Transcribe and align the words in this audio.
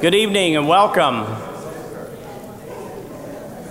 Good 0.00 0.14
evening 0.14 0.56
and 0.56 0.66
welcome. 0.66 1.26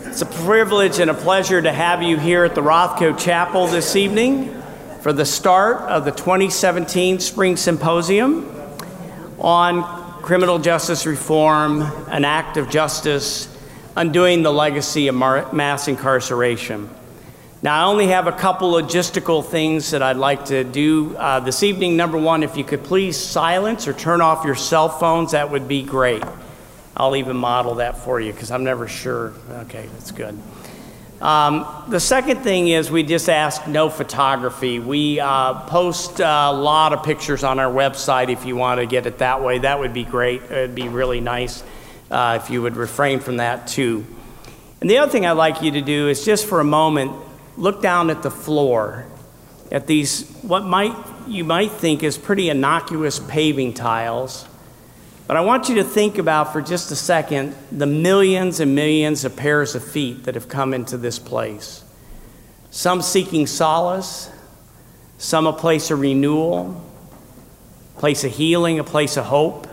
It's 0.03 0.21
a 0.21 0.27
privilege 0.27 0.99
and 0.99 1.09
a 1.09 1.15
pleasure 1.15 1.59
to 1.59 1.71
have 1.71 2.03
you 2.03 2.17
here 2.17 2.43
at 2.43 2.53
the 2.53 2.61
Rothko 2.61 3.17
Chapel 3.17 3.65
this 3.65 3.95
evening 3.95 4.61
for 5.01 5.11
the 5.11 5.25
start 5.25 5.77
of 5.89 6.05
the 6.05 6.11
2017 6.11 7.19
Spring 7.19 7.57
Symposium 7.57 8.47
on 9.39 10.21
criminal 10.21 10.59
justice 10.59 11.07
reform, 11.07 11.81
an 12.09 12.23
act 12.23 12.57
of 12.57 12.69
justice, 12.69 13.47
undoing 13.95 14.43
the 14.43 14.53
legacy 14.53 15.07
of 15.07 15.15
mass 15.15 15.87
incarceration. 15.87 16.91
Now, 17.61 17.81
I 17.81 17.91
only 17.91 18.07
have 18.07 18.25
a 18.27 18.31
couple 18.31 18.71
logistical 18.71 19.45
things 19.45 19.91
that 19.91 20.01
I'd 20.01 20.15
like 20.15 20.45
to 20.45 20.63
do 20.63 21.17
uh, 21.17 21.41
this 21.41 21.61
evening. 21.61 21.97
Number 21.97 22.17
one, 22.17 22.41
if 22.41 22.55
you 22.55 22.63
could 22.63 22.85
please 22.85 23.17
silence 23.17 23.85
or 23.85 23.91
turn 23.91 24.21
off 24.21 24.45
your 24.45 24.55
cell 24.55 24.87
phones, 24.87 25.33
that 25.33 25.51
would 25.51 25.67
be 25.67 25.83
great. 25.83 26.23
I'll 26.95 27.17
even 27.17 27.35
model 27.35 27.75
that 27.75 27.97
for 27.97 28.17
you 28.21 28.31
because 28.31 28.49
I'm 28.49 28.63
never 28.63 28.87
sure. 28.87 29.33
Okay, 29.49 29.89
that's 29.91 30.11
good. 30.11 30.39
Um, 31.19 31.67
the 31.89 31.99
second 31.99 32.43
thing 32.43 32.69
is 32.69 32.89
we 32.89 33.03
just 33.03 33.27
ask 33.27 33.67
no 33.67 33.89
photography. 33.89 34.79
We 34.79 35.19
uh, 35.19 35.65
post 35.65 36.21
a 36.21 36.53
lot 36.53 36.93
of 36.93 37.03
pictures 37.03 37.43
on 37.43 37.59
our 37.59 37.69
website 37.69 38.29
if 38.29 38.45
you 38.45 38.55
want 38.55 38.79
to 38.79 38.85
get 38.85 39.05
it 39.05 39.17
that 39.17 39.43
way. 39.43 39.59
That 39.59 39.79
would 39.79 39.93
be 39.93 40.05
great. 40.05 40.43
It 40.43 40.69
would 40.69 40.75
be 40.75 40.87
really 40.87 41.19
nice 41.19 41.61
uh, 42.09 42.39
if 42.41 42.49
you 42.49 42.61
would 42.61 42.77
refrain 42.77 43.19
from 43.19 43.35
that 43.37 43.67
too. 43.67 44.05
And 44.79 44.89
the 44.89 44.99
other 44.99 45.11
thing 45.11 45.25
I'd 45.25 45.33
like 45.33 45.61
you 45.61 45.71
to 45.71 45.81
do 45.81 46.07
is 46.07 46.23
just 46.23 46.45
for 46.45 46.61
a 46.61 46.63
moment 46.63 47.11
look 47.59 47.81
down 47.81 48.09
at 48.09 48.23
the 48.23 48.31
floor 48.31 49.05
at 49.71 49.85
these 49.85 50.27
what 50.41 50.63
might 50.63 50.95
you 51.27 51.43
might 51.43 51.71
think 51.71 52.01
is 52.01 52.17
pretty 52.17 52.49
innocuous 52.49 53.19
paving 53.19 53.73
tiles. 53.73 54.47
But 55.27 55.37
i 55.37 55.41
want 55.41 55.69
you 55.69 55.75
to 55.75 55.83
think 55.83 56.17
about 56.17 56.51
for 56.51 56.61
just 56.61 56.89
a 56.91 56.95
second 56.95 57.55
the 57.71 57.85
millions 57.85 58.59
and 58.59 58.73
millions 58.73 59.25
of 59.25 59.35
pairs 59.35 59.75
of 59.75 59.83
feet 59.83 60.23
that 60.23 60.35
have 60.35 60.49
come 60.49 60.73
into 60.73 60.97
this 60.97 61.19
place. 61.19 61.83
Some 62.71 63.01
seeking 63.01 63.45
solace 63.45 64.31
some 65.17 65.45
a 65.45 65.53
place 65.53 65.91
of 65.91 65.99
renewal 65.99 66.81
a 67.95 67.99
place 67.99 68.23
of 68.23 68.31
healing 68.31 68.79
a 68.79 68.83
place 68.83 69.17
of 69.17 69.25
hope 69.25 69.67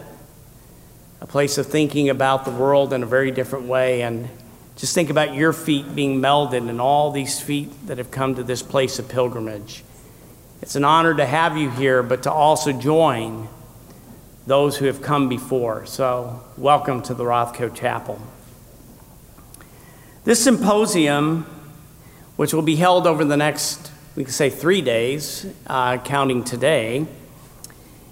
a 1.21 1.27
place 1.27 1.59
of 1.59 1.67
thinking 1.67 2.09
about 2.09 2.45
the 2.45 2.51
world 2.51 2.93
in 2.93 3.03
a 3.03 3.07
very 3.07 3.31
different 3.31 3.67
way. 3.67 4.03
And 4.03 4.29
just 4.77 4.95
think 4.95 5.09
about 5.09 5.35
your 5.35 5.55
feet 5.55 5.95
being 5.95 6.21
melded 6.21 6.69
and 6.69 6.81
all 6.81 7.11
these 7.11 7.41
feet 7.41 7.71
that 7.87 7.97
have 7.97 8.11
come 8.11 8.35
to 8.35 8.43
this 8.43 8.63
place 8.63 8.99
of 8.99 9.09
pilgrimage. 9.09 9.83
It's 10.61 10.77
an 10.77 10.85
honor 10.85 11.15
to 11.15 11.25
have 11.25 11.57
you 11.57 11.71
here, 11.71 12.03
but 12.03 12.23
to 12.25 12.33
also 12.33 12.73
join 12.73 13.49
those 14.47 14.77
who 14.77 14.85
have 14.85 15.01
come 15.01 15.31
before. 15.31 15.87
So, 15.87 16.43
welcome 16.59 17.01
to 17.03 17.15
the 17.15 17.25
Rothko 17.25 17.75
Chapel. 17.75 18.21
This 20.25 20.45
symposium, 20.45 21.45
which 22.37 22.53
will 22.53 22.63
be 22.63 22.77
held 22.77 23.07
over 23.07 23.25
the 23.25 23.37
next, 23.37 23.91
we 24.15 24.25
could 24.25 24.35
say, 24.35 24.51
three 24.51 24.83
days, 24.83 25.47
uh, 25.67 25.99
counting 25.99 26.45
today, 26.45 27.07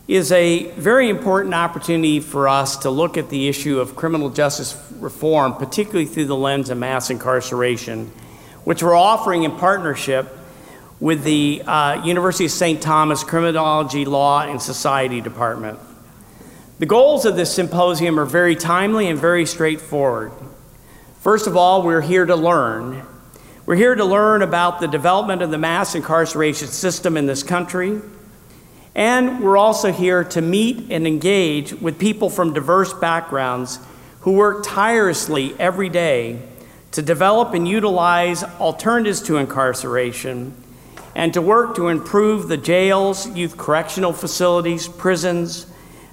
is 0.07 0.33
a 0.33 0.71
very 0.73 1.09
important 1.09 1.55
opportunity 1.55 2.21
for 2.21 2.47
us 2.47 2.77
to 2.79 2.91
look 2.91 3.17
at 3.17 3.31
the 3.31 3.49
issue 3.49 3.81
of 3.81 3.97
criminal 3.97 4.29
justice 4.29 4.77
reform, 4.99 5.55
particularly 5.55 6.05
through 6.05 6.27
the 6.27 6.37
lens 6.37 6.69
of 6.69 6.77
mass 6.77 7.09
incarceration, 7.09 8.07
which 8.65 8.83
we're 8.83 8.95
offering 8.95 9.45
in 9.45 9.53
partnership 9.53 10.29
with 11.01 11.25
the 11.25 11.63
uh, 11.67 12.05
University 12.05 12.45
of 12.45 12.51
St. 12.51 12.83
Thomas 12.83 13.25
Criminology 13.25 14.05
Law 14.05 14.43
and 14.43 14.61
Society 14.61 15.23
Department. 15.23 15.79
The 16.79 16.87
goals 16.87 17.25
of 17.25 17.37
this 17.37 17.55
symposium 17.55 18.21
are 18.21 18.27
very 18.27 18.57
timely 18.57 19.09
and 19.09 19.19
very 19.19 19.47
straightforward. 19.47 20.33
First 21.21 21.47
of 21.47 21.57
all, 21.57 21.83
we're 21.83 22.03
here 22.03 22.27
to 22.27 22.37
learn. 22.37 23.07
We're 23.65 23.77
here 23.77 23.95
to 23.95 24.05
learn 24.05 24.43
about 24.43 24.81
the 24.81 24.89
development 24.89 25.41
of 25.41 25.51
the 25.51 25.57
mass 25.57 25.95
incarceration 25.95 26.69
system 26.69 27.17
in 27.17 27.25
this 27.25 27.43
country 27.43 28.03
and 28.95 29.43
we're 29.43 29.57
also 29.57 29.93
here 29.93 30.23
to 30.23 30.41
meet 30.41 30.91
and 30.91 31.07
engage 31.07 31.73
with 31.75 31.99
people 31.99 32.31
from 32.31 32.53
diverse 32.53 32.93
backgrounds 32.95 33.81
who 34.21 34.33
work 34.33 34.65
tirelessly 34.65 35.55
every 35.59 35.89
day 35.89 36.41
to 36.93 37.03
develop 37.03 37.55
and 37.55 37.67
utilize 37.67 38.45
alternatives 38.45 39.21
to 39.21 39.37
incarceration 39.37 40.55
and 41.17 41.35
to 41.35 41.43
work 41.43 41.75
to 41.77 41.89
improve 41.89 42.49
the 42.49 42.57
jails, 42.57 43.29
youth 43.37 43.57
correctional 43.57 44.13
facilities, 44.13 44.89
prisons, 44.89 45.67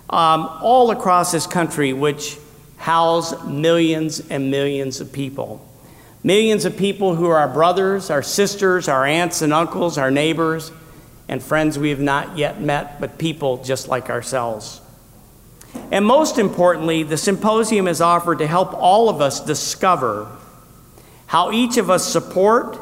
um, 0.10 0.48
all 0.62 0.92
across 0.92 1.32
this 1.32 1.48
country, 1.48 1.94
which 1.94 2.38
house 2.78 3.44
millions 3.46 4.20
and 4.30 4.52
millions 4.52 5.00
of 5.00 5.12
people. 5.14 5.66
Millions 6.24 6.66
of 6.66 6.78
people 6.78 7.16
who 7.16 7.28
are 7.28 7.38
our 7.38 7.48
brothers, 7.48 8.10
our 8.10 8.22
sisters, 8.22 8.88
our 8.88 9.06
aunts 9.06 9.42
and 9.42 9.54
uncles, 9.54 9.98
our 9.98 10.12
neighbors, 10.12 10.72
and 11.32 11.42
friends 11.42 11.80
we 11.80 11.90
have 11.90 12.02
not 12.02 12.38
yet 12.38 12.60
met, 12.60 13.00
but 13.00 13.18
people 13.18 13.64
just 13.64 13.88
like 13.88 14.10
ourselves. 14.10 14.82
And 15.90 16.06
most 16.06 16.38
importantly, 16.38 17.04
the 17.04 17.16
symposium 17.16 17.88
is 17.88 18.02
offered 18.02 18.40
to 18.40 18.48
help 18.48 18.74
all 18.74 19.08
of 19.08 19.22
us 19.22 19.40
discover 19.40 20.28
how 21.28 21.54
each 21.54 21.78
of 21.78 21.90
us 21.90 22.06
support 22.06 22.78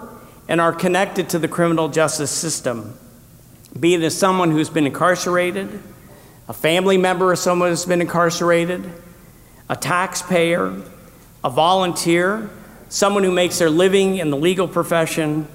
and 0.48 0.60
are 0.60 0.74
connected 0.74 1.30
to 1.30 1.38
the 1.38 1.48
criminal 1.48 1.90
justice 1.90 2.32
system, 2.32 2.98
be 3.80 3.94
it 3.94 4.02
as 4.02 4.18
someone 4.18 4.50
who's 4.50 4.72
been 4.72 4.88
incarcerated, 4.88 5.80
a 6.48 6.54
family 6.54 6.98
member 6.98 7.32
of 7.32 7.38
someone 7.38 7.70
who's 7.70 7.86
been 7.86 8.02
incarcerated, 8.02 8.92
a 9.70 9.76
taxpayer, 9.76 10.82
a 11.44 11.50
volunteer, 11.52 12.50
someone 12.90 13.24
who 13.24 13.32
makes 13.32 13.60
their 13.60 13.70
living 13.70 14.18
in 14.18 14.32
the 14.32 14.38
legal 14.38 14.68
profession, 14.68 15.48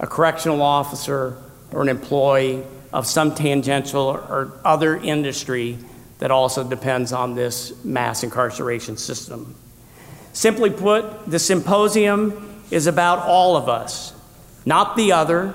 a 0.00 0.08
correctional 0.08 0.60
officer, 0.60 1.36
or 1.72 1.82
an 1.82 1.88
employee 1.88 2.62
of 2.92 3.06
some 3.06 3.34
tangential 3.34 4.02
or 4.02 4.52
other 4.64 4.96
industry 4.96 5.78
that 6.18 6.30
also 6.30 6.62
depends 6.62 7.12
on 7.12 7.34
this 7.34 7.72
mass 7.84 8.22
incarceration 8.22 8.96
system. 8.96 9.54
Simply 10.32 10.70
put, 10.70 11.28
the 11.28 11.38
symposium 11.38 12.62
is 12.70 12.86
about 12.86 13.20
all 13.20 13.56
of 13.56 13.68
us, 13.68 14.14
not 14.64 14.96
the 14.96 15.12
other, 15.12 15.54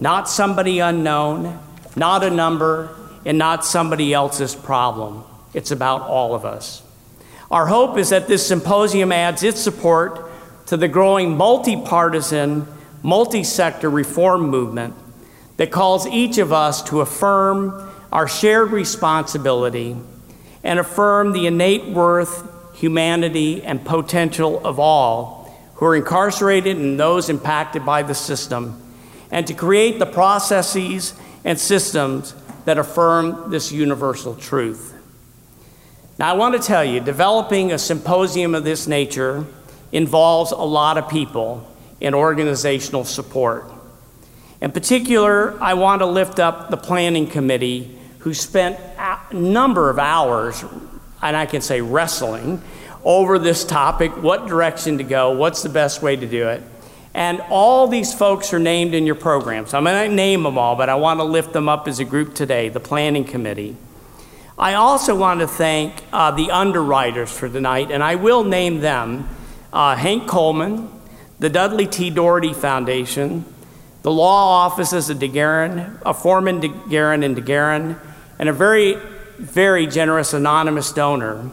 not 0.00 0.28
somebody 0.28 0.78
unknown, 0.78 1.58
not 1.96 2.24
a 2.24 2.30
number, 2.30 2.94
and 3.24 3.38
not 3.38 3.64
somebody 3.64 4.12
else's 4.12 4.54
problem. 4.54 5.24
It's 5.54 5.70
about 5.70 6.02
all 6.02 6.34
of 6.34 6.44
us. 6.44 6.82
Our 7.50 7.66
hope 7.66 7.98
is 7.98 8.10
that 8.10 8.28
this 8.28 8.46
symposium 8.46 9.12
adds 9.12 9.42
its 9.42 9.60
support 9.60 10.30
to 10.66 10.76
the 10.76 10.88
growing 10.88 11.36
multi 11.36 11.80
partisan, 11.80 12.66
multi 13.02 13.42
sector 13.42 13.90
reform 13.90 14.48
movement 14.48 14.94
that 15.60 15.70
calls 15.70 16.06
each 16.06 16.38
of 16.38 16.54
us 16.54 16.82
to 16.84 17.02
affirm 17.02 17.86
our 18.10 18.26
shared 18.26 18.70
responsibility 18.70 19.94
and 20.64 20.78
affirm 20.78 21.32
the 21.32 21.46
innate 21.46 21.84
worth, 21.84 22.48
humanity, 22.74 23.62
and 23.62 23.84
potential 23.84 24.66
of 24.66 24.78
all 24.78 25.54
who 25.74 25.84
are 25.84 25.94
incarcerated 25.94 26.78
and 26.78 26.98
those 26.98 27.28
impacted 27.28 27.84
by 27.84 28.02
the 28.02 28.14
system, 28.14 28.80
and 29.30 29.46
to 29.46 29.52
create 29.52 29.98
the 29.98 30.06
processes 30.06 31.12
and 31.44 31.60
systems 31.60 32.34
that 32.64 32.78
affirm 32.78 33.50
this 33.50 33.70
universal 33.70 34.34
truth. 34.34 34.94
Now, 36.18 36.30
I 36.30 36.38
want 36.38 36.58
to 36.58 36.66
tell 36.66 36.86
you, 36.86 37.00
developing 37.00 37.70
a 37.70 37.78
symposium 37.78 38.54
of 38.54 38.64
this 38.64 38.86
nature 38.86 39.44
involves 39.92 40.52
a 40.52 40.56
lot 40.56 40.96
of 40.96 41.10
people 41.10 41.70
and 42.00 42.14
organizational 42.14 43.04
support. 43.04 43.70
In 44.60 44.72
particular, 44.72 45.60
I 45.62 45.74
want 45.74 46.02
to 46.02 46.06
lift 46.06 46.38
up 46.38 46.70
the 46.70 46.76
planning 46.76 47.26
committee 47.26 47.98
who 48.20 48.34
spent 48.34 48.78
a 48.98 49.18
number 49.32 49.88
of 49.88 49.98
hours, 49.98 50.62
and 51.22 51.36
I 51.36 51.46
can 51.46 51.62
say 51.62 51.80
wrestling, 51.80 52.62
over 53.02 53.38
this 53.38 53.64
topic 53.64 54.10
what 54.22 54.46
direction 54.46 54.98
to 54.98 55.04
go, 55.04 55.32
what's 55.32 55.62
the 55.62 55.70
best 55.70 56.02
way 56.02 56.16
to 56.16 56.26
do 56.26 56.48
it. 56.48 56.62
And 57.14 57.40
all 57.48 57.88
these 57.88 58.12
folks 58.12 58.52
are 58.52 58.58
named 58.58 58.94
in 58.94 59.06
your 59.06 59.14
program. 59.14 59.66
So 59.66 59.78
I'm 59.78 59.84
going 59.84 60.10
to 60.10 60.14
name 60.14 60.42
them 60.42 60.58
all, 60.58 60.76
but 60.76 60.88
I 60.88 60.94
want 60.94 61.18
to 61.18 61.24
lift 61.24 61.52
them 61.52 61.68
up 61.68 61.88
as 61.88 61.98
a 61.98 62.04
group 62.04 62.34
today 62.34 62.68
the 62.68 62.80
planning 62.80 63.24
committee. 63.24 63.76
I 64.58 64.74
also 64.74 65.16
want 65.16 65.40
to 65.40 65.48
thank 65.48 66.04
uh, 66.12 66.32
the 66.32 66.50
underwriters 66.50 67.32
for 67.32 67.48
tonight, 67.48 67.90
and 67.90 68.02
I 68.02 68.16
will 68.16 68.44
name 68.44 68.80
them 68.80 69.26
uh, 69.72 69.96
Hank 69.96 70.28
Coleman, 70.28 70.90
the 71.38 71.48
Dudley 71.48 71.86
T. 71.86 72.10
Dougherty 72.10 72.52
Foundation, 72.52 73.46
the 74.02 74.10
law 74.10 74.64
offices 74.64 75.10
of 75.10 75.18
DeGuerin, 75.18 76.00
a 76.04 76.14
foreman 76.14 76.60
DeGuerin 76.60 77.24
and 77.24 77.36
DeGuerin, 77.36 77.98
and 78.38 78.48
a 78.48 78.52
very, 78.52 78.94
very 79.38 79.86
generous 79.86 80.32
anonymous 80.32 80.92
donor 80.92 81.50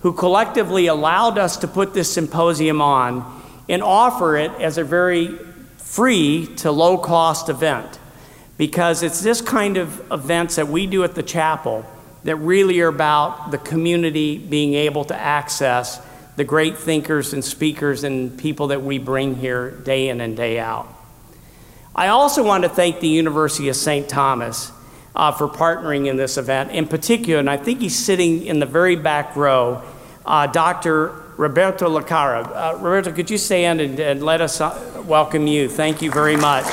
who 0.00 0.12
collectively 0.12 0.86
allowed 0.86 1.38
us 1.38 1.58
to 1.58 1.68
put 1.68 1.92
this 1.92 2.12
symposium 2.12 2.80
on 2.80 3.42
and 3.68 3.82
offer 3.82 4.36
it 4.36 4.50
as 4.52 4.78
a 4.78 4.84
very 4.84 5.36
free 5.76 6.46
to 6.56 6.70
low 6.70 6.96
cost 6.96 7.48
event 7.48 7.98
because 8.56 9.02
it's 9.02 9.20
this 9.20 9.40
kind 9.40 9.76
of 9.76 10.12
events 10.12 10.56
that 10.56 10.68
we 10.68 10.86
do 10.86 11.04
at 11.04 11.14
the 11.14 11.22
chapel 11.22 11.84
that 12.24 12.36
really 12.36 12.80
are 12.80 12.88
about 12.88 13.50
the 13.50 13.58
community 13.58 14.38
being 14.38 14.74
able 14.74 15.04
to 15.04 15.16
access 15.16 16.00
the 16.36 16.44
great 16.44 16.78
thinkers 16.78 17.32
and 17.32 17.44
speakers 17.44 18.04
and 18.04 18.38
people 18.38 18.68
that 18.68 18.82
we 18.82 18.98
bring 18.98 19.34
here 19.34 19.70
day 19.70 20.08
in 20.08 20.20
and 20.20 20.36
day 20.36 20.58
out. 20.58 20.86
I 21.94 22.08
also 22.08 22.44
want 22.44 22.62
to 22.62 22.68
thank 22.68 23.00
the 23.00 23.08
University 23.08 23.68
of 23.68 23.74
St. 23.74 24.08
Thomas 24.08 24.70
uh, 25.16 25.32
for 25.32 25.48
partnering 25.48 26.06
in 26.06 26.16
this 26.16 26.38
event. 26.38 26.70
In 26.70 26.86
particular, 26.86 27.40
and 27.40 27.50
I 27.50 27.56
think 27.56 27.80
he's 27.80 27.98
sitting 27.98 28.46
in 28.46 28.60
the 28.60 28.66
very 28.66 28.94
back 28.94 29.34
row, 29.34 29.82
uh, 30.24 30.46
Dr. 30.46 31.08
Roberto 31.36 31.88
Lacara. 31.88 32.46
Uh, 32.46 32.76
Roberto, 32.76 33.12
could 33.12 33.28
you 33.28 33.38
stand 33.38 33.80
and, 33.80 33.98
and 33.98 34.22
let 34.22 34.40
us 34.40 34.60
uh, 34.60 35.02
welcome 35.04 35.48
you? 35.48 35.68
Thank 35.68 36.00
you 36.00 36.12
very 36.12 36.36
much. 36.36 36.64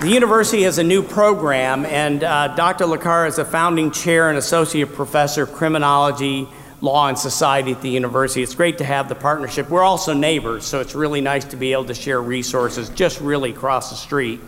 The 0.00 0.08
university 0.08 0.64
has 0.64 0.78
a 0.78 0.84
new 0.84 1.02
program, 1.02 1.86
and 1.86 2.24
uh, 2.24 2.48
Dr. 2.48 2.84
Lacara 2.84 3.28
is 3.28 3.38
a 3.38 3.44
founding 3.44 3.92
chair 3.92 4.28
and 4.28 4.36
associate 4.36 4.92
professor 4.92 5.44
of 5.44 5.52
criminology, 5.52 6.48
law, 6.80 7.08
and 7.08 7.18
society 7.18 7.72
at 7.72 7.80
the 7.80 7.88
university. 7.88 8.42
It's 8.42 8.54
great 8.54 8.78
to 8.78 8.84
have 8.84 9.08
the 9.08 9.14
partnership. 9.14 9.70
We're 9.70 9.82
also 9.82 10.12
neighbors, 10.12 10.66
so 10.66 10.80
it's 10.80 10.94
really 10.94 11.20
nice 11.20 11.44
to 11.46 11.56
be 11.56 11.72
able 11.72 11.86
to 11.86 11.94
share 11.94 12.20
resources 12.20 12.90
just 12.90 13.20
really 13.20 13.50
across 13.50 13.90
the 13.90 13.96
street. 13.96 14.40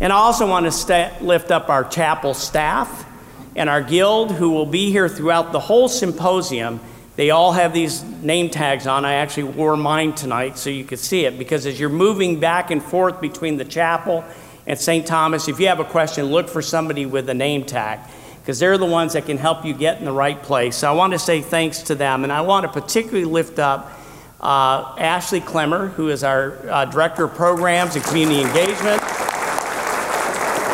And 0.00 0.12
I 0.12 0.16
also 0.16 0.48
want 0.48 0.70
to 0.70 1.12
lift 1.20 1.50
up 1.50 1.68
our 1.68 1.84
chapel 1.84 2.34
staff 2.34 3.06
and 3.54 3.68
our 3.68 3.82
guild 3.82 4.32
who 4.32 4.50
will 4.50 4.66
be 4.66 4.90
here 4.90 5.08
throughout 5.08 5.52
the 5.52 5.60
whole 5.60 5.88
symposium. 5.88 6.80
They 7.16 7.30
all 7.30 7.52
have 7.52 7.74
these 7.74 8.02
name 8.02 8.48
tags 8.48 8.86
on. 8.86 9.04
I 9.04 9.14
actually 9.14 9.44
wore 9.44 9.76
mine 9.76 10.14
tonight 10.14 10.58
so 10.58 10.70
you 10.70 10.84
could 10.84 10.98
see 10.98 11.24
it 11.24 11.38
because 11.38 11.66
as 11.66 11.78
you're 11.78 11.90
moving 11.90 12.40
back 12.40 12.70
and 12.70 12.82
forth 12.82 13.20
between 13.20 13.58
the 13.58 13.64
chapel 13.64 14.24
and 14.66 14.78
St. 14.78 15.06
Thomas, 15.06 15.48
if 15.48 15.60
you 15.60 15.66
have 15.66 15.80
a 15.80 15.84
question, 15.84 16.26
look 16.26 16.48
for 16.48 16.62
somebody 16.62 17.04
with 17.04 17.28
a 17.28 17.34
name 17.34 17.64
tag 17.64 18.00
because 18.42 18.58
they're 18.58 18.76
the 18.76 18.84
ones 18.84 19.12
that 19.12 19.24
can 19.24 19.38
help 19.38 19.64
you 19.64 19.72
get 19.72 20.00
in 20.00 20.04
the 20.04 20.12
right 20.12 20.42
place. 20.42 20.74
So 20.76 20.88
I 20.88 20.92
want 20.92 21.12
to 21.12 21.18
say 21.18 21.40
thanks 21.40 21.82
to 21.82 21.94
them, 21.94 22.24
and 22.24 22.32
I 22.32 22.40
want 22.40 22.64
to 22.64 22.80
particularly 22.80 23.24
lift 23.24 23.60
up 23.60 23.92
uh, 24.40 24.96
Ashley 24.98 25.40
Clemmer, 25.40 25.86
who 25.86 26.08
is 26.08 26.24
our 26.24 26.58
uh, 26.68 26.84
Director 26.86 27.24
of 27.24 27.34
Programs 27.34 27.94
and 27.94 28.04
Community 28.04 28.40
Engagement. 28.40 29.00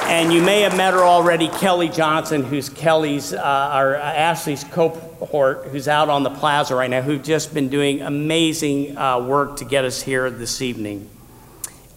And 0.08 0.32
you 0.32 0.40
may 0.40 0.62
have 0.62 0.74
met 0.74 0.94
her 0.94 1.02
already, 1.02 1.48
Kelly 1.48 1.90
Johnson, 1.90 2.42
who's 2.42 2.70
Kelly's, 2.70 3.34
uh, 3.34 3.42
our 3.42 3.96
uh, 3.96 4.00
Ashley's 4.00 4.64
cohort, 4.64 5.66
who's 5.66 5.86
out 5.86 6.08
on 6.08 6.22
the 6.22 6.30
plaza 6.30 6.74
right 6.74 6.88
now, 6.88 7.02
who've 7.02 7.22
just 7.22 7.52
been 7.52 7.68
doing 7.68 8.00
amazing 8.00 8.96
uh, 8.96 9.20
work 9.20 9.58
to 9.58 9.66
get 9.66 9.84
us 9.84 10.00
here 10.00 10.30
this 10.30 10.62
evening. 10.62 11.10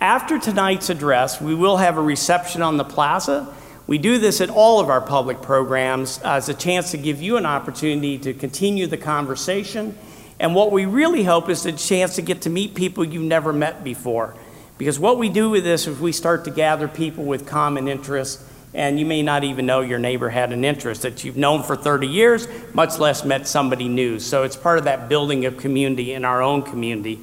After 0.02 0.38
tonight's 0.38 0.90
address, 0.90 1.40
we 1.40 1.56
will 1.56 1.78
have 1.78 1.98
a 1.98 2.02
reception 2.02 2.62
on 2.62 2.76
the 2.76 2.84
plaza. 2.84 3.48
We 3.92 3.98
do 3.98 4.20
this 4.20 4.40
at 4.40 4.50
all 4.50 4.80
of 4.80 4.90
our 4.90 5.02
public 5.02 5.42
programs 5.42 6.18
as 6.20 6.48
a 6.48 6.54
chance 6.54 6.92
to 6.92 6.98
give 6.98 7.22
you 7.22 7.36
an 7.36 7.46
opportunity 7.46 8.18
to 8.20 8.34
continue 8.34 8.88
the 8.88 8.96
conversation. 8.96 9.98
And 10.40 10.56
what 10.56 10.72
we 10.72 10.86
really 10.86 11.26
hope 11.26 11.50
is 11.50 11.66
a 11.66 11.74
chance 11.74 12.16
to 12.16 12.22
get 12.22 12.44
to 12.44 12.50
meet 12.50 12.74
people 12.74 13.04
you've 13.04 13.24
never 13.24 13.52
met 13.52 13.84
before. 13.84 14.34
Because 14.78 14.98
what 14.98 15.18
we 15.18 15.28
do 15.28 15.50
with 15.50 15.66
this 15.66 15.88
is 15.88 16.00
we 16.00 16.14
start 16.14 16.46
to 16.46 16.52
gather 16.52 16.88
people 16.88 17.26
with 17.26 17.46
common 17.46 17.90
interests, 17.90 18.42
and 18.74 18.98
you 18.98 19.06
may 19.06 19.22
not 19.22 19.44
even 19.44 19.66
know 19.66 19.82
your 19.82 20.00
neighbor 20.00 20.30
had 20.30 20.54
an 20.54 20.64
interest 20.64 21.02
that 21.02 21.26
you've 21.26 21.36
known 21.36 21.62
for 21.62 21.76
30 21.76 22.08
years, 22.08 22.48
much 22.74 22.98
less 22.98 23.26
met 23.26 23.46
somebody 23.46 23.90
new. 23.90 24.22
So 24.22 24.44
it's 24.44 24.56
part 24.56 24.78
of 24.78 24.86
that 24.86 25.10
building 25.10 25.44
of 25.44 25.58
community 25.58 26.14
in 26.14 26.24
our 26.24 26.42
own 26.42 26.64
community. 26.64 27.20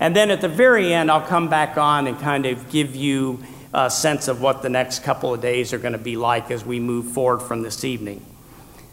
And 0.00 0.16
then 0.16 0.30
at 0.30 0.40
the 0.40 0.48
very 0.48 0.94
end, 0.94 1.10
I'll 1.10 1.20
come 1.20 1.50
back 1.50 1.76
on 1.76 2.06
and 2.06 2.18
kind 2.18 2.46
of 2.46 2.70
give 2.70 2.96
you 2.96 3.44
a 3.74 3.90
sense 3.90 4.28
of 4.28 4.40
what 4.40 4.62
the 4.62 4.68
next 4.68 5.02
couple 5.02 5.34
of 5.34 5.40
days 5.40 5.72
are 5.72 5.78
going 5.78 5.92
to 5.92 5.98
be 5.98 6.16
like 6.16 6.50
as 6.50 6.64
we 6.64 6.80
move 6.80 7.06
forward 7.12 7.40
from 7.40 7.62
this 7.62 7.84
evening. 7.84 8.24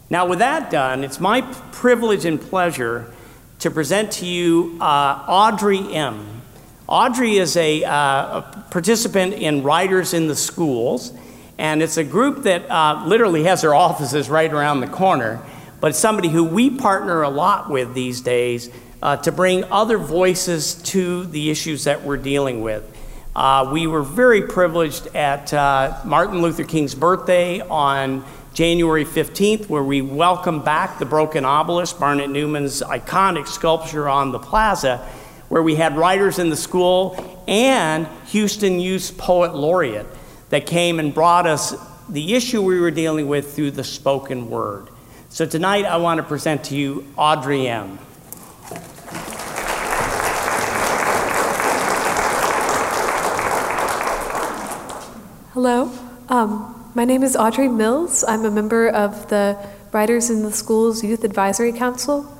Now, 0.10 0.28
with 0.28 0.40
that 0.40 0.70
done, 0.70 1.04
it's 1.04 1.20
my 1.20 1.42
privilege 1.72 2.26
and 2.26 2.40
pleasure 2.40 3.14
to 3.60 3.72
present 3.72 4.12
to 4.12 4.26
you 4.26 4.78
uh, 4.82 5.26
Audrey 5.28 5.94
M. 5.94 6.42
Audrey 6.88 7.38
is 7.38 7.56
a, 7.56 7.84
uh, 7.86 7.92
a, 7.92 8.66
participant 8.70 9.34
in 9.34 9.64
Writers 9.64 10.14
in 10.14 10.28
the 10.28 10.36
Schools, 10.36 11.14
and 11.58 11.82
it's 11.82 11.96
a 11.96 12.04
group 12.04 12.44
that 12.44 12.70
uh, 12.70 13.04
literally 13.08 13.44
has 13.46 13.62
their 13.62 13.74
offices 13.74 14.30
right 14.30 14.52
around 14.52 14.82
the 14.82 14.88
corner, 14.88 15.42
but 15.80 15.96
somebody 15.96 16.28
who 16.28 16.44
we 16.44 16.70
partner 16.70 17.22
a 17.22 17.30
lot 17.30 17.70
with 17.70 17.94
these 17.94 18.20
days 18.20 18.70
uh, 19.02 19.16
to 19.18 19.32
bring 19.32 19.64
other 19.66 19.98
voices 19.98 20.76
to 20.76 21.26
the 21.28 21.50
issues 21.50 21.86
that 21.86 22.04
we're 22.04 22.18
dealing 22.18 22.62
with. 22.62 22.93
Uh, 23.36 23.68
we 23.74 23.88
were 23.88 24.04
very 24.04 24.44
privileged 24.44 25.08
at 25.16 25.52
uh, 25.54 26.00
Martin 26.06 26.42
Luther 26.42 26.64
King's 26.64 26.94
birthday 26.94 27.62
on 27.62 28.24
January 28.54 29.06
15th, 29.06 29.68
where 29.68 29.84
we 29.84 30.02
welcomed 30.02 30.64
back 30.64 31.00
the 31.00 31.06
broken 31.06 31.44
obelisk, 31.44 32.00
Barnett 32.00 32.30
Newman's 32.30 32.84
iconic 32.84 33.48
sculpture 33.48 34.08
on 34.08 34.32
the 34.32 34.38
plaza, 34.38 34.98
where 35.50 35.64
we 35.64 35.74
had 35.74 35.98
writers 35.98 36.38
in 36.38 36.52
the 36.52 36.56
school 36.56 37.44
and 37.48 38.08
Houston 38.28 38.80
Youth 38.80 39.18
Poet 39.18 39.56
Laureate 39.56 40.06
that 40.52 40.68
came 40.68 41.00
and 41.00 41.12
brought 41.12 41.48
us 41.48 41.74
the 42.10 42.36
issue 42.36 42.62
we 42.62 42.80
were 42.80 42.92
dealing 42.92 43.28
with 43.28 43.56
through 43.56 43.72
the 43.72 43.84
spoken 43.84 44.52
word. 44.52 44.90
So 45.30 45.48
tonight 45.48 45.86
I 45.86 45.98
want 45.98 46.20
to 46.20 46.24
present 46.24 46.66
to 46.66 46.76
you 46.76 47.08
Audrey 47.18 47.68
M. 47.68 47.98
Hello, 55.54 55.92
um, 56.30 56.92
my 56.96 57.06
name 57.06 57.22
is 57.22 57.36
Audrey 57.36 57.68
Mills. 57.68 58.24
I'm 58.28 58.44
a 58.44 58.50
member 58.50 58.90
of 58.90 59.30
the 59.30 59.56
Writers 59.92 60.32
in 60.32 60.42
the 60.42 60.52
Schools 60.52 61.04
Youth 61.04 61.24
Advisory 61.24 61.72
Council. 61.72 62.36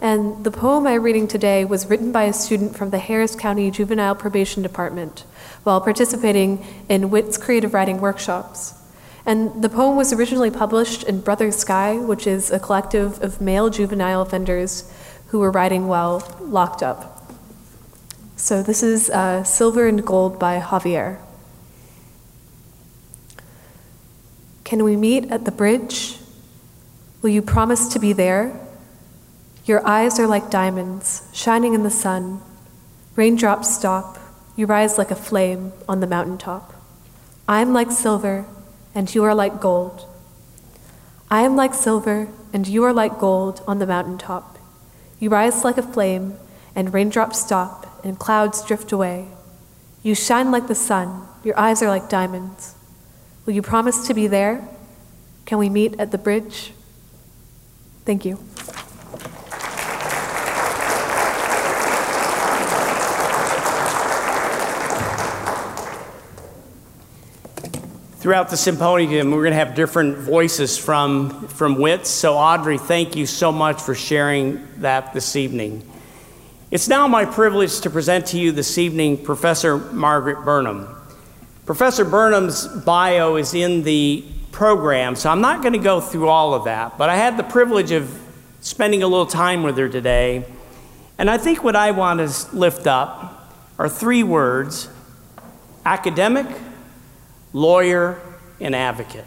And 0.00 0.44
the 0.44 0.52
poem 0.52 0.86
I'm 0.86 1.02
reading 1.02 1.26
today 1.26 1.64
was 1.64 1.86
written 1.86 2.12
by 2.12 2.22
a 2.22 2.32
student 2.32 2.76
from 2.76 2.90
the 2.90 3.00
Harris 3.00 3.34
County 3.34 3.68
Juvenile 3.72 4.14
Probation 4.14 4.62
Department 4.62 5.24
while 5.64 5.80
participating 5.80 6.64
in 6.88 7.10
WITS 7.10 7.36
creative 7.36 7.74
writing 7.74 8.00
workshops. 8.00 8.74
And 9.26 9.60
the 9.60 9.68
poem 9.68 9.96
was 9.96 10.12
originally 10.12 10.52
published 10.52 11.02
in 11.02 11.20
Brother 11.20 11.50
Sky, 11.50 11.96
which 11.96 12.28
is 12.28 12.52
a 12.52 12.60
collective 12.60 13.20
of 13.24 13.40
male 13.40 13.70
juvenile 13.70 14.22
offenders 14.22 14.88
who 15.30 15.40
were 15.40 15.50
writing 15.50 15.88
while 15.88 16.22
locked 16.40 16.84
up. 16.84 17.28
So 18.36 18.62
this 18.62 18.84
is 18.84 19.10
uh, 19.10 19.42
Silver 19.42 19.88
and 19.88 20.06
Gold 20.06 20.38
by 20.38 20.60
Javier. 20.60 21.18
Can 24.72 24.84
we 24.84 24.96
meet 24.96 25.30
at 25.30 25.44
the 25.44 25.50
bridge? 25.52 26.16
Will 27.20 27.28
you 27.28 27.42
promise 27.42 27.88
to 27.88 27.98
be 27.98 28.14
there? 28.14 28.58
Your 29.66 29.86
eyes 29.86 30.18
are 30.18 30.26
like 30.26 30.48
diamonds, 30.48 31.28
shining 31.34 31.74
in 31.74 31.82
the 31.82 31.90
sun. 31.90 32.40
Raindrops 33.14 33.68
stop, 33.68 34.18
you 34.56 34.64
rise 34.64 34.96
like 34.96 35.10
a 35.10 35.14
flame 35.14 35.74
on 35.86 36.00
the 36.00 36.06
mountaintop. 36.06 36.72
I 37.46 37.60
am 37.60 37.74
like 37.74 37.90
silver, 37.90 38.46
and 38.94 39.14
you 39.14 39.22
are 39.24 39.34
like 39.34 39.60
gold. 39.60 40.08
I 41.30 41.42
am 41.42 41.54
like 41.54 41.74
silver, 41.74 42.28
and 42.54 42.66
you 42.66 42.82
are 42.84 42.94
like 42.94 43.18
gold 43.18 43.62
on 43.68 43.78
the 43.78 43.86
mountaintop. 43.86 44.56
You 45.20 45.28
rise 45.28 45.64
like 45.64 45.76
a 45.76 45.82
flame, 45.82 46.36
and 46.74 46.94
raindrops 46.94 47.38
stop, 47.38 48.02
and 48.02 48.18
clouds 48.18 48.64
drift 48.64 48.90
away. 48.90 49.28
You 50.02 50.14
shine 50.14 50.50
like 50.50 50.66
the 50.66 50.74
sun, 50.74 51.28
your 51.44 51.60
eyes 51.60 51.82
are 51.82 51.88
like 51.88 52.08
diamonds. 52.08 52.74
Will 53.44 53.54
you 53.54 53.62
promise 53.62 54.06
to 54.06 54.14
be 54.14 54.28
there? 54.28 54.66
Can 55.46 55.58
we 55.58 55.68
meet 55.68 55.98
at 55.98 56.12
the 56.12 56.18
bridge? 56.18 56.72
Thank 58.04 58.24
you. 58.24 58.38
Throughout 68.22 68.50
the 68.50 68.56
symposium, 68.56 69.32
we're 69.32 69.42
going 69.42 69.50
to 69.50 69.56
have 69.56 69.74
different 69.74 70.18
voices 70.18 70.78
from, 70.78 71.48
from 71.48 71.74
WITS. 71.78 72.08
So, 72.08 72.34
Audrey, 72.34 72.78
thank 72.78 73.16
you 73.16 73.26
so 73.26 73.50
much 73.50 73.82
for 73.82 73.96
sharing 73.96 74.64
that 74.80 75.12
this 75.12 75.34
evening. 75.34 75.82
It's 76.70 76.86
now 76.86 77.08
my 77.08 77.24
privilege 77.24 77.80
to 77.80 77.90
present 77.90 78.26
to 78.26 78.38
you 78.38 78.52
this 78.52 78.78
evening 78.78 79.24
Professor 79.24 79.76
Margaret 79.76 80.44
Burnham. 80.44 81.01
Professor 81.64 82.04
Burnham's 82.04 82.66
bio 82.66 83.36
is 83.36 83.54
in 83.54 83.84
the 83.84 84.24
program, 84.50 85.14
so 85.14 85.30
I'm 85.30 85.40
not 85.40 85.62
going 85.62 85.74
to 85.74 85.78
go 85.78 86.00
through 86.00 86.28
all 86.28 86.54
of 86.54 86.64
that, 86.64 86.98
but 86.98 87.08
I 87.08 87.14
had 87.14 87.36
the 87.36 87.44
privilege 87.44 87.92
of 87.92 88.12
spending 88.60 89.04
a 89.04 89.06
little 89.06 89.26
time 89.26 89.62
with 89.62 89.78
her 89.78 89.88
today. 89.88 90.44
And 91.18 91.30
I 91.30 91.38
think 91.38 91.62
what 91.62 91.76
I 91.76 91.92
want 91.92 92.18
to 92.18 92.56
lift 92.56 92.88
up 92.88 93.54
are 93.78 93.88
three 93.88 94.24
words 94.24 94.88
academic, 95.86 96.46
lawyer, 97.52 98.20
and 98.60 98.74
advocate. 98.74 99.24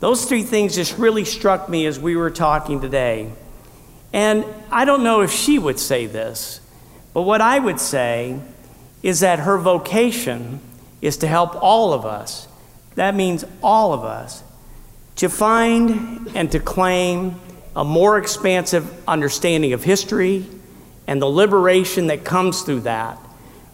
Those 0.00 0.24
three 0.24 0.42
things 0.42 0.74
just 0.74 0.98
really 0.98 1.24
struck 1.24 1.68
me 1.68 1.86
as 1.86 2.00
we 2.00 2.16
were 2.16 2.30
talking 2.30 2.80
today. 2.80 3.30
And 4.12 4.44
I 4.72 4.84
don't 4.84 5.04
know 5.04 5.20
if 5.20 5.30
she 5.30 5.60
would 5.60 5.78
say 5.78 6.06
this, 6.06 6.60
but 7.12 7.22
what 7.22 7.40
I 7.40 7.60
would 7.60 7.78
say 7.78 8.40
is 9.04 9.20
that 9.20 9.38
her 9.40 9.56
vocation 9.56 10.60
is 11.04 11.18
to 11.18 11.26
help 11.28 11.54
all 11.62 11.92
of 11.92 12.04
us 12.04 12.48
that 12.96 13.14
means 13.14 13.44
all 13.62 13.92
of 13.92 14.04
us, 14.04 14.42
to 15.16 15.28
find 15.28 16.30
and 16.34 16.50
to 16.52 16.60
claim 16.60 17.40
a 17.74 17.84
more 17.84 18.18
expansive 18.18 19.08
understanding 19.08 19.72
of 19.72 19.82
history 19.82 20.46
and 21.06 21.20
the 21.20 21.26
liberation 21.26 22.06
that 22.08 22.24
comes 22.24 22.62
through 22.62 22.80
that, 22.80 23.18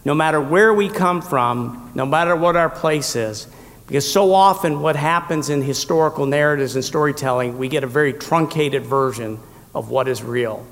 no 0.04 0.14
matter 0.14 0.40
where 0.40 0.72
we 0.72 0.88
come 0.88 1.20
from, 1.20 1.92
no 1.94 2.06
matter 2.06 2.34
what 2.34 2.56
our 2.56 2.70
place 2.70 3.14
is. 3.14 3.46
Because 3.87 4.10
so 4.10 4.32
often, 4.32 4.80
what 4.80 4.96
happens 4.96 5.50
in 5.50 5.62
historical 5.62 6.25
narratives 6.25 6.76
and 6.76 6.84
storytelling, 6.84 7.58
we 7.58 7.68
get 7.68 7.84
a 7.84 7.88
very 7.88 8.12
truncated 8.12 8.87
version 8.87 9.38
of 9.75 9.90
what 9.90 10.08
is 10.08 10.22
real. 10.22 10.64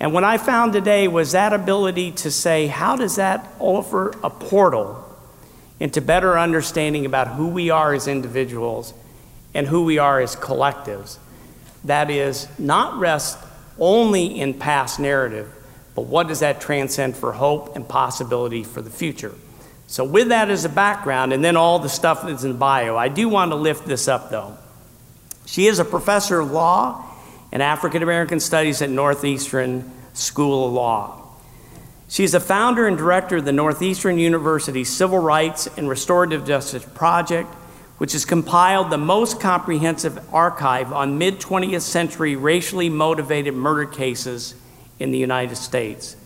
And 0.00 0.12
what 0.12 0.24
I 0.24 0.38
found 0.38 0.72
today 0.72 1.08
was 1.08 1.32
that 1.32 1.52
ability 1.52 2.12
to 2.12 2.30
say, 2.30 2.66
how 2.66 2.96
does 2.96 3.16
that 3.16 3.46
offer 3.58 4.14
a 4.22 4.30
portal 4.30 5.03
into 5.80 6.00
better 6.00 6.38
understanding 6.38 7.06
about 7.06 7.28
who 7.28 7.48
we 7.48 7.70
are 7.70 7.92
as 7.94 8.06
individuals 8.06 8.94
and 9.52 9.66
who 9.66 9.84
we 9.84 9.98
are 9.98 10.20
as 10.20 10.36
collectives? 10.36 11.18
That 11.84 12.10
is, 12.10 12.48
not 12.58 12.98
rest 12.98 13.38
only 13.78 14.40
in 14.40 14.54
past 14.54 15.00
narrative, 15.00 15.52
but 15.94 16.02
what 16.02 16.28
does 16.28 16.40
that 16.40 16.60
transcend 16.60 17.16
for 17.16 17.32
hope 17.32 17.76
and 17.76 17.88
possibility 17.88 18.64
for 18.64 18.82
the 18.82 18.90
future? 18.90 19.34
So, 19.86 20.04
with 20.04 20.28
that 20.28 20.50
as 20.50 20.64
a 20.64 20.68
background, 20.68 21.32
and 21.32 21.44
then 21.44 21.56
all 21.56 21.78
the 21.78 21.88
stuff 21.88 22.22
that's 22.22 22.42
in 22.42 22.52
the 22.52 22.58
bio, 22.58 22.96
I 22.96 23.08
do 23.08 23.28
want 23.28 23.50
to 23.52 23.56
lift 23.56 23.86
this 23.86 24.08
up 24.08 24.30
though. 24.30 24.56
She 25.46 25.66
is 25.66 25.78
a 25.78 25.84
professor 25.84 26.40
of 26.40 26.50
law 26.50 27.04
and 27.52 27.62
African 27.62 28.02
American 28.02 28.40
Studies 28.40 28.80
at 28.82 28.90
Northeastern 28.90 29.90
School 30.14 30.66
of 30.66 30.72
Law. 30.72 31.23
She's 32.08 32.34
a 32.34 32.40
founder 32.40 32.86
and 32.86 32.98
director 32.98 33.36
of 33.36 33.44
the 33.44 33.52
Northeastern 33.52 34.18
University 34.18 34.84
Civil 34.84 35.18
Rights 35.18 35.68
and 35.78 35.88
Restorative 35.88 36.46
Justice 36.46 36.84
Project, 36.94 37.52
which 37.98 38.12
has 38.12 38.24
compiled 38.24 38.90
the 38.90 38.98
most 38.98 39.40
comprehensive 39.40 40.18
archive 40.32 40.92
on 40.92 41.16
mid 41.16 41.40
20th 41.40 41.80
century 41.80 42.36
racially 42.36 42.90
motivated 42.90 43.54
murder 43.54 43.86
cases 43.86 44.54
in 44.98 45.12
the 45.12 45.18
United 45.18 45.56
States. 45.56 46.16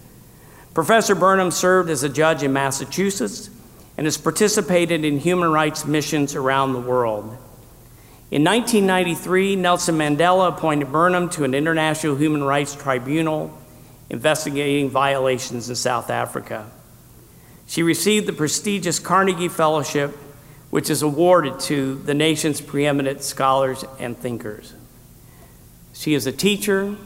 Professor 0.75 1.14
Burnham 1.14 1.50
served 1.50 1.90
as 1.90 2.02
a 2.02 2.08
judge 2.08 2.42
in 2.42 2.52
Massachusetts 2.52 3.50
and 3.97 4.06
has 4.06 4.16
participated 4.16 5.04
in 5.04 5.18
human 5.18 5.50
rights 5.50 5.85
missions 5.85 6.35
around 6.35 6.73
the 6.73 6.80
world. 6.80 7.25
In 8.30 8.44
1993, 8.44 9.56
Nelson 9.56 9.97
Mandela 9.97 10.49
appointed 10.49 10.92
Burnham 10.92 11.30
to 11.30 11.44
an 11.44 11.54
international 11.54 12.14
human 12.16 12.44
rights 12.44 12.75
tribunal 12.75 13.57
investigating 14.10 14.90
violations 14.90 15.68
in 15.68 15.76
South 15.76 16.10
Africa. 16.10 16.70
She 17.66 17.82
received 17.82 18.26
the 18.26 18.32
prestigious 18.32 18.98
Carnegie 18.98 19.48
Fellowship, 19.48 20.16
which 20.70 20.90
is 20.90 21.02
awarded 21.02 21.60
to 21.60 21.96
the 21.96 22.14
nation's 22.14 22.60
preeminent 22.60 23.22
scholars 23.22 23.84
and 23.98 24.16
thinkers. 24.16 24.74
She 25.92 26.14
is 26.14 26.26
a 26.26 26.32
teacher. 26.32 26.96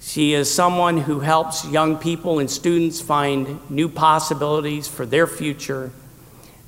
She 0.00 0.32
is 0.32 0.52
someone 0.52 0.98
who 0.98 1.20
helps 1.20 1.64
young 1.66 1.96
people 1.96 2.38
and 2.38 2.50
students 2.50 3.00
find 3.00 3.58
new 3.70 3.88
possibilities 3.88 4.88
for 4.88 5.04
their 5.06 5.26
future 5.26 5.92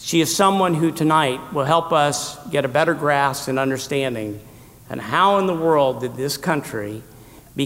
she 0.03 0.23
is 0.23 0.35
someone 0.35 0.73
who 0.75 0.91
tonight 0.91 1.53
will 1.53 1.67
help 1.67 1.93
us 1.93 2.39
get 2.49 2.65
a 2.65 2.69
better 2.69 2.95
grasp 2.95 3.49
and 3.49 3.59
understanding 3.59 4.41
on 4.89 4.99
how 4.99 5.39
in 5.39 5.47
the 5.47 5.55
world 5.55 6.01
did 6.01 6.17
this 6.17 6.39
country 6.39 7.03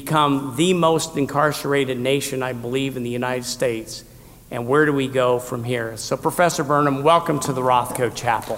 become 0.00 0.56
the 0.56 0.72
most 0.72 1.16
incarcerated 1.16 1.96
nation, 1.96 2.42
I 2.42 2.52
believe, 2.52 2.96
in 2.96 3.04
the 3.04 3.10
United 3.10 3.44
States, 3.44 4.02
and 4.50 4.66
where 4.66 4.86
do 4.86 4.92
we 4.92 5.06
go 5.06 5.38
from 5.38 5.62
here? 5.62 5.96
So, 5.96 6.16
Professor 6.16 6.64
Burnham, 6.64 7.04
welcome 7.04 7.38
to 7.38 7.52
the 7.52 7.60
Rothko 7.60 8.12
Chapel. 8.12 8.56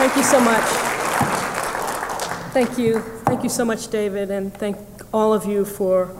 Thank 0.00 0.16
you 0.16 0.24
so 0.24 0.40
much. 0.40 0.64
Thank 2.52 2.76
you. 2.76 2.98
Thank 3.24 3.44
you 3.44 3.48
so 3.48 3.64
much, 3.64 3.86
David, 3.86 4.32
and 4.32 4.52
thank 4.52 4.76
all 5.14 5.32
of 5.32 5.46
you 5.46 5.64
for 5.64 6.12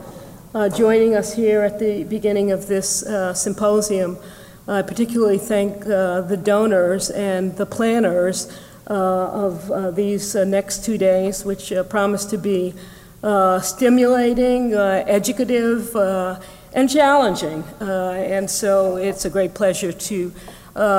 uh, 0.55 0.69
joining 0.69 1.15
us 1.15 1.33
here 1.33 1.63
at 1.63 1.79
the 1.79 2.05
beginning 2.05 2.53
of 2.53 2.67
this 2.67 3.03
uh, 3.03 3.33
symposium. 3.33 4.17
I 4.69 4.83
particularly 4.83 5.39
thank 5.39 5.87
uh, 5.87 6.21
the 6.21 6.37
donors 6.37 7.09
and 7.09 7.57
the 7.57 7.65
planners 7.65 8.55
uh, 8.87 8.93
of 8.93 9.71
uh, 9.71 9.89
these 9.89 10.35
uh, 10.35 10.45
next 10.45 10.85
two 10.85 10.95
days, 10.95 11.43
which 11.43 11.71
uh, 11.71 11.81
promise 11.81 12.23
to 12.25 12.37
be 12.37 12.75
uh, 13.23 13.59
stimulating, 13.61 14.73
educative, 14.73 15.95
and 16.73 16.87
challenging. 16.87 17.63
and 17.81 18.47
so 18.47 18.97
it's 18.97 19.25
a 19.25 19.29
great 19.31 19.55
pleasure 19.55 19.91
to 19.91 20.31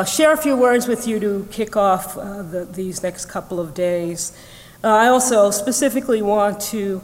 share 0.05 0.33
a 0.33 0.37
few 0.37 0.57
words 0.57 0.89
with 0.89 1.07
you 1.07 1.21
to 1.21 1.47
kick 1.53 1.77
off 1.77 2.17
the, 2.17 2.69
these 2.73 3.05
next 3.05 3.27
couple 3.27 3.61
of 3.61 3.73
days. 3.73 4.37
I 4.83 5.07
also 5.07 5.53
specifically 5.53 6.23
want 6.23 6.61
to 6.73 7.03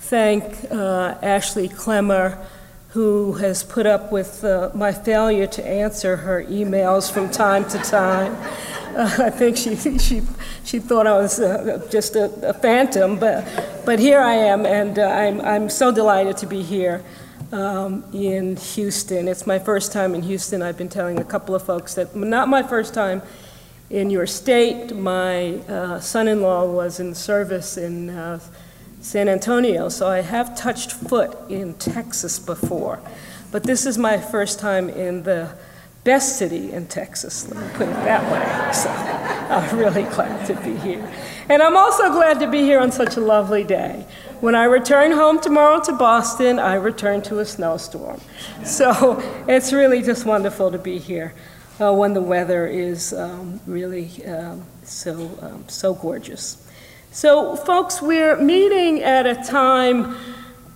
thank 0.00 0.64
Ashley 0.72 1.68
Clemmer, 1.68 2.44
who 2.88 3.34
has 3.34 3.62
put 3.62 3.86
up 3.86 4.10
with 4.10 4.42
uh, 4.44 4.70
my 4.74 4.92
failure 4.92 5.46
to 5.46 5.66
answer 5.66 6.16
her 6.16 6.42
emails 6.44 7.12
from 7.12 7.30
time 7.30 7.68
to 7.68 7.78
time. 7.78 8.36
Uh, 8.88 9.26
I 9.26 9.30
think 9.30 9.56
she, 9.56 9.76
she, 9.98 10.22
she 10.64 10.78
thought 10.80 11.06
I 11.06 11.18
was 11.18 11.38
uh, 11.38 11.86
just 11.90 12.16
a, 12.16 12.48
a, 12.48 12.54
phantom, 12.54 13.18
but, 13.18 13.46
but 13.84 14.00
here 14.00 14.18
I 14.18 14.32
am, 14.32 14.64
and 14.64 14.98
uh, 14.98 15.02
I'm, 15.02 15.40
I'm 15.42 15.68
so 15.68 15.92
delighted 15.92 16.38
to 16.38 16.46
be 16.46 16.62
here. 16.62 17.04
Um, 17.52 18.04
in 18.12 18.56
Houston. 18.56 19.28
It's 19.28 19.46
my 19.46 19.58
first 19.58 19.92
time 19.92 20.14
in 20.14 20.22
Houston. 20.22 20.62
I've 20.62 20.76
been 20.76 20.88
telling 20.88 21.18
a 21.18 21.24
couple 21.24 21.54
of 21.54 21.62
folks 21.62 21.94
that 21.94 22.16
not 22.16 22.48
my 22.48 22.62
first 22.62 22.92
time 22.92 23.22
in 23.88 24.10
your 24.10 24.26
state. 24.26 24.94
My 24.94 25.54
uh, 25.68 26.00
son 26.00 26.28
in 26.28 26.42
law 26.42 26.66
was 26.66 27.00
in 27.00 27.14
service 27.14 27.78
in 27.78 28.10
uh, 28.10 28.40
San 29.00 29.28
Antonio, 29.28 29.88
so 29.88 30.08
I 30.08 30.20
have 30.20 30.56
touched 30.56 30.92
foot 30.92 31.36
in 31.48 31.74
Texas 31.74 32.38
before. 32.38 33.00
But 33.50 33.62
this 33.62 33.86
is 33.86 33.96
my 33.96 34.18
first 34.18 34.58
time 34.58 34.88
in 34.88 35.22
the 35.22 35.56
best 36.04 36.38
city 36.38 36.72
in 36.72 36.86
Texas, 36.86 37.48
let 37.48 37.62
me 37.62 37.70
put 37.74 37.88
it 37.88 37.94
that 38.04 38.22
way. 38.32 38.72
So 38.74 38.90
I'm 38.90 39.78
really 39.78 40.02
glad 40.02 40.46
to 40.46 40.54
be 40.62 40.76
here. 40.76 41.10
And 41.48 41.62
I'm 41.62 41.76
also 41.76 42.10
glad 42.12 42.38
to 42.40 42.50
be 42.50 42.60
here 42.60 42.80
on 42.80 42.92
such 42.92 43.16
a 43.16 43.20
lovely 43.20 43.64
day. 43.64 44.06
When 44.40 44.54
I 44.54 44.64
return 44.64 45.12
home 45.12 45.40
tomorrow 45.40 45.80
to 45.84 45.92
Boston, 45.92 46.58
I 46.58 46.74
return 46.74 47.22
to 47.22 47.38
a 47.38 47.46
snowstorm. 47.46 48.20
So 48.64 49.22
it's 49.48 49.72
really 49.72 50.02
just 50.02 50.26
wonderful 50.26 50.70
to 50.70 50.78
be 50.78 50.98
here 50.98 51.32
uh, 51.80 51.92
when 51.94 52.12
the 52.12 52.20
weather 52.20 52.66
is 52.66 53.14
um, 53.14 53.60
really 53.66 54.24
um, 54.26 54.66
so, 54.82 55.30
um, 55.40 55.64
so 55.68 55.94
gorgeous. 55.94 56.67
So, 57.10 57.56
folks, 57.56 58.02
we're 58.02 58.36
meeting 58.36 59.02
at 59.02 59.26
a 59.26 59.34
time 59.34 60.14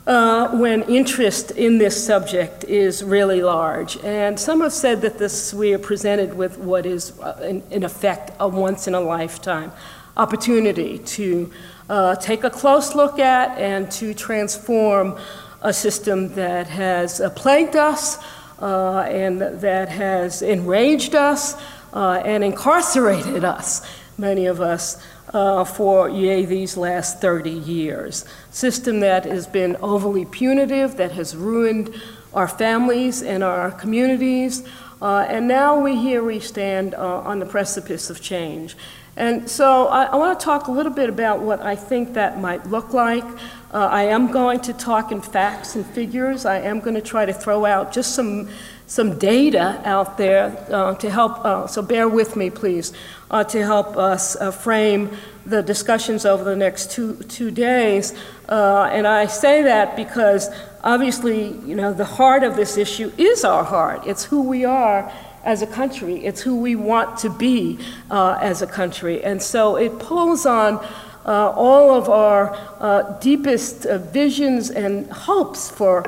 uh, 0.06 0.48
when 0.56 0.82
interest 0.84 1.50
in 1.52 1.76
this 1.76 2.04
subject 2.04 2.64
is 2.64 3.04
really 3.04 3.42
large. 3.42 3.98
And 3.98 4.40
some 4.40 4.62
have 4.62 4.72
said 4.72 5.02
that 5.02 5.18
this, 5.18 5.52
we 5.52 5.74
are 5.74 5.78
presented 5.78 6.34
with 6.34 6.56
what 6.58 6.86
is, 6.86 7.18
uh, 7.20 7.38
in, 7.46 7.62
in, 7.70 7.84
effect, 7.84 8.30
a 8.40 8.48
once 8.48 8.88
in 8.88 8.94
a 8.94 9.00
lifetime 9.00 9.72
opportunity 10.16 10.98
to 11.00 11.52
uh, 11.90 12.16
take 12.16 12.44
a 12.44 12.50
close 12.50 12.94
look 12.94 13.18
at 13.18 13.56
and 13.58 13.90
to 13.92 14.14
transform 14.14 15.18
a 15.60 15.72
system 15.72 16.34
that 16.34 16.66
has 16.66 17.20
uh, 17.20 17.28
plagued 17.30 17.76
us 17.76 18.18
uh, 18.60 19.00
and 19.00 19.40
that 19.40 19.90
has 19.90 20.40
enraged 20.40 21.14
us 21.14 21.60
uh, 21.92 22.22
and 22.24 22.42
incarcerated 22.42 23.44
us, 23.44 23.86
many 24.16 24.46
of 24.46 24.62
us, 24.62 24.96
uh, 25.32 25.64
for 25.64 26.08
yea, 26.08 26.44
these 26.44 26.76
last 26.76 27.20
30 27.20 27.50
years. 27.50 28.24
System 28.50 29.00
that 29.00 29.24
has 29.24 29.46
been 29.46 29.76
overly 29.76 30.24
punitive, 30.24 30.96
that 30.96 31.12
has 31.12 31.36
ruined 31.36 31.94
our 32.34 32.48
families 32.48 33.22
and 33.22 33.42
our 33.42 33.70
communities. 33.70 34.66
Uh, 35.00 35.26
and 35.28 35.48
now 35.48 35.80
we 35.80 35.96
here 35.96 36.22
we 36.22 36.38
stand 36.38 36.94
uh, 36.94 37.18
on 37.20 37.38
the 37.38 37.46
precipice 37.46 38.10
of 38.10 38.20
change. 38.20 38.76
And 39.16 39.50
so 39.50 39.88
I, 39.88 40.04
I 40.04 40.16
want 40.16 40.38
to 40.38 40.44
talk 40.44 40.68
a 40.68 40.72
little 40.72 40.92
bit 40.92 41.10
about 41.10 41.40
what 41.40 41.60
I 41.60 41.76
think 41.76 42.14
that 42.14 42.40
might 42.40 42.66
look 42.68 42.94
like. 42.94 43.24
Uh, 43.72 43.88
I 43.90 44.04
am 44.04 44.32
going 44.32 44.60
to 44.60 44.72
talk 44.72 45.12
in 45.12 45.20
facts 45.20 45.76
and 45.76 45.84
figures. 45.84 46.46
I 46.46 46.60
am 46.60 46.80
going 46.80 46.94
to 46.94 47.02
try 47.02 47.26
to 47.26 47.32
throw 47.32 47.66
out 47.66 47.92
just 47.92 48.14
some, 48.14 48.48
some 48.86 49.18
data 49.18 49.82
out 49.84 50.16
there 50.16 50.56
uh, 50.70 50.94
to 50.94 51.10
help, 51.10 51.44
uh, 51.44 51.66
so 51.66 51.82
bear 51.82 52.08
with 52.08 52.36
me, 52.36 52.48
please, 52.48 52.92
uh, 53.32 53.42
to 53.44 53.64
help 53.64 53.96
us 53.96 54.36
uh, 54.36 54.50
frame 54.50 55.10
the 55.46 55.62
discussions 55.62 56.24
over 56.24 56.44
the 56.44 56.54
next 56.54 56.92
two, 56.92 57.16
two 57.24 57.50
days. 57.50 58.14
Uh, 58.48 58.88
and 58.92 59.06
I 59.06 59.26
say 59.26 59.62
that 59.62 59.96
because 59.96 60.50
obviously, 60.84 61.48
you 61.66 61.74
know, 61.74 61.92
the 61.92 62.04
heart 62.04 62.44
of 62.44 62.54
this 62.54 62.76
issue 62.76 63.10
is 63.16 63.44
our 63.44 63.64
heart. 63.64 64.06
It's 64.06 64.24
who 64.24 64.42
we 64.42 64.64
are 64.64 65.10
as 65.44 65.62
a 65.62 65.66
country. 65.66 66.24
It's 66.24 66.42
who 66.42 66.60
we 66.60 66.76
want 66.76 67.18
to 67.20 67.30
be 67.30 67.78
uh, 68.10 68.38
as 68.40 68.62
a 68.62 68.66
country. 68.66 69.24
And 69.24 69.42
so 69.42 69.76
it 69.76 69.98
pulls 69.98 70.46
on 70.46 70.84
uh, 71.24 71.50
all 71.50 71.94
of 71.94 72.08
our 72.08 72.52
uh, 72.80 73.18
deepest 73.20 73.84
visions 74.12 74.70
and 74.70 75.10
hopes 75.10 75.70
for, 75.70 76.02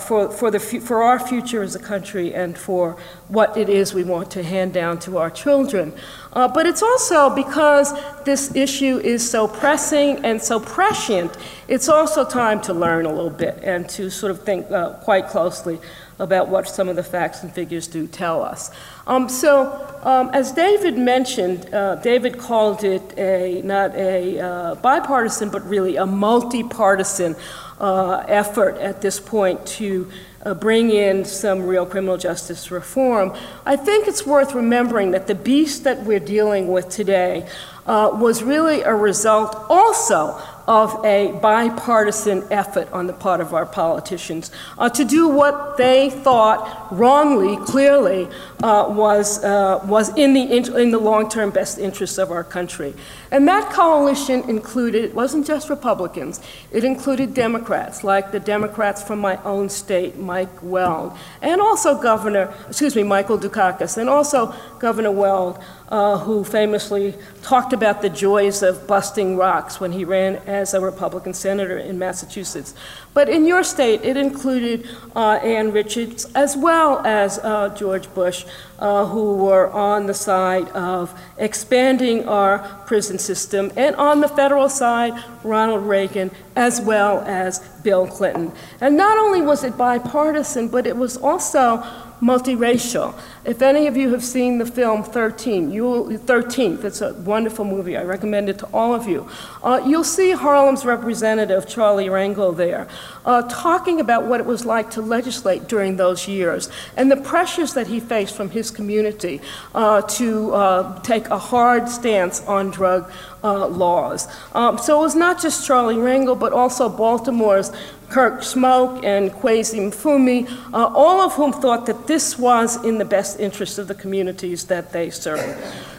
for, 0.00 0.30
for, 0.30 0.50
the, 0.50 0.58
for 0.58 1.02
our 1.02 1.18
future 1.18 1.62
as 1.62 1.74
a 1.74 1.78
country 1.78 2.34
and 2.34 2.56
for 2.56 2.96
what 3.28 3.56
it 3.56 3.68
is 3.68 3.92
we 3.92 4.02
want 4.02 4.30
to 4.30 4.42
hand 4.42 4.72
down 4.72 4.98
to 4.98 5.18
our 5.18 5.30
children. 5.30 5.92
Uh, 6.36 6.46
but 6.46 6.66
it's 6.66 6.82
also 6.82 7.34
because 7.34 7.94
this 8.24 8.54
issue 8.54 8.98
is 8.98 9.28
so 9.28 9.48
pressing 9.48 10.22
and 10.22 10.40
so 10.40 10.60
prescient, 10.60 11.34
it's 11.66 11.88
also 11.88 12.26
time 12.28 12.60
to 12.60 12.74
learn 12.74 13.06
a 13.06 13.08
little 13.08 13.30
bit 13.30 13.58
and 13.62 13.88
to 13.88 14.10
sort 14.10 14.30
of 14.30 14.44
think 14.44 14.70
uh, 14.70 14.92
quite 15.00 15.28
closely 15.28 15.80
about 16.18 16.48
what 16.48 16.68
some 16.68 16.90
of 16.90 16.96
the 16.96 17.02
facts 17.02 17.42
and 17.42 17.50
figures 17.54 17.86
do 17.86 18.06
tell 18.06 18.42
us. 18.42 18.70
Um, 19.06 19.30
so, 19.30 19.98
um, 20.02 20.28
as 20.34 20.52
David 20.52 20.98
mentioned, 20.98 21.72
uh, 21.74 21.94
David 21.96 22.38
called 22.38 22.84
it 22.84 23.18
a 23.18 23.62
not 23.62 23.94
a 23.94 24.38
uh, 24.38 24.74
bipartisan, 24.76 25.48
but 25.48 25.66
really 25.66 25.96
a 25.96 26.04
multi-partisan 26.04 27.34
uh, 27.80 28.24
effort 28.28 28.76
at 28.76 29.00
this 29.00 29.18
point 29.18 29.64
to 29.66 30.10
uh, 30.46 30.54
bring 30.54 30.90
in 30.90 31.24
some 31.24 31.66
real 31.66 31.84
criminal 31.84 32.16
justice 32.16 32.70
reform. 32.70 33.34
I 33.66 33.74
think 33.74 34.06
it's 34.06 34.24
worth 34.24 34.54
remembering 34.54 35.10
that 35.10 35.26
the 35.26 35.34
beast 35.34 35.82
that 35.84 36.04
we're 36.04 36.20
dealing 36.20 36.68
with 36.68 36.88
today 36.88 37.48
uh, 37.86 38.10
was 38.12 38.42
really 38.42 38.82
a 38.82 38.94
result 38.94 39.66
also 39.68 40.40
of 40.66 41.04
a 41.04 41.32
bipartisan 41.40 42.44
effort 42.50 42.90
on 42.92 43.06
the 43.06 43.12
part 43.12 43.40
of 43.40 43.54
our 43.54 43.66
politicians 43.66 44.50
uh, 44.78 44.88
to 44.88 45.04
do 45.04 45.28
what 45.28 45.76
they 45.76 46.10
thought 46.10 46.92
wrongly, 46.92 47.56
clearly, 47.64 48.28
uh, 48.62 48.86
was, 48.88 49.42
uh, 49.44 49.80
was 49.86 50.16
in 50.16 50.32
the, 50.34 50.42
in 50.80 50.90
the 50.90 50.98
long-term 50.98 51.50
best 51.50 51.78
interests 51.78 52.18
of 52.18 52.32
our 52.32 52.42
country. 52.42 52.94
And 53.30 53.46
that 53.48 53.72
coalition 53.72 54.48
included, 54.48 55.04
it 55.04 55.14
wasn't 55.14 55.46
just 55.46 55.68
Republicans, 55.68 56.40
it 56.70 56.84
included 56.84 57.34
Democrats, 57.34 58.04
like 58.04 58.30
the 58.30 58.40
Democrats 58.40 59.02
from 59.02 59.18
my 59.18 59.42
own 59.42 59.68
state, 59.68 60.16
Mike 60.16 60.62
Weld, 60.62 61.16
and 61.42 61.60
also 61.60 62.00
Governor, 62.00 62.54
excuse 62.68 62.94
me, 62.94 63.02
Michael 63.02 63.38
Dukakis, 63.38 63.96
and 63.98 64.08
also 64.08 64.54
Governor 64.78 65.10
Weld, 65.10 65.58
uh, 65.88 66.18
who 66.18 66.44
famously 66.44 67.14
talked 67.42 67.72
about 67.72 68.02
the 68.02 68.08
joys 68.08 68.62
of 68.62 68.86
busting 68.86 69.36
rocks 69.36 69.80
when 69.80 69.92
he 69.92 70.04
ran 70.04 70.36
as 70.46 70.74
a 70.74 70.80
Republican 70.80 71.34
senator 71.34 71.78
in 71.78 71.98
Massachusetts. 71.98 72.74
But 73.16 73.30
in 73.30 73.46
your 73.46 73.64
state, 73.64 74.02
it 74.04 74.18
included 74.18 74.86
uh, 75.16 75.40
Ann 75.42 75.72
Richards 75.72 76.26
as 76.34 76.54
well 76.54 77.00
as 77.06 77.38
uh, 77.38 77.70
George 77.74 78.12
Bush, 78.12 78.44
uh, 78.78 79.06
who 79.06 79.36
were 79.36 79.70
on 79.70 80.04
the 80.04 80.12
side 80.12 80.68
of 80.72 81.18
expanding 81.38 82.28
our 82.28 82.58
prison 82.84 83.18
system, 83.18 83.72
and 83.74 83.96
on 83.96 84.20
the 84.20 84.28
federal 84.28 84.68
side, 84.68 85.14
Ronald 85.42 85.86
Reagan 85.86 86.30
as 86.56 86.82
well 86.82 87.22
as 87.22 87.60
Bill 87.82 88.06
Clinton. 88.06 88.52
And 88.82 88.98
not 88.98 89.16
only 89.16 89.40
was 89.40 89.64
it 89.64 89.78
bipartisan, 89.78 90.68
but 90.68 90.86
it 90.86 90.98
was 90.98 91.16
also 91.16 91.82
multiracial. 92.20 93.18
If 93.44 93.62
any 93.62 93.86
of 93.86 93.96
you 93.96 94.10
have 94.12 94.24
seen 94.24 94.58
the 94.58 94.66
film 94.66 95.04
13, 95.04 95.70
you 95.70 95.84
will, 95.84 96.06
13th, 96.06 96.84
it's 96.84 97.00
a 97.00 97.14
wonderful 97.14 97.64
movie, 97.64 97.96
I 97.96 98.02
recommend 98.02 98.48
it 98.48 98.58
to 98.60 98.66
all 98.72 98.94
of 98.94 99.06
you. 99.06 99.28
Uh, 99.62 99.82
you'll 99.86 100.04
see 100.04 100.32
Harlem's 100.32 100.84
representative, 100.84 101.68
Charlie 101.68 102.06
Rangel, 102.06 102.56
there, 102.56 102.88
uh, 103.24 103.42
talking 103.42 104.00
about 104.00 104.24
what 104.24 104.40
it 104.40 104.46
was 104.46 104.64
like 104.64 104.90
to 104.92 105.02
legislate 105.02 105.68
during 105.68 105.96
those 105.96 106.26
years 106.26 106.70
and 106.96 107.10
the 107.10 107.16
pressures 107.16 107.74
that 107.74 107.86
he 107.86 108.00
faced 108.00 108.34
from 108.34 108.50
his 108.50 108.70
community 108.70 109.40
uh, 109.74 110.02
to 110.02 110.54
uh, 110.54 111.00
take 111.02 111.28
a 111.28 111.38
hard 111.38 111.88
stance 111.88 112.42
on 112.42 112.70
drug 112.70 113.10
uh, 113.44 113.66
laws. 113.68 114.26
Um, 114.54 114.78
so 114.78 114.98
it 114.98 115.02
was 115.02 115.14
not 115.14 115.40
just 115.40 115.66
Charlie 115.66 115.96
Rangel, 115.96 116.38
but 116.38 116.52
also 116.52 116.88
Baltimore's 116.88 117.70
Kurt 118.08 118.40
Schmoke 118.40 119.04
and 119.04 119.30
Kweisi 119.30 119.80
Mfume, 119.80 120.48
uh, 120.72 120.86
all 120.94 121.20
of 121.20 121.34
whom 121.34 121.52
thought 121.52 121.86
that 121.86 122.06
this 122.06 122.38
was 122.38 122.82
in 122.84 122.98
the 122.98 123.04
best 123.04 123.40
interest 123.40 123.78
of 123.78 123.88
the 123.88 123.94
communities 123.94 124.64
that 124.64 124.92
they 124.92 125.10
serve. 125.10 125.56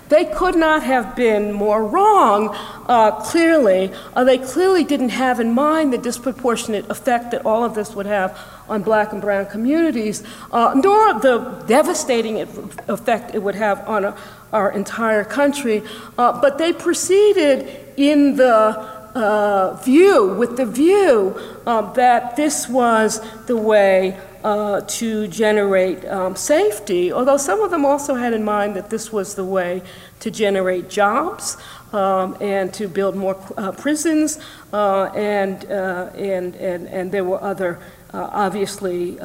They 0.09 0.23
could 0.23 0.55
not 0.55 0.83
have 0.83 1.15
been 1.15 1.51
more 1.51 1.83
wrong, 1.83 2.55
uh, 2.87 3.11
clearly. 3.11 3.91
Uh, 4.15 4.23
they 4.23 4.37
clearly 4.37 4.85
didn't 4.85 5.09
have 5.09 5.41
in 5.41 5.53
mind 5.53 5.91
the 5.91 5.97
disproportionate 5.97 6.89
effect 6.89 7.31
that 7.31 7.45
all 7.45 7.65
of 7.65 7.75
this 7.75 7.93
would 7.93 8.05
have 8.05 8.37
on 8.69 8.83
black 8.83 9.11
and 9.11 9.21
brown 9.21 9.47
communities, 9.47 10.23
uh, 10.51 10.73
nor 10.81 11.19
the 11.19 11.63
devastating 11.67 12.39
effect 12.39 13.35
it 13.35 13.39
would 13.43 13.55
have 13.55 13.85
on 13.87 14.05
a, 14.05 14.17
our 14.53 14.71
entire 14.71 15.25
country. 15.25 15.83
Uh, 16.17 16.39
but 16.39 16.57
they 16.57 16.71
proceeded 16.71 17.67
in 17.97 18.37
the 18.37 18.96
uh, 19.15 19.73
view, 19.83 20.33
with 20.35 20.57
the 20.57 20.65
view 20.65 21.39
uh, 21.65 21.93
that 21.93 22.35
this 22.35 22.67
was 22.67 23.21
the 23.45 23.57
way 23.57 24.19
uh, 24.43 24.81
to 24.81 25.27
generate 25.27 26.05
um, 26.05 26.35
safety, 26.35 27.11
although 27.11 27.37
some 27.37 27.61
of 27.61 27.71
them 27.71 27.85
also 27.85 28.15
had 28.15 28.33
in 28.33 28.43
mind 28.43 28.75
that 28.75 28.89
this 28.89 29.11
was 29.11 29.35
the 29.35 29.43
way 29.43 29.81
to 30.19 30.31
generate 30.31 30.89
jobs 30.89 31.57
um, 31.93 32.37
and 32.39 32.73
to 32.73 32.87
build 32.87 33.15
more 33.15 33.37
uh, 33.57 33.71
prisons, 33.71 34.39
uh, 34.73 35.05
and, 35.15 35.65
uh, 35.65 36.09
and, 36.15 36.55
and, 36.55 36.87
and 36.87 37.11
there 37.11 37.23
were 37.23 37.41
other, 37.41 37.79
obviously, 38.13 39.17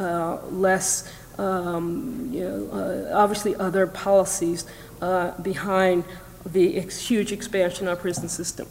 less, 0.51 1.13
um, 1.39 2.29
you 2.33 2.41
know, 2.41 3.11
obviously 3.13 3.55
other 3.57 3.87
policies 3.87 4.65
behind 5.43 6.05
the 6.45 6.77
ex 6.77 6.99
huge 6.99 7.33
expansion 7.33 7.87
of 7.87 7.97
our 7.97 8.01
prison 8.01 8.29
system. 8.29 8.67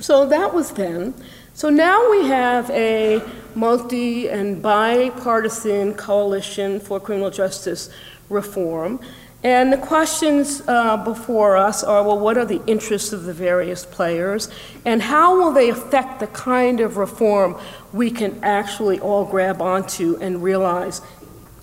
So 0.00 0.26
that 0.26 0.54
was 0.54 0.72
then. 0.72 1.14
So 1.54 1.70
now 1.70 2.10
we 2.10 2.26
have 2.26 2.70
a 2.70 3.22
multi 3.54 4.28
and 4.28 4.60
bipartisan 4.60 5.94
coalition 5.94 6.80
for 6.80 7.00
criminal 7.00 7.30
justice 7.30 7.88
reform. 8.28 9.00
And 9.42 9.72
the 9.72 9.78
questions 9.78 10.62
uh, 10.66 10.96
before 10.98 11.56
us 11.56 11.84
are 11.84 12.02
well, 12.02 12.18
what 12.18 12.36
are 12.36 12.44
the 12.44 12.60
interests 12.66 13.12
of 13.12 13.24
the 13.24 13.32
various 13.32 13.86
players? 13.86 14.50
And 14.84 15.00
how 15.00 15.36
will 15.36 15.52
they 15.52 15.70
affect 15.70 16.20
the 16.20 16.26
kind 16.26 16.80
of 16.80 16.96
reform 16.96 17.56
we 17.92 18.10
can 18.10 18.42
actually 18.42 18.98
all 18.98 19.24
grab 19.24 19.62
onto 19.62 20.16
and 20.20 20.42
realize 20.42 21.00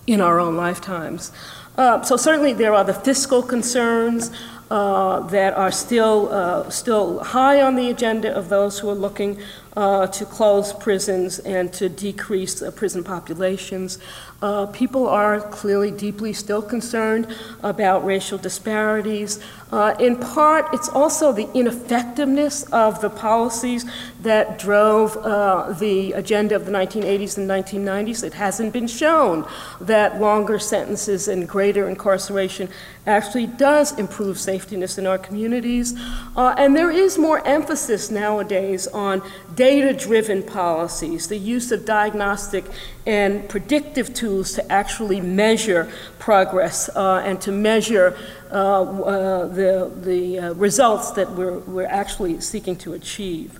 in 0.06 0.20
our 0.20 0.40
own 0.40 0.56
lifetimes? 0.56 1.30
Uh, 1.76 2.00
so, 2.02 2.16
certainly, 2.16 2.52
there 2.52 2.72
are 2.72 2.84
the 2.84 2.94
fiscal 2.94 3.42
concerns. 3.42 4.30
Uh, 4.74 5.20
that 5.28 5.54
are 5.54 5.70
still, 5.70 6.28
uh, 6.32 6.68
still 6.68 7.22
high 7.22 7.62
on 7.62 7.76
the 7.76 7.88
agenda 7.90 8.34
of 8.34 8.48
those 8.48 8.80
who 8.80 8.90
are 8.90 9.00
looking 9.06 9.38
uh, 9.76 10.06
to 10.08 10.24
close 10.24 10.72
prisons 10.72 11.38
and 11.40 11.72
to 11.72 11.88
decrease 11.88 12.62
prison 12.76 13.02
populations. 13.04 13.98
Uh, 14.42 14.66
people 14.66 15.08
are 15.08 15.40
clearly 15.40 15.90
deeply 15.90 16.32
still 16.32 16.60
concerned 16.60 17.26
about 17.62 18.04
racial 18.04 18.36
disparities. 18.36 19.40
Uh, 19.72 19.94
in 19.98 20.16
part, 20.16 20.72
it's 20.74 20.88
also 20.90 21.32
the 21.32 21.50
ineffectiveness 21.54 22.64
of 22.64 23.00
the 23.00 23.08
policies 23.08 23.84
that 24.20 24.58
drove 24.58 25.16
uh, 25.16 25.72
the 25.72 26.12
agenda 26.12 26.54
of 26.54 26.66
the 26.66 26.70
1980s 26.70 27.38
and 27.38 27.48
1990s. 27.48 28.22
It 28.22 28.34
hasn't 28.34 28.72
been 28.72 28.86
shown 28.86 29.48
that 29.80 30.20
longer 30.20 30.58
sentences 30.58 31.26
and 31.26 31.48
greater 31.48 31.88
incarceration 31.88 32.68
actually 33.06 33.46
does 33.46 33.98
improve 33.98 34.36
safetiness 34.36 34.98
in 34.98 35.06
our 35.06 35.18
communities. 35.18 35.94
Uh, 36.36 36.54
and 36.58 36.76
there 36.76 36.90
is 36.90 37.18
more 37.18 37.46
emphasis 37.46 38.10
nowadays 38.10 38.86
on 38.88 39.22
data 39.64 39.94
driven 39.94 40.42
policies, 40.42 41.28
the 41.28 41.38
use 41.38 41.72
of 41.72 41.86
diagnostic 41.86 42.66
and 43.06 43.48
predictive 43.48 44.12
tools 44.12 44.52
to 44.52 44.62
actually 44.70 45.22
measure 45.22 45.90
progress 46.18 46.90
uh, 46.94 47.22
and 47.24 47.40
to 47.40 47.50
measure 47.50 48.14
uh, 48.50 48.82
uh, 48.82 49.46
the, 49.46 49.90
the 50.02 50.38
uh, 50.38 50.52
results 50.54 51.12
that 51.12 51.30
we're, 51.30 51.60
we're 51.60 51.86
actually 52.02 52.38
seeking 52.42 52.76
to 52.76 52.92
achieve. 52.92 53.58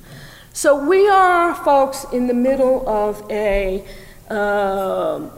So 0.52 0.68
we 0.86 1.08
are, 1.08 1.54
folks, 1.54 2.04
in 2.12 2.26
the 2.26 2.34
middle 2.34 2.86
of 2.86 3.24
a 3.30 3.86
uh, 4.28 5.30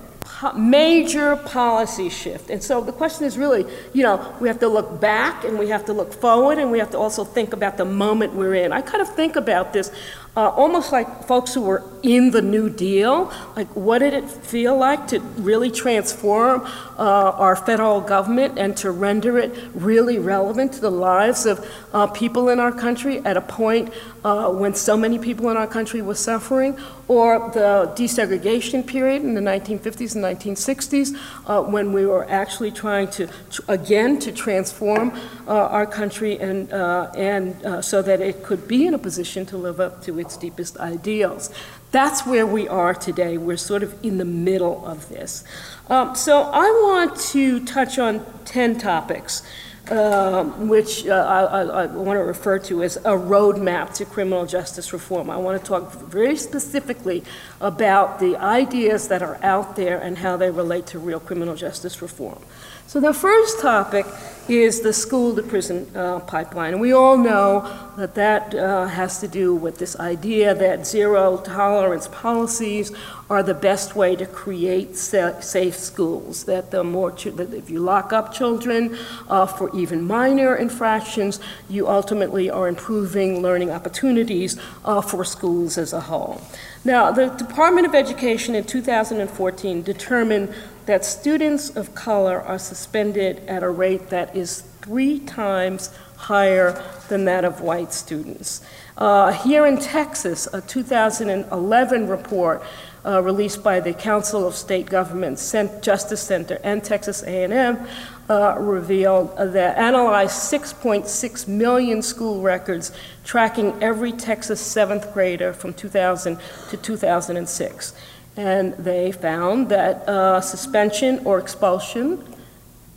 major 0.57 1.37
policy 1.37 2.09
shift. 2.09 2.51
And 2.51 2.63
so 2.63 2.81
the 2.81 2.93
question 2.93 3.25
is 3.25 3.39
really, 3.39 3.65
you 3.93 4.03
know, 4.03 4.35
we 4.41 4.49
have 4.49 4.59
to 4.61 4.69
look 4.69 5.01
back 5.01 5.45
and 5.45 5.59
we 5.59 5.69
have 5.69 5.85
to 5.87 5.93
look 5.93 6.13
forward 6.13 6.59
and 6.59 6.71
we 6.71 6.79
have 6.79 6.91
to 6.91 6.99
also 6.99 7.25
think 7.25 7.53
about 7.53 7.77
the 7.77 7.85
moment 7.85 8.35
we're 8.35 8.55
in. 8.55 8.73
I 8.73 8.83
kind 8.83 9.01
of 9.01 9.15
think 9.15 9.37
about 9.37 9.73
this 9.73 9.91
uh, 10.37 10.51
almost 10.51 10.93
like 10.93 11.25
folks 11.25 11.55
who 11.55 11.63
were 11.63 11.83
in 12.03 12.31
the 12.31 12.43
New 12.43 12.69
Deal. 12.69 13.33
Like, 13.57 13.69
what 13.75 13.99
did 13.99 14.13
it 14.13 14.29
feel 14.31 14.77
like 14.77 15.09
to 15.09 15.21
really 15.21 15.71
transform 15.71 16.61
uh, 16.99 17.33
our 17.37 17.57
federal 17.57 18.01
government 18.01 18.59
and 18.59 18.77
to 18.77 18.91
render 18.91 19.39
it 19.39 19.57
really 19.75 20.19
relevant 20.19 20.75
to 20.75 20.81
the 20.81 20.91
lives 20.91 21.47
of 21.47 21.67
uh, 21.93 22.07
people 22.09 22.51
in 22.51 22.61
our 22.61 22.71
country 22.71 23.19
at 23.25 23.37
a 23.37 23.41
point 23.41 23.93
uh, 24.25 24.51
when 24.51 24.75
so 24.75 24.97
many 24.97 25.19
people 25.19 25.49
in 25.51 25.57
our 25.57 25.67
country 25.67 26.03
were 26.03 26.15
suffering? 26.15 26.79
Or 27.09 27.51
the 27.55 27.93
desegregation 27.97 28.87
period 28.87 29.23
in 29.23 29.35
the 29.35 29.41
1950s 29.41 30.17
and 30.17 30.25
1960s 30.25 31.17
uh, 31.47 31.63
when 31.63 31.93
we 31.93 32.05
were 32.05 32.29
actually 32.29 32.73
trying 32.73 33.09
to, 33.13 33.29
again, 33.69 34.19
to 34.19 34.33
transform 34.33 35.19
our 35.49 35.87
country 35.87 36.39
and, 36.39 36.73
and 36.73 37.85
so 37.85 38.03
that 38.03 38.21
it 38.21 38.43
could 38.43 38.67
be 38.67 38.87
in 38.87 38.95
a 38.95 38.99
position 38.99 39.47
to 39.47 39.57
live 39.57 39.81
up 39.81 40.03
to 40.03 40.19
its 40.19 40.37
deepest 40.37 40.79
ideals. 40.79 41.51
That's 41.93 42.27
where 42.27 42.47
we 42.47 42.69
are 42.69 42.95
today. 42.95 43.39
We're 43.39 43.57
sort 43.57 43.83
of 43.83 43.95
in 44.05 44.19
the 44.19 44.25
middle 44.25 44.85
of 44.85 45.09
this. 45.09 45.45
Um, 45.89 46.15
so 46.15 46.43
I 46.43 46.65
want 46.65 47.17
to 47.33 47.65
touch 47.65 47.99
on 47.99 48.27
10 48.45 48.79
topics 48.79 49.43
um, 49.91 50.69
which 50.69 51.07
uh, 51.07 51.13
I, 51.13 51.63
I 51.63 51.87
want 51.87 52.19
to 52.19 52.25
refer 52.25 52.59
to 52.59 52.83
as 52.83 52.97
a 52.97 53.13
roadmap 53.13 53.95
to 53.95 54.05
criminal 54.05 54.47
justice 54.47 54.93
reform. 54.93 55.31
I 55.31 55.37
want 55.37 55.61
to 55.61 55.67
talk 55.67 55.93
very 55.93 56.37
specifically 56.37 57.23
about 57.61 58.19
the 58.19 58.37
ideas 58.37 59.09
that 59.09 59.23
are 59.23 59.39
out 59.45 59.77
there 59.77 59.99
and 59.99 60.19
how 60.19 60.37
they 60.37 60.51
relate 60.51 60.87
to 60.89 60.99
real 60.99 61.21
criminal 61.21 61.55
justice 61.55 62.03
reform. 62.03 62.43
So 62.87 63.01
the 63.01 63.13
first 63.13 63.59
topic 63.61 64.07
is 64.49 64.81
the 64.81 64.93
school 64.93 65.35
to 65.35 65.43
prison 65.43 65.91
uh, 65.97 66.21
pipeline. 66.21 66.73
And 66.73 66.81
we 66.81 66.93
all 66.93 67.17
know 67.17 67.69
that 67.97 68.15
that 68.15 68.55
uh, 68.55 68.87
has 68.87 69.19
to 69.21 69.29
do 69.29 69.57
with 69.57 69.79
this 69.79 69.99
idea 69.99 70.55
that 70.55 70.87
zero 70.87 71.39
tolerance 71.39 72.07
policies 72.07 72.93
are 73.29 73.43
the 73.43 73.55
best 73.55 73.97
way 73.97 74.15
to 74.15 74.25
create 74.25 74.97
sa- 74.97 75.41
safe 75.41 75.77
schools. 75.77 76.45
That 76.45 76.71
the 76.71 76.85
more 76.85 77.11
that 77.11 77.53
if 77.55 77.71
you 77.71 77.81
lock 77.81 78.13
up 78.13 78.33
children 78.33 78.97
uh, 79.29 79.47
for 79.47 79.75
even 79.75 80.07
minor 80.07 80.55
infractions, 80.55 81.41
you 81.69 81.89
ultimately 81.89 82.49
are 82.51 82.69
improving 82.69 83.43
learning 83.43 83.73
opportunities 83.73 84.57
uh, 84.85 85.01
for 85.01 85.25
schools 85.25 85.77
as 85.77 85.93
a 85.93 86.03
whole. 86.03 86.41
Now, 86.87 87.11
the 87.11 87.31
Department 87.31 87.85
of 87.85 87.97
Education 87.97 88.55
in 88.55 88.63
2014 88.63 89.83
determined 89.83 90.55
that 90.85 91.05
students 91.05 91.69
of 91.69 91.97
color 91.97 92.41
are 92.41 92.61
suspended 92.61 93.43
at 93.49 93.65
a 93.65 93.69
rate 93.69 94.09
that 94.11 94.37
is 94.37 94.61
three 94.83 95.19
times 95.19 95.93
higher 96.15 96.81
than 97.09 97.25
that 97.25 97.45
of 97.45 97.61
white 97.61 97.93
students. 97.93 98.63
Uh, 98.97 99.33
here 99.33 99.67
in 99.67 99.79
Texas, 99.79 100.47
a 100.53 100.61
2011 100.61 102.07
report 102.07 102.63
uh, 103.05 103.21
released 103.21 103.65
by 103.65 103.81
the 103.81 103.93
Council 103.93 104.47
of 104.47 104.55
State 104.55 104.87
Governments, 104.87 105.53
Justice 105.81 106.23
Center, 106.23 106.61
and 106.63 106.85
Texas 106.85 107.25
A&M 107.25 107.85
uh, 108.29 108.57
revealed 108.59 109.37
that 109.37 109.77
analyzed 109.79 110.53
6.6 110.53 111.49
million 111.49 112.03
school 112.03 112.41
records 112.41 112.93
tracking 113.25 113.81
every 113.83 114.13
Texas 114.13 114.61
seventh 114.61 115.13
grader 115.13 115.53
from 115.53 115.73
2000 115.73 116.39
to 116.71 116.77
2006. 116.77 117.95
And 118.37 118.75
they 118.75 119.13
found 119.13 119.69
that 119.71 120.09
uh, 120.09 120.41
suspension 120.41 121.21
or 121.25 121.39
expulsion, 121.39 122.23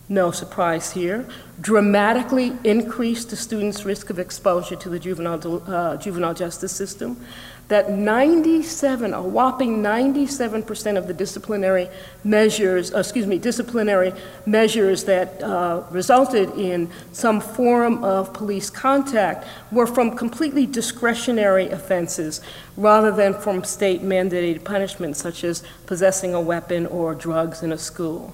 no 0.09 0.31
surprise 0.31 0.91
here, 0.91 1.25
dramatically 1.61 2.53
increased 2.63 3.29
the 3.29 3.35
student's 3.35 3.85
risk 3.85 4.09
of 4.09 4.19
exposure 4.19 4.75
to 4.75 4.89
the 4.89 4.99
juvenile, 4.99 5.63
uh, 5.67 5.97
juvenile 5.97 6.33
justice 6.33 6.71
system. 6.71 7.23
That 7.69 7.91
97, 7.91 9.13
a 9.13 9.21
whopping 9.21 9.83
97% 9.83 10.97
of 10.97 11.05
the 11.05 11.13
disciplinary 11.13 11.87
measures, 12.23 12.91
uh, 12.93 12.97
excuse 12.97 13.27
me, 13.27 13.37
disciplinary 13.37 14.11
measures 14.47 15.03
that 15.03 15.41
uh, 15.43 15.83
resulted 15.91 16.49
in 16.57 16.89
some 17.11 17.39
form 17.39 18.03
of 18.03 18.33
police 18.33 18.71
contact 18.71 19.47
were 19.71 19.85
from 19.85 20.17
completely 20.17 20.65
discretionary 20.65 21.69
offenses 21.69 22.41
rather 22.75 23.11
than 23.11 23.35
from 23.35 23.63
state 23.63 24.01
mandated 24.01 24.63
punishments 24.63 25.21
such 25.21 25.43
as 25.43 25.63
possessing 25.85 26.33
a 26.33 26.41
weapon 26.41 26.87
or 26.87 27.13
drugs 27.13 27.61
in 27.61 27.71
a 27.71 27.77
school. 27.77 28.33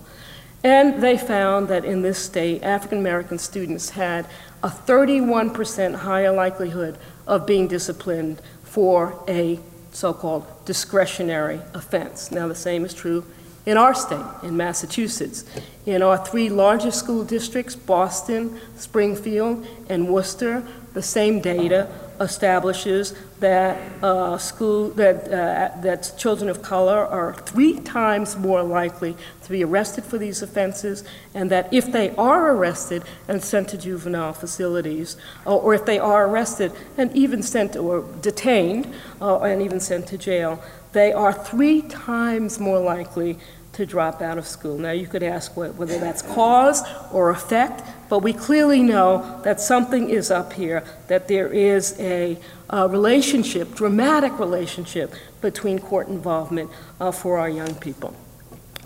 And 0.63 1.03
they 1.03 1.17
found 1.17 1.67
that 1.67 1.85
in 1.85 2.01
this 2.01 2.17
state, 2.17 2.63
African 2.63 2.97
American 2.97 3.37
students 3.37 3.91
had 3.91 4.27
a 4.63 4.69
31% 4.69 5.93
higher 5.93 6.31
likelihood 6.31 6.97
of 7.27 7.45
being 7.45 7.67
disciplined 7.67 8.41
for 8.75 9.17
a 9.29 9.57
so 9.93 10.11
called 10.11 10.45
discretionary 10.65 11.61
offense. 11.73 12.29
Now, 12.29 12.49
the 12.49 12.55
same 12.55 12.83
is 12.83 12.93
true 12.93 13.23
in 13.65 13.77
our 13.77 13.93
state, 13.93 14.25
in 14.43 14.57
Massachusetts. 14.57 15.45
In 15.85 16.01
our 16.01 16.17
three 16.17 16.49
largest 16.49 16.99
school 16.99 17.23
districts, 17.23 17.73
Boston, 17.73 18.59
Springfield, 18.75 19.65
and 19.87 20.09
Worcester, 20.09 20.67
the 20.91 21.01
same 21.01 21.39
data 21.39 21.87
establishes 22.19 23.13
that 23.39 23.77
uh, 24.01 24.37
school 24.37 24.89
that 24.91 25.25
uh, 25.25 25.81
that 25.81 26.13
children 26.17 26.49
of 26.49 26.61
color 26.61 27.05
are 27.05 27.33
three 27.33 27.79
times 27.81 28.37
more 28.37 28.63
likely 28.63 29.15
to 29.43 29.49
be 29.49 29.63
arrested 29.63 30.03
for 30.03 30.17
these 30.17 30.41
offenses, 30.41 31.03
and 31.33 31.51
that 31.51 31.71
if 31.73 31.91
they 31.91 32.15
are 32.15 32.51
arrested 32.51 33.03
and 33.27 33.43
sent 33.43 33.69
to 33.69 33.77
juvenile 33.77 34.33
facilities, 34.33 35.17
or, 35.45 35.61
or 35.61 35.73
if 35.73 35.85
they 35.85 35.99
are 35.99 36.27
arrested 36.27 36.71
and 36.97 37.13
even 37.15 37.43
sent 37.43 37.75
or 37.75 38.05
detained 38.21 38.93
uh, 39.21 39.39
and 39.39 39.61
even 39.61 39.79
sent 39.79 40.07
to 40.07 40.17
jail, 40.17 40.63
they 40.93 41.11
are 41.11 41.33
three 41.33 41.81
times 41.81 42.59
more 42.59 42.79
likely 42.79 43.37
to 43.75 43.85
drop 43.85 44.21
out 44.21 44.37
of 44.37 44.47
school. 44.47 44.77
Now, 44.77 44.91
you 44.91 45.05
could 45.05 45.23
ask 45.23 45.55
whether 45.55 45.99
that's 45.99 46.21
cause 46.21 46.81
or 47.11 47.29
effect, 47.29 47.83
but 48.09 48.19
we 48.19 48.31
clearly 48.31 48.81
know 48.81 49.41
that 49.43 49.59
something 49.59 50.09
is 50.09 50.31
up 50.31 50.53
here, 50.53 50.83
that 51.07 51.27
there 51.27 51.47
is 51.47 51.95
a, 51.99 52.37
relationship, 52.71 53.75
dramatic 53.75 54.39
relationship, 54.39 55.13
between 55.41 55.77
court 55.77 56.07
involvement 56.07 56.71
uh, 56.99 57.11
for 57.11 57.37
our 57.37 57.49
young 57.49 57.75
people. 57.75 58.15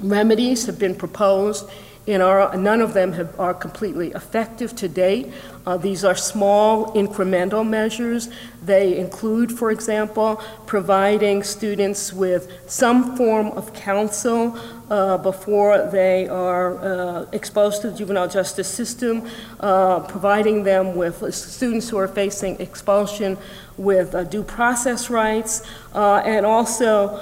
Remedies 0.01 0.65
have 0.65 0.77
been 0.77 0.95
proposed 0.95 1.69
in 2.05 2.21
our, 2.21 2.57
none 2.57 2.81
of 2.81 2.93
them 2.93 3.13
have, 3.13 3.39
are 3.39 3.53
completely 3.53 4.09
effective 4.11 4.75
to 4.75 4.87
date. 4.87 5.27
Uh, 5.65 5.77
these 5.77 6.03
are 6.03 6.15
small 6.15 6.91
incremental 6.93 7.67
measures. 7.67 8.29
They 8.63 8.97
include, 8.97 9.51
for 9.51 9.69
example, 9.69 10.41
providing 10.65 11.43
students 11.43 12.11
with 12.11 12.51
some 12.65 13.15
form 13.15 13.47
of 13.49 13.73
counsel 13.73 14.57
uh, 14.89 15.17
before 15.17 15.89
they 15.91 16.27
are 16.27 16.77
uh, 16.77 17.25
exposed 17.31 17.81
to 17.81 17.91
the 17.91 17.97
juvenile 17.97 18.27
justice 18.27 18.67
system, 18.67 19.27
uh, 19.59 19.99
providing 20.01 20.63
them 20.63 20.95
with 20.95 21.33
students 21.33 21.89
who 21.89 21.97
are 21.97 22.07
facing 22.07 22.59
expulsion 22.59 23.37
with 23.77 24.13
uh, 24.13 24.23
due 24.25 24.43
process 24.43 25.09
rights, 25.09 25.63
uh, 25.93 26.21
and 26.25 26.45
also 26.45 27.17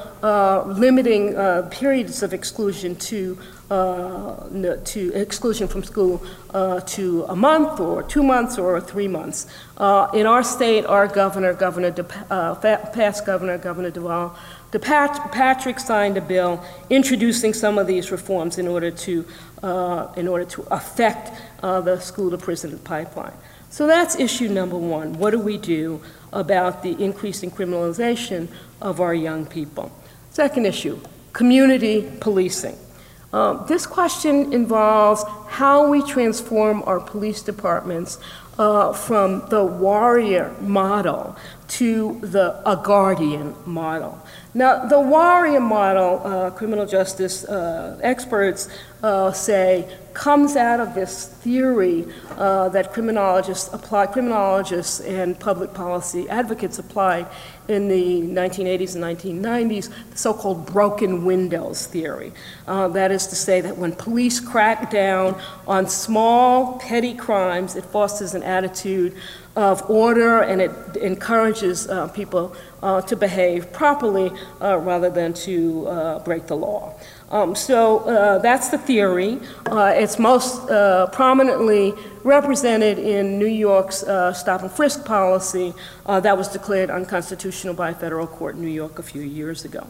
limiting 0.77 1.33
periods 1.69 2.23
of 2.23 2.33
exclusion 2.33 2.95
to 2.95 3.37
uh, 3.69 4.77
to 4.85 5.11
exclusion 5.13 5.67
from 5.67 5.83
school 5.83 6.23
uh, 6.53 6.79
to 6.81 7.25
a 7.25 7.35
month 7.35 7.81
or 7.81 8.01
two 8.01 8.23
months 8.23 8.57
or 8.57 8.79
three 8.79 9.09
months. 9.09 9.45
Uh, 9.75 10.07
in 10.13 10.25
our 10.25 10.41
state, 10.41 10.85
our 10.85 11.05
governor, 11.05 11.53
Governor 11.53 11.91
De, 11.91 12.03
past 12.03 13.25
Governor, 13.25 13.57
Governor 13.57 13.91
Deval, 13.91 14.33
Patrick 14.71 15.79
signed 15.79 16.17
a 16.17 16.21
bill 16.21 16.63
introducing 16.89 17.53
some 17.53 17.77
of 17.77 17.87
these 17.87 18.11
reforms 18.11 18.57
in 18.57 18.67
order 18.67 18.91
to, 18.91 19.25
uh, 19.63 20.07
in 20.17 20.27
order 20.27 20.45
to 20.45 20.61
affect 20.71 21.31
uh, 21.63 21.81
the 21.81 21.99
school 21.99 22.31
to 22.31 22.37
prison 22.37 22.77
pipeline. 22.79 23.33
So 23.69 23.87
that's 23.87 24.15
issue 24.19 24.47
number 24.47 24.77
one. 24.77 25.13
What 25.13 25.31
do 25.31 25.39
we 25.39 25.57
do 25.57 26.01
about 26.33 26.83
the 26.83 27.01
increasing 27.03 27.51
criminalization 27.51 28.47
of 28.81 28.99
our 28.99 29.13
young 29.13 29.45
people? 29.45 29.91
Second 30.31 30.65
issue 30.65 30.99
community 31.33 32.11
policing. 32.19 32.75
Um, 33.31 33.65
this 33.67 33.85
question 33.85 34.53
involves 34.53 35.23
how 35.47 35.87
we 35.87 36.01
transform 36.01 36.81
our 36.83 36.99
police 36.99 37.41
departments 37.43 38.17
uh, 38.57 38.93
from 38.93 39.47
the 39.49 39.63
warrior 39.63 40.55
model 40.59 41.35
to 41.67 42.19
the 42.21 42.59
a 42.67 42.75
guardian 42.75 43.53
model. 43.65 44.19
Now, 44.53 44.85
the 44.85 44.99
warrior 44.99 45.59
model, 45.59 46.21
uh, 46.23 46.51
criminal 46.51 46.85
justice 46.85 47.43
uh, 47.45 47.99
experts 48.01 48.69
uh, 49.03 49.31
say, 49.31 49.87
comes 50.13 50.55
out 50.55 50.79
of 50.79 50.95
this 50.95 51.27
theory 51.27 52.05
uh, 52.31 52.69
that 52.69 52.91
criminologists 52.91 53.71
apply, 53.71 54.07
criminologists 54.07 54.99
and 55.01 55.39
public 55.39 55.73
policy 55.73 56.27
advocates 56.29 56.79
applied 56.79 57.27
in 57.67 57.87
the 57.87 58.21
1980s 58.21 58.95
and 58.95 59.03
1990s, 59.03 59.91
the 60.09 60.17
so-called 60.17 60.65
broken 60.65 61.23
windows 61.25 61.85
theory. 61.85 62.31
Uh, 62.67 62.87
that 62.87 63.11
is 63.11 63.27
to 63.27 63.35
say 63.35 63.61
that 63.61 63.77
when 63.77 63.91
police 63.91 64.39
crack 64.39 64.89
down 64.89 65.39
on 65.67 65.87
small, 65.87 66.79
petty 66.79 67.13
crimes, 67.13 67.75
it 67.75 67.85
fosters 67.85 68.33
an 68.33 68.41
attitude 68.41 69.15
of 69.57 69.89
order 69.89 70.41
and 70.41 70.61
it 70.61 70.71
encourages 70.97 71.89
uh, 71.89 72.07
people 72.09 72.55
uh, 72.83 73.01
to 73.01 73.15
behave 73.15 73.73
properly 73.73 74.31
uh, 74.61 74.77
rather 74.77 75.09
than 75.09 75.33
to 75.33 75.87
uh, 75.87 76.19
break 76.19 76.45
the 76.45 76.55
law. 76.55 76.93
Um, 77.31 77.55
so 77.55 77.99
uh, 78.01 78.37
that's 78.37 78.69
the 78.69 78.77
theory. 78.77 79.39
Uh, 79.65 79.93
it's 79.95 80.19
most 80.19 80.67
prominently 81.11 81.93
represented 82.23 82.99
in 82.99 83.39
New 83.39 83.47
York's 83.47 83.97
stop 84.39 84.61
and 84.61 84.71
frisk 84.71 85.03
policy 85.03 85.73
that 86.05 86.37
was 86.37 86.47
declared 86.47 86.91
unconstitutional 86.91 87.73
by 87.73 87.89
a 87.89 87.95
federal 87.95 88.27
court 88.27 88.55
in 88.55 88.61
New 88.61 88.67
York 88.83 88.99
a 88.99 89.03
few 89.03 89.23
years 89.23 89.65
ago. 89.65 89.87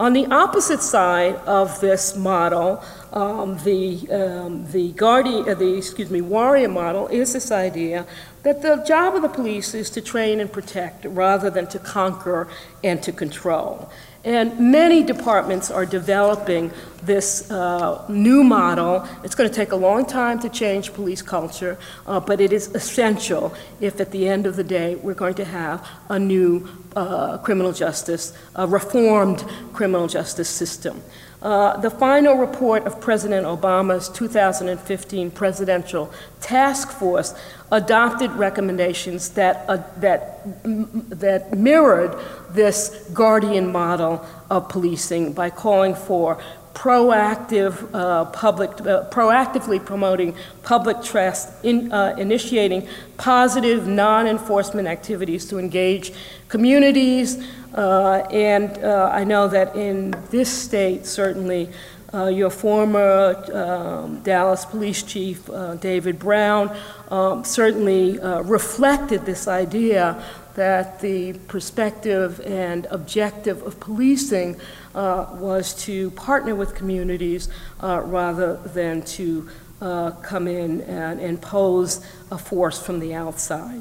On 0.00 0.14
the 0.14 0.26
opposite 0.26 0.82
side 0.82 1.36
of 1.46 1.80
this 1.80 2.16
model, 2.16 2.82
um, 3.12 3.56
the, 3.58 4.10
um, 4.10 4.66
the 4.72 4.90
guardian, 4.92 5.44
the, 5.44 5.76
excuse 5.76 6.10
me, 6.10 6.20
warrior 6.20 6.68
model 6.68 7.06
is 7.06 7.34
this 7.34 7.52
idea 7.52 8.04
that 8.42 8.62
the 8.62 8.76
job 8.86 9.14
of 9.14 9.22
the 9.22 9.28
police 9.28 9.74
is 9.74 9.90
to 9.90 10.00
train 10.00 10.40
and 10.40 10.52
protect 10.52 11.04
rather 11.04 11.50
than 11.50 11.66
to 11.68 11.78
conquer 11.78 12.48
and 12.82 13.02
to 13.02 13.12
control. 13.12 13.90
And 14.24 14.70
many 14.70 15.02
departments 15.02 15.70
are 15.70 15.84
developing 15.84 16.70
this 17.02 17.50
uh, 17.50 18.04
new 18.08 18.44
model. 18.44 19.06
It's 19.24 19.34
going 19.34 19.50
to 19.50 19.54
take 19.54 19.72
a 19.72 19.76
long 19.76 20.06
time 20.06 20.38
to 20.40 20.48
change 20.48 20.92
police 20.92 21.22
culture, 21.22 21.76
uh, 22.06 22.20
but 22.20 22.40
it 22.40 22.52
is 22.52 22.68
essential 22.74 23.52
if 23.80 24.00
at 24.00 24.12
the 24.12 24.28
end 24.28 24.46
of 24.46 24.54
the 24.54 24.64
day 24.64 24.94
we're 24.94 25.14
going 25.14 25.34
to 25.34 25.44
have 25.44 25.88
a 26.08 26.20
new 26.20 26.68
uh, 26.96 27.38
criminal 27.38 27.72
justice, 27.72 28.32
a 28.54 28.66
reformed 28.66 29.44
criminal 29.72 30.06
justice 30.06 30.48
system. 30.48 31.02
Uh, 31.42 31.76
the 31.78 31.90
final 31.90 32.36
report 32.36 32.86
of 32.86 33.00
President 33.00 33.44
Obama's 33.44 34.08
2015 34.10 35.32
presidential 35.32 36.12
task 36.40 36.92
force 36.92 37.34
adopted 37.72 38.30
recommendations 38.32 39.30
that, 39.30 39.64
uh, 39.68 39.82
that, 39.96 40.40
that 40.64 41.52
mirrored 41.52 42.16
this 42.50 43.08
guardian 43.12 43.72
model 43.72 44.24
of 44.50 44.68
policing 44.68 45.32
by 45.32 45.50
calling 45.50 45.96
for 45.96 46.40
proactive 46.74 47.88
uh, 47.92 48.24
public, 48.26 48.70
uh, 48.80 49.08
proactively 49.10 49.84
promoting 49.84 50.34
public 50.62 51.02
trust, 51.02 51.52
in, 51.64 51.92
uh, 51.92 52.14
initiating 52.18 52.88
positive 53.16 53.86
non-enforcement 53.86 54.88
activities 54.88 55.46
to 55.46 55.58
engage 55.58 56.12
communities, 56.48 57.42
uh, 57.74 58.26
and 58.30 58.78
uh, 58.84 59.10
I 59.12 59.24
know 59.24 59.48
that 59.48 59.76
in 59.76 60.14
this 60.30 60.50
state, 60.50 61.06
certainly, 61.06 61.70
uh, 62.12 62.26
your 62.26 62.50
former 62.50 63.42
um, 63.54 64.20
Dallas 64.20 64.66
Police 64.66 65.02
Chief, 65.02 65.48
David 65.80 66.18
Brown, 66.18 66.76
um, 67.10 67.42
certainly 67.42 68.18
reflected 68.42 69.24
this 69.24 69.48
idea 69.48 70.22
that 70.54 71.00
the 71.00 71.32
perspective 71.48 72.40
and 72.40 72.86
objective 72.90 73.62
of 73.62 73.80
policing 73.80 74.60
Uh, 74.94 75.26
was 75.36 75.72
to 75.86 76.10
partner 76.10 76.54
with 76.54 76.74
communities 76.74 77.48
uh, 77.82 78.02
rather 78.04 78.56
than 78.74 79.00
to 79.02 79.48
uh, 79.80 80.10
come 80.22 80.46
in 80.46 80.82
and 80.82 81.18
impose 81.18 82.04
a 82.30 82.36
force 82.36 82.84
from 82.84 83.00
the 83.00 83.14
outside. 83.14 83.80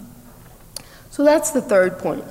So 1.10 1.26
that's 1.26 1.52
the 1.52 1.62
third 1.62 2.00
point 2.00 2.24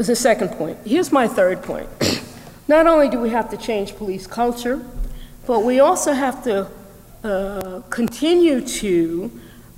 was 0.00 0.06
the 0.06 0.16
second 0.16 0.48
point. 0.52 0.78
Here's 0.86 1.12
my 1.12 1.28
third 1.28 1.62
point. 1.62 1.86
Not 2.68 2.86
only 2.86 3.10
do 3.10 3.20
we 3.20 3.28
have 3.28 3.50
to 3.50 3.58
change 3.58 3.96
police 3.96 4.26
culture, 4.26 4.82
but 5.46 5.60
we 5.62 5.80
also 5.80 6.14
have 6.14 6.42
to 6.44 6.68
uh, 7.22 7.82
continue 7.90 8.66
to 8.66 9.30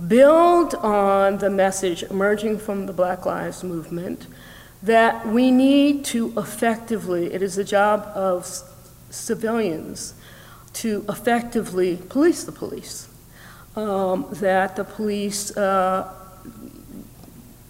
build 0.06 0.76
on 0.76 1.38
the 1.38 1.50
message 1.50 2.04
emerging 2.04 2.60
from 2.60 2.86
the 2.86 2.92
Black 2.92 3.26
Lives 3.26 3.64
Movement 3.64 4.28
that 4.82 5.26
we 5.26 5.50
need 5.50 6.04
to 6.04 6.32
effectively, 6.36 7.32
it 7.32 7.42
is 7.42 7.54
the 7.54 7.64
job 7.64 8.10
of 8.14 8.46
civilians 9.10 10.14
to 10.72 11.04
effectively 11.08 11.96
police 12.08 12.44
the 12.44 12.52
police. 12.52 13.08
Um, 13.74 14.26
that 14.32 14.76
the 14.76 14.84
police 14.84 15.56
uh, 15.56 16.12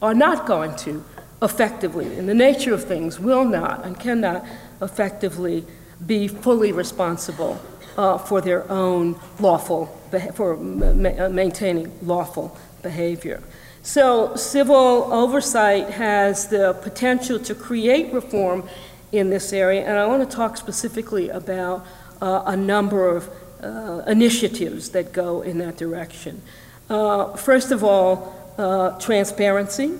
are 0.00 0.14
not 0.14 0.46
going 0.46 0.74
to 0.76 1.04
effectively, 1.42 2.16
in 2.16 2.26
the 2.26 2.34
nature 2.34 2.74
of 2.74 2.84
things, 2.84 3.20
will 3.20 3.44
not 3.44 3.84
and 3.84 3.98
cannot 3.98 4.44
effectively 4.80 5.64
be 6.04 6.26
fully 6.26 6.72
responsible 6.72 7.60
uh, 7.96 8.18
for 8.18 8.40
their 8.40 8.70
own 8.70 9.18
lawful, 9.38 9.86
for 10.34 10.56
ma 10.56 11.28
maintaining 11.28 11.92
lawful 12.02 12.56
behavior. 12.82 13.40
So 13.84 14.36
civil 14.36 15.12
oversight 15.12 15.90
has 15.90 16.46
the 16.46 16.74
potential 16.82 17.40
to 17.40 17.54
create 17.54 18.12
reform 18.12 18.68
in 19.10 19.28
this 19.28 19.52
area, 19.52 19.84
and 19.84 19.98
I 19.98 20.06
want 20.06 20.28
to 20.28 20.36
talk 20.36 20.56
specifically 20.56 21.30
about 21.30 21.84
uh, 22.20 22.44
a 22.46 22.56
number 22.56 23.08
of 23.08 23.28
uh, 23.60 24.02
initiatives 24.06 24.90
that 24.90 25.12
go 25.12 25.42
in 25.42 25.58
that 25.58 25.76
direction. 25.76 26.42
Uh, 26.88 27.36
first 27.36 27.72
of 27.72 27.82
all, 27.82 28.54
uh, 28.56 28.98
transparency. 29.00 29.98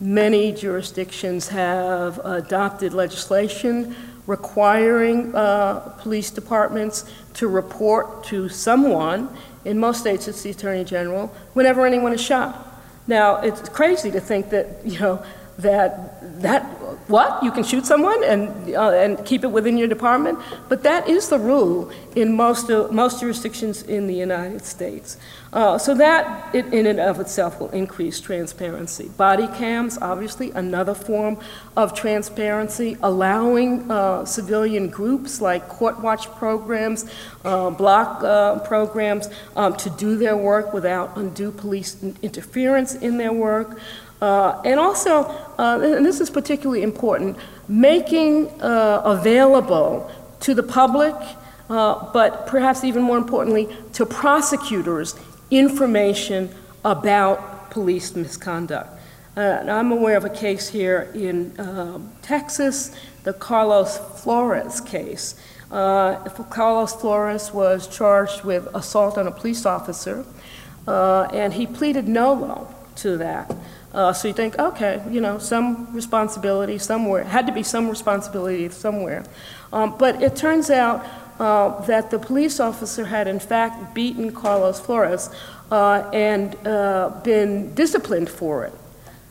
Many 0.00 0.52
jurisdictions 0.52 1.48
have 1.48 2.18
adopted 2.24 2.94
legislation 2.94 3.94
requiring 4.26 5.34
uh, 5.34 5.80
police 6.00 6.30
departments 6.30 7.04
to 7.34 7.46
report 7.46 8.24
to 8.24 8.48
someone, 8.48 9.28
in 9.64 9.78
most 9.78 10.00
states 10.00 10.26
it's 10.26 10.42
the 10.42 10.50
Attorney 10.50 10.84
General, 10.84 11.28
whenever 11.52 11.86
anyone 11.86 12.12
is 12.12 12.20
shot. 12.20 12.69
Now, 13.06 13.36
it's 13.36 13.68
crazy 13.68 14.10
to 14.10 14.20
think 14.20 14.50
that, 14.50 14.66
you 14.84 14.98
know, 14.98 15.22
that, 15.58 16.42
that 16.42 16.62
what? 17.08 17.42
You 17.42 17.50
can 17.50 17.64
shoot 17.64 17.86
someone 17.86 18.22
and, 18.24 18.74
uh, 18.74 18.90
and 18.90 19.24
keep 19.24 19.44
it 19.44 19.48
within 19.48 19.76
your 19.76 19.88
department? 19.88 20.38
But 20.68 20.82
that 20.84 21.08
is 21.08 21.28
the 21.28 21.38
rule 21.38 21.90
in 22.14 22.36
most, 22.36 22.70
uh, 22.70 22.88
most 22.90 23.20
jurisdictions 23.20 23.82
in 23.82 24.06
the 24.06 24.14
United 24.14 24.64
States. 24.64 25.16
Uh, 25.52 25.76
so 25.76 25.94
that 25.94 26.54
in 26.54 26.86
and 26.86 27.00
of 27.00 27.18
itself 27.18 27.58
will 27.58 27.70
increase 27.70 28.20
transparency. 28.20 29.08
Body 29.16 29.48
cams, 29.48 29.98
obviously, 30.00 30.52
another 30.52 30.94
form 30.94 31.36
of 31.76 31.92
transparency, 31.92 32.96
allowing 33.02 33.90
uh, 33.90 34.24
civilian 34.24 34.88
groups 34.88 35.40
like 35.40 35.68
court 35.68 36.00
watch 36.00 36.30
programs, 36.36 37.10
uh, 37.44 37.68
block 37.70 38.22
uh, 38.22 38.60
programs 38.60 39.28
um, 39.56 39.74
to 39.76 39.90
do 39.90 40.16
their 40.16 40.36
work 40.36 40.72
without 40.72 41.16
undue 41.16 41.50
police 41.50 41.96
interference 42.22 42.94
in 42.94 43.18
their 43.18 43.32
work. 43.32 43.80
Uh, 44.20 44.60
and 44.64 44.78
also, 44.78 45.22
uh, 45.58 45.80
and 45.82 46.06
this 46.06 46.20
is 46.20 46.30
particularly 46.30 46.82
important, 46.82 47.36
making 47.66 48.48
available 48.60 50.08
to 50.38 50.54
the 50.54 50.62
public, 50.62 51.14
but 51.68 52.46
perhaps 52.46 52.84
even 52.84 53.02
more 53.02 53.16
importantly, 53.16 53.68
to 53.94 54.04
prosecutors, 54.04 55.16
information 55.50 56.50
about 56.84 57.70
police 57.70 58.14
misconduct. 58.16 58.88
Uh, 59.36 59.64
I'm 59.68 59.92
aware 59.92 60.16
of 60.16 60.24
a 60.24 60.30
case 60.30 60.68
here 60.68 61.10
in 61.14 61.58
um, 61.60 62.12
Texas, 62.22 62.94
the 63.22 63.32
Carlos 63.32 63.98
Flores 64.22 64.80
case. 64.80 65.34
Uh, 65.70 66.16
Carlos 66.50 66.94
Flores 66.94 67.52
was 67.52 67.86
charged 67.86 68.42
with 68.42 68.66
assault 68.74 69.16
on 69.16 69.26
a 69.26 69.30
police 69.30 69.64
officer, 69.64 70.24
and 70.86 71.52
he 71.54 71.66
pleaded 71.66 72.08
no 72.08 72.74
to 72.96 73.16
that. 73.18 73.54
Uh, 73.92 74.12
so 74.12 74.28
you 74.28 74.34
think, 74.34 74.56
okay, 74.58 75.02
you 75.10 75.20
know, 75.20 75.38
some 75.38 75.92
responsibility 75.92 76.78
somewhere, 76.78 77.24
had 77.24 77.46
to 77.46 77.52
be 77.52 77.62
some 77.62 77.88
responsibility 77.88 78.68
somewhere. 78.68 79.24
Um, 79.72 79.96
but 79.98 80.22
it 80.22 80.36
turns 80.36 80.70
out 80.70 81.04
uh, 81.40 81.80
that 81.86 82.10
the 82.10 82.18
police 82.18 82.60
officer 82.60 83.06
had 83.06 83.26
in 83.26 83.40
fact 83.40 83.94
beaten 83.94 84.30
Carlos 84.30 84.78
Flores 84.78 85.30
uh, 85.70 86.08
and 86.12 86.54
uh, 86.66 87.08
been 87.24 87.74
disciplined 87.74 88.28
for 88.28 88.64
it. 88.64 88.74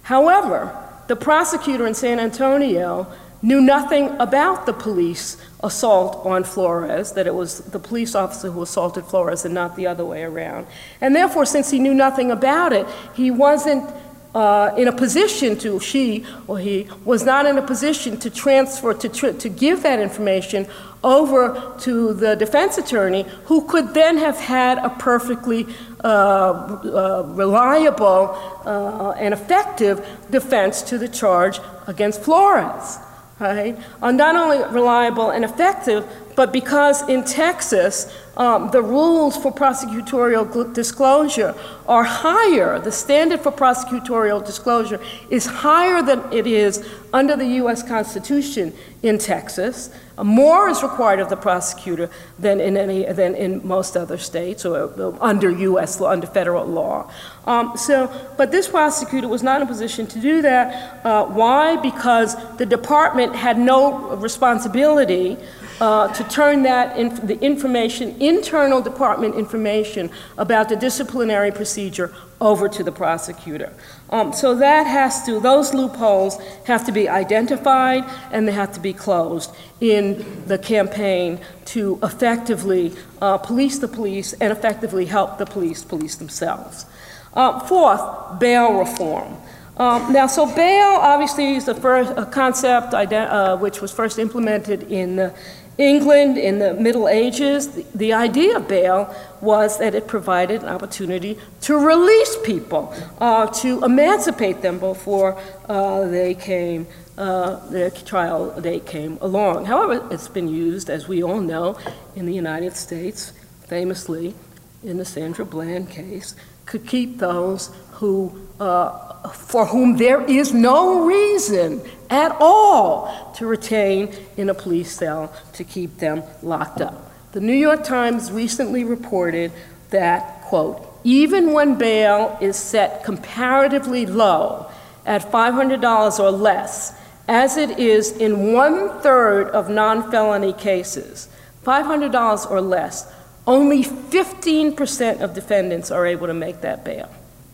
However, 0.02 0.76
the 1.08 1.15
prosecutor 1.15 1.86
in 1.88 1.93
San 1.93 2.19
Antonio 2.19 3.08
knew 3.41 3.62
nothing 3.62 4.10
about 4.19 4.65
the 4.65 4.74
police 4.74 5.38
assault 5.63 6.26
on 6.26 6.43
Flores, 6.43 7.13
that 7.13 7.26
it 7.26 7.34
was 7.34 7.60
the 7.60 7.80
police 7.80 8.15
officer 8.15 8.52
who 8.52 8.62
assaulted 8.62 9.06
Flores 9.06 9.45
and 9.45 9.54
not 9.54 9.76
the 9.76 9.88
other 9.88 10.04
way 10.04 10.24
around. 10.24 10.67
And 11.00 11.15
therefore, 11.15 11.45
since 11.45 11.69
he 11.69 11.80
knew 11.80 11.93
nothing 11.93 12.32
about 12.32 12.74
it, 12.74 12.86
he 13.13 13.32
wasn't 13.32 13.89
uh, 14.36 14.74
in 14.78 14.88
a 14.88 14.91
position 14.91 15.58
to, 15.58 15.80
she 15.80 16.26
or 16.48 16.60
he 16.60 16.88
was 17.06 17.24
not 17.24 17.45
in 17.45 17.58
a 17.58 17.62
position 17.62 18.17
to 18.19 18.30
transfer, 18.30 18.93
to, 18.93 19.34
to 19.34 19.50
give 19.50 19.84
that 19.84 20.00
information 20.00 20.67
over 21.03 21.75
to 21.79 22.13
the 22.13 22.35
defense 22.35 22.77
attorney, 22.77 23.25
who 23.45 23.65
could 23.65 23.93
then 23.93 24.17
have 24.17 24.38
had 24.38 24.77
a 24.79 24.89
perfectly 24.89 25.65
uh, 26.03 26.07
uh, 26.07 27.23
reliable 27.27 28.35
uh, 28.65 29.12
and 29.12 29.33
effective 29.33 30.05
defense 30.29 30.81
to 30.81 30.97
the 30.97 31.07
charge 31.07 31.59
against 31.88 32.21
Flores. 32.21 32.97
Right? 33.39 33.79
Uh, 34.01 34.12
not 34.12 34.35
only 34.35 34.57
reliable 34.73 35.29
and 35.29 35.45
effective, 35.45 36.05
but 36.35 36.51
because 36.51 37.07
in 37.07 37.23
Texas, 37.23 38.13
um, 38.39 38.71
the 38.71 38.82
rules 38.82 39.36
for 39.36 39.52
prosecutorial 39.52 40.73
disclosure 40.73 41.54
are 41.89 42.06
higher, 42.06 42.80
the 42.80 42.91
standard 42.91 43.41
for 43.41 43.52
prosecutorial 43.52 44.43
disclosure 44.45 45.02
is 45.30 45.45
higher 45.45 46.02
than 46.02 46.23
it 46.32 46.47
is 46.47 46.88
under 47.13 47.36
the 47.36 47.45
U.S. 47.45 47.84
Constitution 47.84 48.73
in 49.04 49.17
Texas. 49.17 49.89
More 50.17 50.69
is 50.69 50.82
required 50.82 51.19
of 51.19 51.30
the 51.30 51.36
prosecutor 51.36 52.10
than 52.38 52.62
in, 52.62 52.78
any, 52.78 53.04
than 53.12 53.36
in 53.36 53.65
most 53.67 53.97
other 53.97 54.17
states 54.17 54.65
or 54.65 55.17
under 55.21 55.49
U.S. 55.49 55.99
law, 55.99 56.10
under 56.10 56.28
federal 56.28 56.65
law. 56.65 57.12
Um, 57.45 57.75
so, 57.75 58.10
but 58.38 58.52
this 58.52 58.69
prosecutor 58.69 59.28
was 59.28 59.43
not 59.43 59.58
in 59.62 59.67
a 59.67 59.69
position 59.69 60.08
to 60.08 60.19
do 60.19 60.41
that. 60.43 61.06
Uh, 61.06 61.25
why? 61.25 61.75
Because 61.78 62.38
the 62.56 62.65
department 62.65 63.36
had 63.36 63.60
no 63.60 64.15
responsibility 64.15 65.38
uh, 65.82 66.08
to 66.13 66.24
turn 66.26 66.63
that, 66.63 66.96
the 67.28 67.39
information, 67.39 68.15
internal 68.22 68.82
department 68.82 69.36
information 69.36 70.10
about 70.38 70.70
the 70.70 70.76
disciplinary 70.76 71.52
procedure 71.52 72.13
over 72.42 72.70
to 72.70 72.84
the 72.84 72.92
prosecutor. 72.92 73.74
Um, 74.10 74.34
so 74.34 74.56
that 74.56 74.88
has 74.88 75.26
to, 75.26 75.39
those 75.39 75.74
loopholes 75.74 76.39
have 76.65 76.86
to 76.86 76.92
be 76.92 77.10
identified 77.10 78.06
and 78.32 78.48
they 78.48 78.54
have 78.54 78.72
to 78.74 78.80
be 78.80 78.94
closed 78.94 79.54
in 79.82 80.46
the 80.48 80.58
campaign 80.58 81.39
to 81.65 82.00
effectively 82.02 82.94
uh, 83.22 83.38
police 83.38 83.80
the 83.80 83.88
police 83.88 84.34
and 84.34 84.52
effectively 84.52 85.06
help 85.06 85.38
the 85.38 85.46
police 85.46 85.84
police 85.84 86.15
themselves. 86.15 86.86
Uh, 87.34 87.60
fourth, 87.60 88.39
bail 88.39 88.80
reform. 88.80 89.38
Um, 89.78 90.12
now, 90.12 90.28
so 90.28 90.46
bail 90.46 90.89
obviously 91.00 91.56
is 91.56 91.65
the 91.65 91.74
first 91.74 92.13
concept 92.32 92.94
uh, 92.94 93.58
which 93.58 93.80
was 93.80 93.94
first 93.94 94.20
implemented 94.20 94.84
in 94.92 95.20
uh, 95.20 95.36
England 95.80 96.38
in 96.38 96.60
the 96.60 96.74
Middle 96.74 97.08
Ages. 97.08 97.70
The, 97.70 97.86
the, 97.96 98.13
idea 98.13 98.58
of 98.58 98.68
bail 98.68 99.15
was 99.39 99.80
that 99.80 99.96
it 99.96 100.08
provided 100.08 100.62
an 100.62 100.68
opportunity 100.68 101.38
to 101.62 101.78
release 101.78 102.38
people, 102.44 102.94
uh, 103.20 103.48
to 103.48 103.84
emancipate 103.84 104.62
them 104.62 104.78
before 104.78 105.39
uh, 105.70 106.06
they 106.08 106.34
came. 106.34 106.86
Uh, 107.18 107.65
their 107.70 107.89
trial 107.89 108.60
date 108.62 108.86
came 108.86 109.18
along. 109.22 109.65
However, 109.65 110.08
it's 110.12 110.28
been 110.28 110.48
used, 110.48 110.89
as 110.89 111.08
we 111.08 111.24
all 111.24 111.42
know, 111.42 111.78
in 112.15 112.26
the 112.26 112.34
United 112.34 112.76
States, 112.76 113.34
famously 113.68 114.36
in 114.84 114.98
the 114.98 115.06
Sandra 115.06 115.46
Bland 115.46 115.89
case, 115.89 116.36
could 116.65 116.86
keep 116.88 117.18
those 117.18 117.72
who 117.92 118.48
for 118.60 119.65
whom 119.67 119.98
there 119.98 120.22
is 120.26 120.54
no 120.54 121.06
reason 121.06 121.82
at 122.10 122.36
all 122.39 123.32
to 123.36 123.45
retain 123.45 124.13
in 124.38 124.50
a 124.50 124.54
police 124.54 124.91
cell 124.91 125.34
to 125.54 125.63
keep 125.63 125.98
them 125.98 126.24
locked 126.43 126.82
up. 126.82 127.12
The 127.32 127.39
New 127.39 127.54
York 127.54 127.84
Times 127.84 128.32
recently 128.32 128.84
reported 128.84 129.52
that, 129.91 130.41
quote, 130.43 130.86
even 131.04 131.54
when 131.54 131.78
bail 131.78 132.38
is 132.41 132.58
set 132.58 133.04
comparatively 133.04 134.06
low 134.06 134.69
at 135.06 135.32
$500 135.32 136.19
or 136.19 136.32
less, 136.32 136.93
as 137.28 137.56
it 137.56 137.80
is 137.80 138.12
in 138.12 138.54
one 138.54 139.00
third 139.02 139.48
of 139.50 139.69
non 139.69 140.12
felony 140.12 140.52
cases, 140.52 141.30
$500 141.63 142.52
or 142.52 142.60
less, 142.60 143.12
only 143.48 143.84
15% 143.84 145.22
of 145.22 145.34
defendants 145.34 145.91
are 145.91 146.06
able 146.06 146.28
to 146.28 146.34
make 146.34 146.62
that 146.62 146.84
bail. 146.84 147.10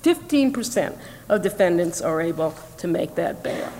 15% 0.05 0.95
of 1.29 1.41
defendants 1.41 1.99
are 1.99 2.21
able 2.21 2.53
to 2.77 2.87
make 2.87 3.15
that 3.15 3.41
bail. 3.41 3.71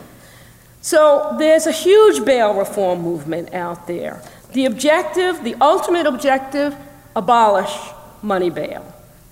So 0.82 1.36
there's 1.38 1.68
a 1.68 1.72
huge 1.72 2.26
bail 2.26 2.56
reform 2.56 3.02
movement 3.02 3.54
out 3.54 3.86
there. 3.86 4.22
The 4.54 4.66
objective, 4.66 5.44
the 5.44 5.56
ultimate 5.62 6.08
objective, 6.08 6.76
abolish 7.16 7.76
money 8.24 8.50
bail. 8.50 8.92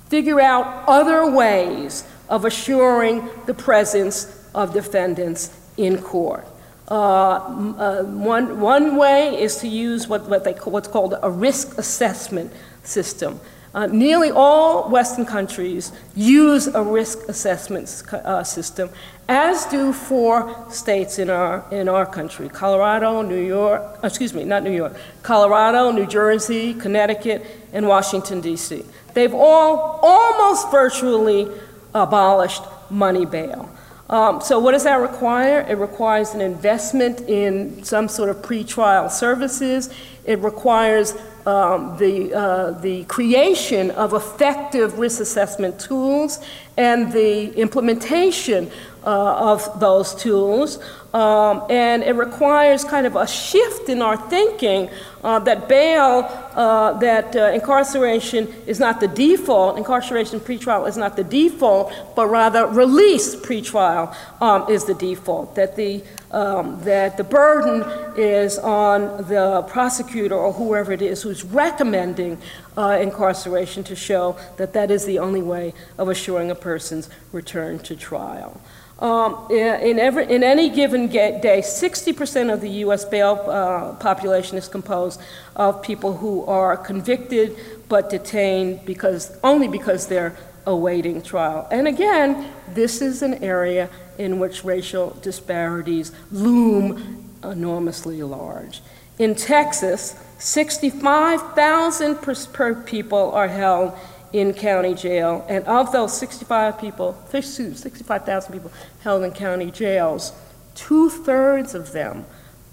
Figure 0.10 0.39
out 0.39 0.84
other 0.88 1.29
ways 1.32 2.03
of 2.29 2.45
assuring 2.45 3.27
the 3.47 3.53
presence 3.53 4.47
of 4.53 4.73
defendants 4.73 5.58
in 5.77 5.99
court. 5.99 6.47
Uh, 6.89 6.93
uh, 6.93 8.03
one, 8.03 8.60
one 8.60 8.97
way 8.97 9.41
is 9.41 9.58
to 9.58 9.67
use 9.67 10.08
what, 10.08 10.29
what 10.29 10.43
they, 10.43 10.53
call, 10.53 10.71
what's 10.73 10.88
called 10.88 11.15
a 11.23 11.29
risk 11.32 11.77
assessment 11.77 12.51
system. 12.84 13.39
Uh, 13.73 13.88
nearly 13.88 14.29
all 14.29 14.88
Western 14.89 15.25
countries 15.25 15.91
use 16.15 16.67
a 16.67 16.83
risk 16.83 17.27
assessment 17.27 18.03
uh, 18.13 18.43
system, 18.43 18.88
as 19.27 19.65
do 19.65 19.91
four 19.91 20.67
states 20.69 21.17
in 21.17 21.29
our, 21.29 21.65
in 21.71 21.89
our 21.89 22.05
country 22.05 22.47
Colorado, 22.49 23.23
New 23.23 23.41
York, 23.41 23.99
excuse 24.03 24.33
me, 24.33 24.43
not 24.43 24.62
New 24.62 24.71
York, 24.71 24.95
Colorado, 25.23 25.89
New 25.91 26.05
Jersey, 26.05 26.75
Connecticut, 26.75 27.43
and 27.71 27.88
Washington, 27.88 28.41
D.C. 28.41 28.83
They've 29.15 29.33
all 29.33 29.99
almost 30.03 30.69
virtually 30.69 31.49
abolished 31.95 32.62
money 32.91 33.25
bail. 33.25 33.69
Um, 34.09 34.41
so, 34.41 34.59
what 34.59 34.73
does 34.73 34.83
that 34.83 34.97
require? 34.97 35.62
It 35.62 35.77
requires 35.79 36.36
an 36.36 36.41
investment 36.41 37.21
in 37.21 37.83
some 37.83 38.07
sort 38.07 38.29
of 38.29 38.38
pretrial 38.43 39.09
services. 39.09 39.89
It 40.25 40.39
requires 40.39 41.15
um, 41.45 41.97
the, 41.97 42.34
uh, 42.34 42.71
the 42.71 43.03
creation 43.06 43.91
of 43.91 44.13
effective 44.13 44.97
risk 44.97 45.21
assessment 45.21 45.79
tools 45.79 46.39
and 46.77 47.12
the 47.12 47.53
implementation 47.60 48.71
uh, 49.06 49.53
of 49.53 49.79
those 49.79 50.15
tools. 50.15 50.79
Um, 51.13 51.63
and 51.69 52.01
it 52.01 52.13
requires 52.13 52.84
kind 52.84 53.06
of 53.06 53.15
a 53.15 53.27
shift 53.27 53.88
in 53.88 54.01
our 54.01 54.17
thinking 54.17 54.89
uh, 55.23 55.38
that 55.39 55.69
bail, 55.69 56.25
uh, 56.56 56.93
that 56.99 57.36
uh, 57.36 57.51
incarceration 57.53 58.51
is 58.65 58.79
not 58.79 58.99
the 58.99 59.08
default, 59.08 59.77
incarceration 59.77 60.39
pretrial 60.39 60.88
is 60.88 60.97
not 60.97 61.15
the 61.15 61.23
default, 61.23 61.93
but 62.15 62.27
rather 62.27 62.65
release 62.65 63.36
pretrial 63.36 64.15
um, 64.41 64.67
is 64.71 64.86
the 64.86 64.95
default. 64.95 65.53
That 65.53 65.75
the, 65.75 66.03
um, 66.33 66.83
that 66.83 67.15
the 67.15 67.23
burden 67.23 67.83
is 68.17 68.57
on 68.57 69.27
the 69.27 69.63
prosecutor 69.67 70.35
or 70.35 70.51
whoever 70.51 70.91
it 70.91 71.01
is 71.01 71.21
who's 71.21 71.43
recommending 71.43 72.37
uh, 72.77 72.97
incarceration 72.99 73.83
to 73.83 73.95
show 73.95 74.35
that 74.57 74.73
that 74.73 74.91
is 74.91 75.05
the 75.05 75.19
only 75.19 75.41
way 75.41 75.73
of 75.97 76.09
assuring 76.09 76.51
a 76.51 76.55
person's 76.55 77.09
return 77.31 77.79
to 77.79 77.95
trial. 77.95 78.59
Um, 78.99 79.47
in, 79.51 79.99
every, 79.99 80.31
in 80.31 80.43
any 80.43 80.69
given 80.69 81.07
day, 81.07 81.61
60% 81.63 82.53
of 82.53 82.61
the 82.61 82.69
U.S. 82.69 83.03
bail 83.03 83.43
uh, 83.47 83.95
population 83.95 84.57
is 84.57 84.67
composed 84.67 85.19
of 85.55 85.81
people 85.81 86.15
who 86.15 86.45
are 86.45 86.77
convicted 86.77 87.57
but 87.89 88.09
detained 88.09 88.85
because, 88.85 89.37
only 89.43 89.67
because 89.67 90.07
they're 90.07 90.37
awaiting 90.65 91.21
trial. 91.21 91.67
And 91.71 91.88
again, 91.88 92.52
this 92.73 93.02
is 93.02 93.21
an 93.21 93.43
area 93.43 93.89
in 94.17 94.39
which 94.39 94.63
racial 94.63 95.12
disparities 95.21 96.12
loom 96.32 97.32
enormously 97.43 98.23
large. 98.23 98.82
In 99.19 99.36
Texas, 99.36 100.15
65,000 100.39 102.15
per 102.15 102.76
people 102.86 103.32
are 103.32 103.47
held 103.47 103.93
in 104.34 104.54
county 104.54 104.95
jail. 104.95 105.45
And 105.47 105.63
of 105.65 105.91
those 105.91 106.17
65 106.17 106.80
people, 106.80 107.15
65,000 107.30 108.52
people 108.52 108.71
held 109.02 109.23
in 109.23 109.32
county 109.32 109.71
jails, 109.71 110.34
two 110.76 111.10
thirds 111.10 111.76
of 111.76 111.91
them 111.91 112.26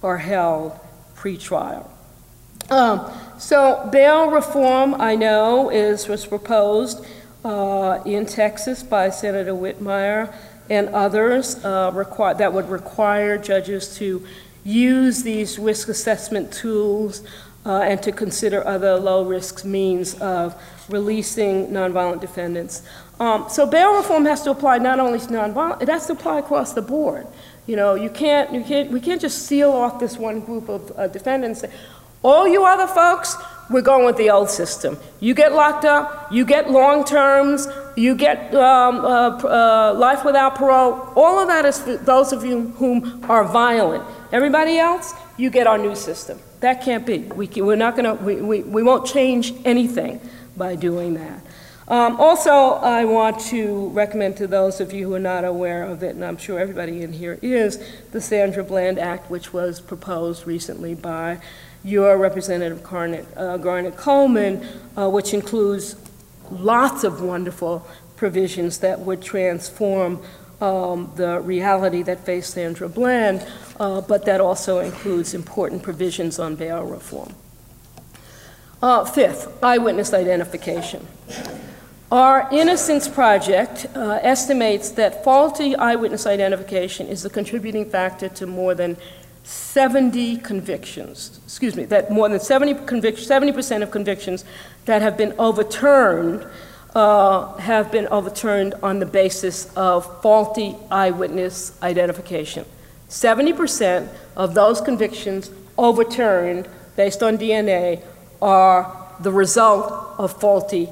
are 0.03 0.19
held 0.19 0.79
pretrial. 1.15 1.89
Um, 2.71 3.11
so 3.39 3.89
bail 3.93 4.31
reform, 4.31 4.95
I 4.95 5.17
know, 5.17 5.71
is 5.71 6.09
was 6.09 6.25
proposed 6.25 7.05
uh, 7.45 8.01
in 8.05 8.27
Texas 8.27 8.83
by 8.83 9.11
Senator 9.11 9.53
Whitmire 9.53 10.35
and 10.69 10.89
others 10.91 11.65
uh, 11.65 11.91
require, 11.93 12.35
that 12.35 12.53
would 12.53 12.69
require 12.69 13.39
judges 13.39 13.97
to 13.97 14.25
use 14.65 15.23
these 15.23 15.59
risk 15.59 15.89
assessment 15.89 16.53
tools 16.53 17.23
uh, 17.67 17.81
and 17.81 18.03
to 18.03 18.13
consider 18.13 18.67
other 18.67 18.97
low 18.97 19.25
risk 19.25 19.65
means 19.65 20.15
of 20.21 20.55
releasing 20.89 21.69
nonviolent 21.69 22.21
defendants. 22.21 22.83
Um, 23.19 23.47
so 23.51 23.67
bail 23.67 23.97
reform 23.97 24.25
has 24.25 24.43
to 24.43 24.51
apply 24.51 24.79
not 24.79 24.99
only 24.99 25.19
to 25.19 25.27
nonviolent, 25.27 25.83
it 25.83 25.89
has 25.89 26.07
to 26.07 26.15
apply 26.15 26.39
across 26.39 26.73
the 26.73 26.83
board. 26.83 27.27
You 27.67 27.77
know, 27.77 27.95
you 27.95 28.11
can't, 28.11 28.53
you 28.53 28.63
can't, 28.65 28.91
we 28.91 29.01
can't 29.01 29.21
just 29.21 29.47
seal 29.47 29.71
off 29.71 30.01
this 30.01 30.17
one 30.17 30.41
group 30.41 30.69
of 30.69 30.93
uh, 30.97 31.07
defendants. 31.09 31.65
All 32.23 32.49
you 32.49 32.65
other 32.65 32.87
folks, 32.87 33.37
we're 33.71 33.83
going 33.83 34.05
with 34.05 34.17
the 34.17 34.31
old 34.31 34.51
system. 34.51 34.99
You 35.21 35.35
get 35.35 35.53
locked 35.53 35.85
up, 35.85 36.31
you 36.33 36.45
get 36.45 36.71
long 36.71 37.05
terms, 37.05 37.69
you 37.97 38.15
get 38.15 38.55
um, 38.55 39.05
uh, 39.05 39.31
uh, 39.39 39.95
life 39.95 40.25
without 40.25 40.57
parole. 40.57 41.13
All 41.15 41.39
of 41.39 41.49
that 41.49 41.65
is 41.65 41.79
for 41.81 41.97
those 41.97 42.33
of 42.33 42.45
you 42.45 42.69
whom 42.79 43.25
are 43.29 43.45
violent. 43.45 44.05
Everybody 44.33 44.79
else, 44.79 45.15
you 45.37 45.51
get 45.51 45.67
our 45.67 45.79
new 45.79 45.95
system. 45.95 46.41
That 46.61 46.83
can't 46.83 47.07
be. 47.07 47.19
We 47.19 47.47
can, 47.47 47.65
we're 47.65 47.77
not 47.77 47.97
to, 47.97 48.15
we, 48.15 48.37
we, 48.37 48.63
we 48.63 48.83
won't 48.83 49.07
change 49.07 49.55
anything 49.65 50.21
by 50.57 50.77
doing 50.77 51.15
that. 51.15 51.43
Um, 51.89 52.21
also, 52.21 52.51
I 52.51 53.05
want 53.05 53.41
to 53.47 53.89
recommend 53.89 54.37
to 54.37 54.47
those 54.47 54.81
of 54.81 54.93
you 54.93 55.09
who 55.09 55.15
are 55.15 55.19
not 55.19 55.45
aware 55.45 55.83
of 55.83 56.05
it, 56.05 56.15
and 56.15 56.25
I'm 56.25 56.37
sure 56.37 56.61
everybody 56.61 57.03
in 57.03 57.13
here 57.13 57.37
is, 57.43 57.83
the 58.13 58.21
Sandra 58.21 58.63
Bland 58.63 58.97
Act, 58.97 59.29
which 59.29 59.53
was 59.53 59.81
proposed 59.81 60.47
recently 60.47 60.95
by 60.95 61.41
your 61.85 62.19
Representative 62.19 62.83
Garnet, 62.83 63.27
uh, 63.37 63.57
Garnet 63.57 63.97
Coleman, 63.97 64.67
uh, 64.97 65.09
which 65.09 65.33
includes 65.33 65.97
lots 66.51 67.05
of 67.05 67.23
wonderful 67.23 67.87
provisions 68.17 68.79
that 68.79 69.01
would 69.01 69.23
transform 69.23 70.23
um, 70.61 71.11
the 71.17 71.41
reality 71.41 72.03
that 72.03 72.21
faced 72.21 72.53
Sandra 72.53 72.89
Bland, 72.89 73.47
uh, 73.79 74.01
but 74.03 74.27
that 74.27 74.41
also 74.41 74.81
includes 74.81 75.33
important 75.33 75.83
provisions 75.83 76.39
on 76.39 76.55
bail 76.55 76.83
reform. 76.85 77.35
Uh, 78.83 79.05
fifth, 79.05 79.63
eyewitness 79.63 80.13
identification. 80.13 81.07
Our 82.11 82.49
Innocence 82.51 83.07
Project 83.07 83.87
uh, 83.95 84.19
estimates 84.23 84.91
that 84.93 85.23
faulty 85.23 85.77
eyewitness 85.77 86.27
identification 86.27 87.07
is 87.07 87.23
the 87.23 87.31
contributing 87.31 87.89
factor 87.89 88.29
to 88.31 88.47
more 88.47 88.75
than 88.75 88.97
70 89.43 90.39
convictions, 90.39 91.41
excuse 91.45 91.75
me, 91.77 91.85
that 91.87 92.11
more 92.11 92.29
than 92.29 92.41
70 92.41 92.75
convic- 92.87 93.27
70% 93.27 93.83
of 93.83 93.91
convictions 93.91 94.45
that 94.85 95.03
have 95.03 95.17
been 95.17 95.35
overturned 95.39 96.47
uh, 96.95 97.57
have 97.57 97.93
been 97.93 98.09
overturned 98.09 98.75
on 98.83 98.99
the 98.99 99.07
basis 99.07 99.73
of 99.77 100.23
faulty 100.23 100.77
eyewitness 100.91 101.81
identification. 101.83 102.65
70% 103.09 104.09
of 104.37 104.55
those 104.55 104.81
convictions 104.81 105.51
overturned 105.79 106.69
based 106.97 107.23
on 107.23 107.39
DNA 107.39 108.03
are 108.43 108.97
the 109.21 109.31
result 109.31 109.93
of 110.19 110.41
faulty 110.41 110.89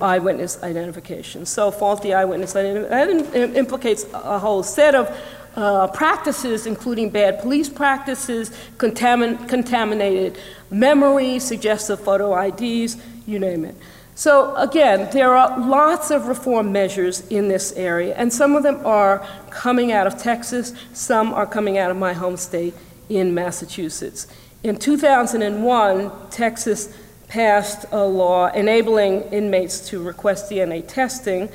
eyewitness 0.00 0.62
identification. 0.62 1.46
So, 1.46 1.70
faulty 1.70 2.12
eyewitness 2.12 2.56
identification 2.56 3.54
implicates 3.54 4.06
a 4.12 4.38
whole 4.38 4.62
set 4.62 4.94
of 4.94 5.08
uh, 5.58 5.88
practices, 5.88 6.66
including 6.66 7.10
bad 7.10 7.40
police 7.40 7.68
practices, 7.68 8.50
contamin- 8.76 9.48
contaminated 9.48 10.38
memory, 10.70 11.40
suggestive 11.40 11.98
photo 11.98 12.40
IDs, 12.40 12.96
you 13.26 13.40
name 13.40 13.64
it. 13.64 13.74
So, 14.14 14.54
again, 14.54 15.08
there 15.12 15.34
are 15.34 15.58
lots 15.58 16.12
of 16.12 16.28
reform 16.28 16.70
measures 16.70 17.26
in 17.28 17.48
this 17.48 17.72
area, 17.72 18.14
and 18.16 18.32
some 18.32 18.54
of 18.54 18.62
them 18.62 18.86
are 18.86 19.26
coming 19.50 19.90
out 19.90 20.06
of 20.06 20.16
Texas, 20.16 20.72
some 20.92 21.34
are 21.34 21.46
coming 21.46 21.76
out 21.76 21.90
of 21.90 21.96
my 21.96 22.12
home 22.12 22.36
state 22.36 22.74
in 23.08 23.34
Massachusetts. 23.34 24.28
In 24.62 24.76
2001, 24.76 26.12
Texas 26.30 26.96
passed 27.26 27.84
a 27.90 28.04
law 28.04 28.46
enabling 28.46 29.22
inmates 29.32 29.88
to 29.88 30.02
request 30.02 30.50
DNA 30.50 30.84
testing 30.86 31.48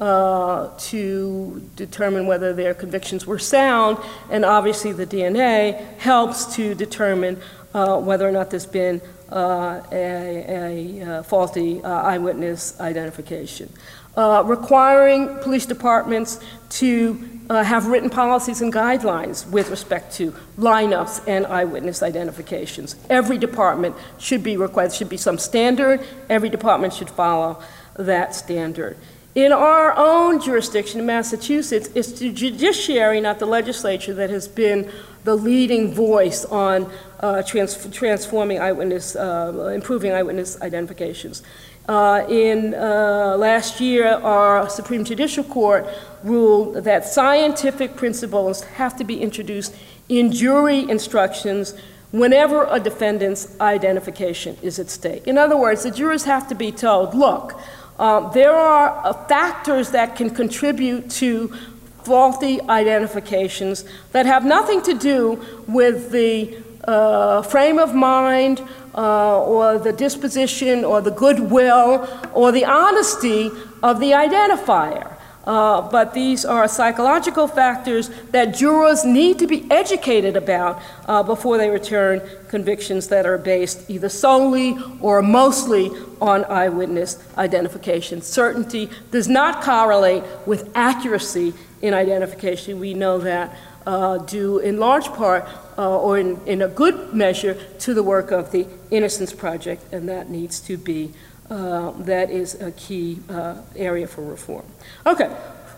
uh, 0.00 0.70
to 0.78 1.68
determine 1.76 2.26
whether 2.26 2.52
their 2.52 2.74
convictions 2.74 3.26
were 3.26 3.38
sound, 3.38 3.98
and 4.30 4.44
obviously 4.44 4.92
the 4.92 5.06
DNA 5.06 5.96
helps 5.98 6.54
to 6.56 6.74
determine 6.74 7.40
uh, 7.74 7.98
whether 7.98 8.26
or 8.26 8.32
not 8.32 8.50
there's 8.50 8.66
been 8.66 9.00
uh, 9.30 9.80
a, 9.92 11.00
a, 11.18 11.22
faulty 11.22 11.82
uh, 11.82 11.88
eyewitness 11.88 12.80
identification. 12.80 13.72
Uh, 14.16 14.42
requiring 14.44 15.38
police 15.38 15.66
departments 15.66 16.40
to 16.68 17.28
uh, 17.48 17.62
have 17.62 17.86
written 17.86 18.10
policies 18.10 18.60
and 18.60 18.72
guidelines 18.72 19.48
with 19.50 19.70
respect 19.70 20.12
to 20.12 20.32
lineups 20.58 21.22
and 21.28 21.46
eyewitness 21.46 22.02
identifications. 22.02 22.96
Every 23.08 23.38
department 23.38 23.94
should 24.18 24.42
be 24.42 24.56
required, 24.56 24.92
should 24.92 25.08
be 25.08 25.16
some 25.16 25.38
standard, 25.38 26.04
every 26.28 26.48
department 26.48 26.92
should 26.92 27.10
follow 27.10 27.62
that 27.96 28.34
standard. 28.34 28.96
In 29.34 29.52
our 29.52 29.96
own 29.96 30.40
jurisdiction 30.40 30.98
in 30.98 31.06
Massachusetts, 31.06 31.88
it's 31.94 32.18
the 32.18 32.32
judiciary, 32.32 33.20
not 33.20 33.38
the 33.38 33.46
legislature, 33.46 34.12
that 34.14 34.28
has 34.28 34.48
been 34.48 34.90
the 35.22 35.36
leading 35.36 35.94
voice 35.94 36.44
on 36.46 36.90
uh, 37.20 37.40
trans- 37.42 37.88
transforming 37.92 38.58
eyewitness, 38.58 39.14
uh, 39.14 39.70
improving 39.72 40.10
eyewitness 40.10 40.60
identifications. 40.62 41.44
Uh, 41.88 42.26
in 42.28 42.74
uh, 42.74 43.36
last 43.38 43.80
year, 43.80 44.08
our 44.08 44.68
Supreme 44.68 45.04
Judicial 45.04 45.44
Court 45.44 45.86
ruled 46.24 46.82
that 46.82 47.04
scientific 47.04 47.94
principles 47.94 48.64
have 48.64 48.96
to 48.96 49.04
be 49.04 49.20
introduced 49.20 49.76
in 50.08 50.32
jury 50.32 50.90
instructions 50.90 51.74
whenever 52.10 52.66
a 52.68 52.80
defendant's 52.80 53.58
identification 53.60 54.56
is 54.62 54.80
at 54.80 54.90
stake. 54.90 55.28
In 55.28 55.38
other 55.38 55.56
words, 55.56 55.84
the 55.84 55.92
jurors 55.92 56.24
have 56.24 56.48
to 56.48 56.56
be 56.56 56.72
told, 56.72 57.14
look, 57.14 57.60
uh, 58.00 58.30
there 58.30 58.56
are 58.56 59.06
uh, 59.06 59.12
factors 59.28 59.90
that 59.90 60.16
can 60.16 60.30
contribute 60.30 61.10
to 61.10 61.54
faulty 62.02 62.58
identifications 62.62 63.84
that 64.12 64.24
have 64.24 64.42
nothing 64.42 64.80
to 64.80 64.94
do 64.94 65.38
with 65.68 66.10
the 66.10 66.56
uh, 66.84 67.42
frame 67.42 67.78
of 67.78 67.94
mind 67.94 68.66
uh, 68.94 69.42
or 69.42 69.78
the 69.78 69.92
disposition 69.92 70.82
or 70.82 71.02
the 71.02 71.10
goodwill 71.10 72.08
or 72.32 72.50
the 72.50 72.64
honesty 72.64 73.50
of 73.82 74.00
the 74.00 74.12
identifier. 74.12 75.14
Uh, 75.44 75.80
but 75.90 76.12
these 76.12 76.44
are 76.44 76.68
psychological 76.68 77.48
factors 77.48 78.10
that 78.30 78.54
jurors 78.54 79.04
need 79.04 79.38
to 79.38 79.46
be 79.46 79.66
educated 79.70 80.36
about 80.36 80.80
uh, 81.06 81.22
before 81.22 81.56
they 81.56 81.70
return 81.70 82.20
convictions 82.48 83.08
that 83.08 83.24
are 83.24 83.38
based 83.38 83.88
either 83.88 84.08
solely 84.08 84.76
or 85.00 85.22
mostly 85.22 85.90
on 86.20 86.44
eyewitness 86.44 87.18
identification. 87.38 88.20
Certainty 88.20 88.90
does 89.10 89.28
not 89.28 89.62
correlate 89.62 90.22
with 90.46 90.70
accuracy 90.74 91.54
in 91.80 91.94
identification. 91.94 92.78
We 92.78 92.92
know 92.92 93.18
that 93.18 93.56
uh, 93.86 94.18
due 94.18 94.58
in 94.58 94.78
large 94.78 95.06
part 95.06 95.48
uh, 95.78 95.98
or 95.98 96.18
in, 96.18 96.38
in 96.46 96.62
a 96.62 96.68
good 96.68 97.14
measure 97.14 97.54
to 97.78 97.94
the 97.94 98.02
work 98.02 98.30
of 98.30 98.52
the 98.52 98.66
Innocence 98.90 99.32
Project, 99.32 99.90
and 99.92 100.08
that 100.08 100.28
needs 100.28 100.60
to 100.60 100.76
be, 100.76 101.12
uh, 101.50 101.90
that 101.98 102.30
is 102.30 102.60
a 102.60 102.70
key 102.72 103.18
uh, 103.28 103.56
area 103.74 104.06
for 104.06 104.22
reform. 104.22 104.64
Okay, 105.04 105.34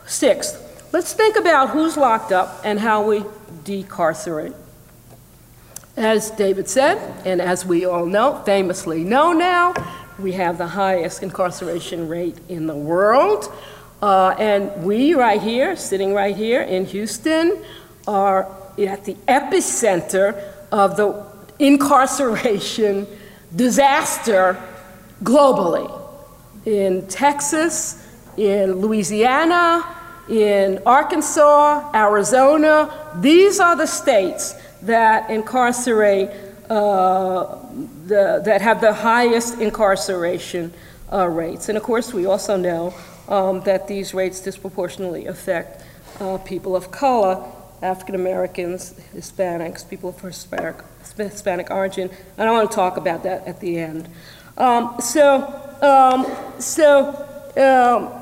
sixth, 0.06 0.90
let's 0.92 1.14
think 1.14 1.36
about 1.36 1.70
who's 1.70 1.96
locked 1.96 2.30
up 2.30 2.60
and 2.64 2.78
how 2.78 3.02
we 3.02 3.24
decarcerate. 3.64 4.54
As 5.96 6.30
David 6.30 6.68
said, 6.68 6.98
and 7.26 7.40
as 7.40 7.66
we 7.66 7.84
all 7.84 8.06
know, 8.06 8.42
famously 8.44 9.02
know 9.04 9.32
now, 9.32 9.74
we 10.18 10.32
have 10.32 10.58
the 10.58 10.66
highest 10.66 11.22
incarceration 11.22 12.08
rate 12.08 12.38
in 12.48 12.66
the 12.66 12.76
world. 12.76 13.52
Uh, 14.00 14.34
and 14.38 14.84
we, 14.84 15.14
right 15.14 15.40
here, 15.40 15.76
sitting 15.76 16.12
right 16.12 16.36
here 16.36 16.62
in 16.62 16.86
Houston, 16.86 17.62
are 18.06 18.50
at 18.78 19.04
the 19.04 19.14
epicenter 19.28 20.42
of 20.70 20.96
the 20.96 21.24
incarceration 21.58 23.06
disaster 23.54 24.58
globally. 25.22 25.88
In 26.64 27.06
Texas, 27.08 28.06
in 28.36 28.74
Louisiana, 28.76 29.84
in 30.28 30.80
Arkansas, 30.86 31.90
Arizona, 31.94 33.10
these 33.16 33.60
are 33.60 33.76
the 33.76 33.86
states 33.86 34.54
that 34.82 35.30
incarcerate, 35.30 36.30
uh, 36.70 37.58
the, 38.06 38.42
that 38.44 38.60
have 38.62 38.80
the 38.80 38.92
highest 38.92 39.60
incarceration 39.60 40.72
uh, 41.12 41.26
rates. 41.26 41.68
And 41.68 41.76
of 41.76 41.84
course, 41.84 42.12
we 42.12 42.26
also 42.26 42.56
know 42.56 42.94
um, 43.28 43.60
that 43.62 43.88
these 43.88 44.14
rates 44.14 44.40
disproportionately 44.40 45.26
affect 45.26 45.82
uh, 46.20 46.38
people 46.38 46.76
of 46.76 46.90
color 46.90 47.44
African 47.82 48.14
Americans, 48.14 48.94
Hispanics, 49.12 49.88
people 49.88 50.10
of 50.10 50.20
Hispanic, 50.20 50.76
Hispanic 51.16 51.70
origin, 51.70 52.10
and 52.38 52.48
I 52.48 52.52
want 52.52 52.70
to 52.70 52.74
talk 52.74 52.96
about 52.96 53.24
that 53.24 53.46
at 53.46 53.58
the 53.58 53.78
end. 53.78 54.08
Um, 54.62 54.94
so, 55.00 55.42
um, 55.82 56.24
so 56.60 57.08
um, 57.56 58.12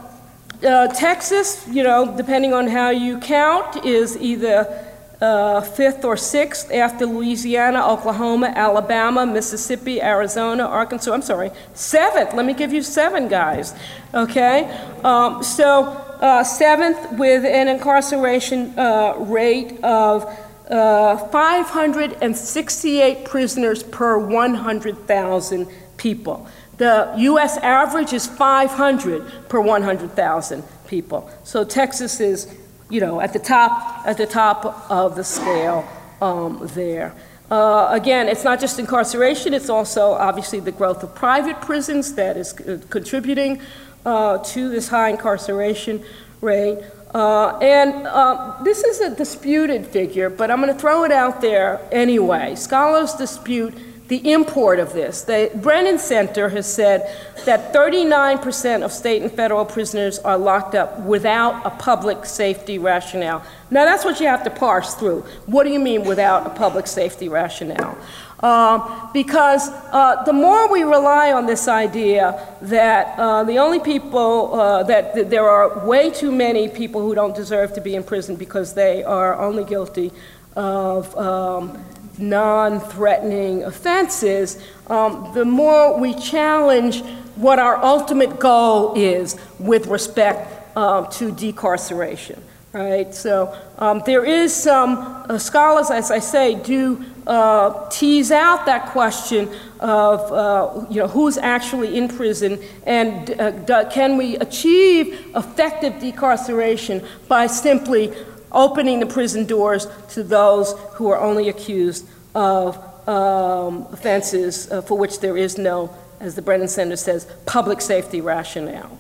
uh, 0.67 0.89
Texas, 0.89 1.69
you 1.69 1.83
know, 1.83 2.17
depending 2.17 2.55
on 2.55 2.67
how 2.67 2.89
you 2.89 3.19
count, 3.19 3.85
is 3.85 4.17
either 4.17 4.87
uh, 5.21 5.61
fifth 5.61 6.03
or 6.03 6.17
sixth 6.17 6.73
after 6.73 7.05
Louisiana, 7.05 7.87
Oklahoma, 7.87 8.55
Alabama, 8.57 9.27
Mississippi, 9.27 10.01
Arizona, 10.01 10.65
Arkansas. 10.65 11.13
I'm 11.13 11.21
sorry, 11.21 11.51
seventh. 11.75 12.33
Let 12.33 12.47
me 12.47 12.55
give 12.55 12.73
you 12.73 12.83
seven 12.83 13.29
guys. 13.29 13.75
Okay, 14.15 14.65
um, 15.05 15.43
so 15.43 15.89
uh, 16.23 16.43
seventh, 16.43 17.19
with 17.19 17.45
an 17.45 17.69
incarceration 17.69 18.73
uh, 18.79 19.13
rate 19.19 19.79
of 19.85 20.25
uh, 20.71 21.19
568 21.19 23.27
prisoners 23.27 23.83
per 23.83 24.19
100,000 24.19 25.69
people. 26.01 26.49
The 26.79 27.13
U.S. 27.19 27.59
average 27.59 28.15
is 28.15 28.27
500 28.27 29.49
per 29.51 29.61
100,000 29.61 30.65
people. 30.87 31.31
So 31.45 31.63
Texas 31.63 32.21
is, 32.21 32.53
you 32.89 33.01
know, 33.01 33.21
at 33.21 33.35
the 33.35 33.39
top 33.39 34.07
at 34.07 34.17
the 34.17 34.27
top 34.27 34.91
of 34.91 35.15
the 35.15 35.23
scale 35.23 35.87
um, 36.23 36.67
there. 36.75 37.15
Uh, 37.51 37.89
again, 37.91 38.29
it's 38.29 38.45
not 38.45 38.61
just 38.61 38.79
incarceration; 38.79 39.53
it's 39.53 39.69
also 39.69 40.13
obviously 40.13 40.59
the 40.59 40.73
growth 40.73 41.03
of 41.03 41.15
private 41.15 41.61
prisons 41.61 42.15
that 42.15 42.37
is 42.37 42.55
contributing 42.89 43.61
uh, 44.07 44.39
to 44.39 44.71
this 44.71 44.89
high 44.89 45.11
incarceration 45.11 46.03
rate. 46.41 46.79
Uh, 47.13 47.59
and 47.59 48.07
uh, 48.07 48.57
this 48.63 48.85
is 48.85 49.01
a 49.01 49.15
disputed 49.15 49.85
figure, 49.85 50.31
but 50.31 50.51
I'm 50.51 50.61
going 50.63 50.73
to 50.73 50.79
throw 50.79 51.05
it 51.05 51.13
out 51.13 51.41
there 51.41 51.81
anyway. 51.93 52.55
Scholars 52.55 53.15
dispute 53.15 53.75
the 54.11 54.33
import 54.33 54.81
of 54.81 54.93
this. 54.93 55.23
The 55.23 55.53
Brennan 55.55 55.97
Center 55.97 56.49
has 56.49 56.71
said 56.71 57.17
that 57.45 57.73
39% 57.73 58.85
of 58.85 58.91
state 58.91 59.23
and 59.23 59.31
federal 59.31 59.65
prisoners 59.65 60.19
are 60.19 60.37
locked 60.37 60.75
up 60.75 60.99
without 60.99 61.65
a 61.65 61.71
public 61.71 62.27
safety 62.27 62.77
rationale. 62.77 63.45
Now, 63.71 63.85
that's 63.85 64.05
what 64.05 64.19
you 64.19 64.27
have 64.27 64.43
to 64.43 64.51
parse 64.51 64.97
through. 64.97 65.21
What 65.47 65.63
do 65.63 65.71
you 65.71 65.79
mean 65.79 66.05
without 66.05 66.45
a 66.45 66.51
public 66.51 66.89
safety 66.89 67.29
rationale? 67.29 67.97
Um, 68.41 69.11
because 69.13 69.69
uh, 69.69 70.25
the 70.25 70.33
more 70.33 70.69
we 70.73 70.83
rely 70.83 71.33
on 71.33 71.47
this 71.47 71.69
idea 71.69 72.49
that 72.63 73.17
uh, 73.17 73.45
the 73.45 73.59
only 73.59 73.79
people, 73.79 74.59
uh, 74.59 74.83
that, 74.85 75.31
there 75.31 75.49
are 75.49 75.87
way 75.87 76.11
too 76.11 76.33
many 76.33 76.67
people 76.67 77.01
who 77.01 77.15
don't 77.15 77.37
deserve 77.37 77.75
to 77.75 77.81
be 77.81 77.95
in 77.95 78.03
prison 78.03 78.35
because 78.35 78.75
they 78.75 79.05
are 79.05 79.39
only 79.39 79.63
guilty 79.63 80.11
of 80.57 81.17
um, 81.17 81.85
non 82.21 82.81
threatening 82.81 83.65
offenses, 83.65 84.63
um, 84.89 85.31
the 85.35 85.45
more 85.45 85.99
we 85.99 86.15
challenge 86.15 87.03
what 87.37 87.59
our 87.59 87.77
ultimate 87.83 88.39
goal 88.39 88.95
is 88.95 89.37
with 89.59 89.87
respect 89.87 90.77
uh, 90.77 91.07
to 91.07 91.33
decarceration. 91.33 92.41
Right, 92.73 93.13
so 93.13 93.53
um, 93.79 94.01
there 94.07 94.25
is 94.25 94.55
some 94.55 94.99
uh, 95.29 95.39
scholars, 95.39 95.91
as 95.91 96.13
I 96.13 96.21
say, 96.21 96.55
do 96.55 97.05
uh, 97.27 97.89
tease 97.89 98.31
out 98.31 98.65
that 98.67 98.87
question 98.91 99.49
of 99.81 100.33
uh, 100.33 100.87
you 100.89 101.01
know 101.01 101.09
who's 101.09 101.37
actually 101.37 101.97
in 101.97 102.07
prison 102.07 102.63
and 102.85 103.41
uh, 103.41 103.89
can 103.91 104.17
we 104.17 104.37
achieve 104.37 105.31
effective 105.35 105.95
decarceration 105.95 107.05
by 107.29 107.47
simply 107.47 108.13
opening 108.53 109.01
the 109.01 109.07
prison 109.07 109.47
doors 109.47 109.87
to 110.11 110.23
those 110.23 110.75
who 110.95 111.09
are 111.09 111.21
only 111.21 111.49
accused 111.49 112.07
of 112.35 112.77
um, 113.09 113.87
offenses 113.93 114.71
uh, 114.71 114.83
for 114.83 114.97
which 114.97 115.21
there 115.21 115.37
is 115.37 115.59
no, 115.59 115.95
as 116.21 116.35
the 116.35 116.43
Brennan 116.43 116.69
Center 116.69 116.97
says, 116.97 117.27
public 117.47 117.81
safety 117.81 118.21
rationale. 118.21 118.99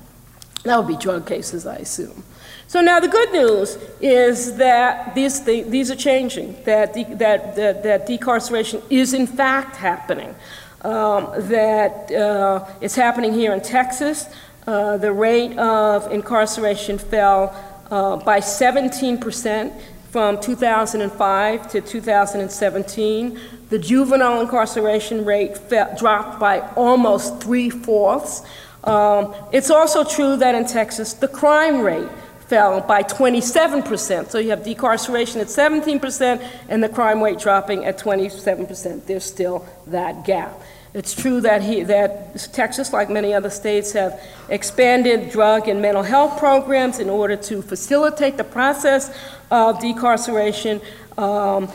That 0.64 0.76
would 0.76 0.88
be 0.88 0.96
drug 0.96 1.26
cases, 1.26 1.66
I 1.66 1.76
assume. 1.76 2.24
So 2.66 2.80
now 2.80 3.01
the 3.01 3.09
good 3.09 3.32
news 3.32 3.76
is 4.01 4.57
that 4.57 5.14
these, 5.14 5.42
these 5.42 5.90
are 5.90 5.96
changing, 5.96 6.62
that, 6.64 6.94
de, 6.94 7.05
that, 7.16 7.57
that, 7.57 7.82
that, 7.82 8.07
decarceration 8.07 8.82
is 8.90 9.12
in 9.12 9.26
fact 9.26 9.74
happening, 9.76 10.34
um, 10.82 11.32
that 11.48 12.12
uh, 12.12 12.64
it's 12.80 12.94
happening 12.94 13.32
here 13.32 13.53
in 13.53 13.61
Texas. 13.61 14.26
Uh, 14.66 14.96
the 14.98 15.11
rate 15.12 15.59
of 15.59 16.12
incarceration 16.12 16.96
fell 16.96 17.53
uh, 17.91 18.16
by 18.16 18.41
17% 18.41 19.80
from 20.11 20.41
2005 20.41 21.70
to 21.70 21.80
2017. 21.80 23.41
The 23.68 23.78
juvenile 23.78 24.41
incarceration 24.41 25.24
rate 25.24 25.57
fell, 25.57 25.95
dropped 25.97 26.41
by 26.41 26.61
almost 26.74 27.41
three 27.41 27.70
fourths. 27.70 28.43
Um, 28.82 29.34
it's 29.53 29.70
also 29.70 30.05
true 30.05 30.36
that 30.36 30.55
in 30.55 30.66
Texas, 30.66 31.12
the 31.12 31.28
crime 31.28 31.80
rate 31.82 32.09
fell 32.51 32.80
by 32.80 33.05
27%. 33.05 34.30
So 34.30 34.38
you 34.38 34.51
have 34.51 34.61
decarceration 34.61 35.41
at 35.41 35.47
17% 35.47 36.45
and 36.68 36.82
the 36.82 36.88
crime 36.88 37.22
rate 37.22 37.38
dropping 37.38 37.84
at 37.84 37.97
27%. 37.97 39.07
There's 39.07 39.24
still 39.24 39.64
that 39.86 40.24
gap. 40.24 40.61
It's 40.93 41.14
true 41.14 41.41
that, 41.43 41.62
he, 41.62 41.84
that 41.84 42.34
Texas, 42.53 42.93
like 42.93 43.09
many 43.09 43.32
other 43.32 43.51
states, 43.51 43.93
have 43.93 44.20
expanded 44.49 45.30
drug 45.30 45.68
and 45.68 45.80
mental 45.80 46.03
health 46.03 46.38
programs 46.38 46.99
in 46.99 47.09
order 47.09 47.36
to 47.36 47.62
facilitate 47.62 48.36
the 48.36 48.45
process 48.45 49.11
of 49.51 49.78
decarceration. 49.78 50.82
Um, 51.16 51.68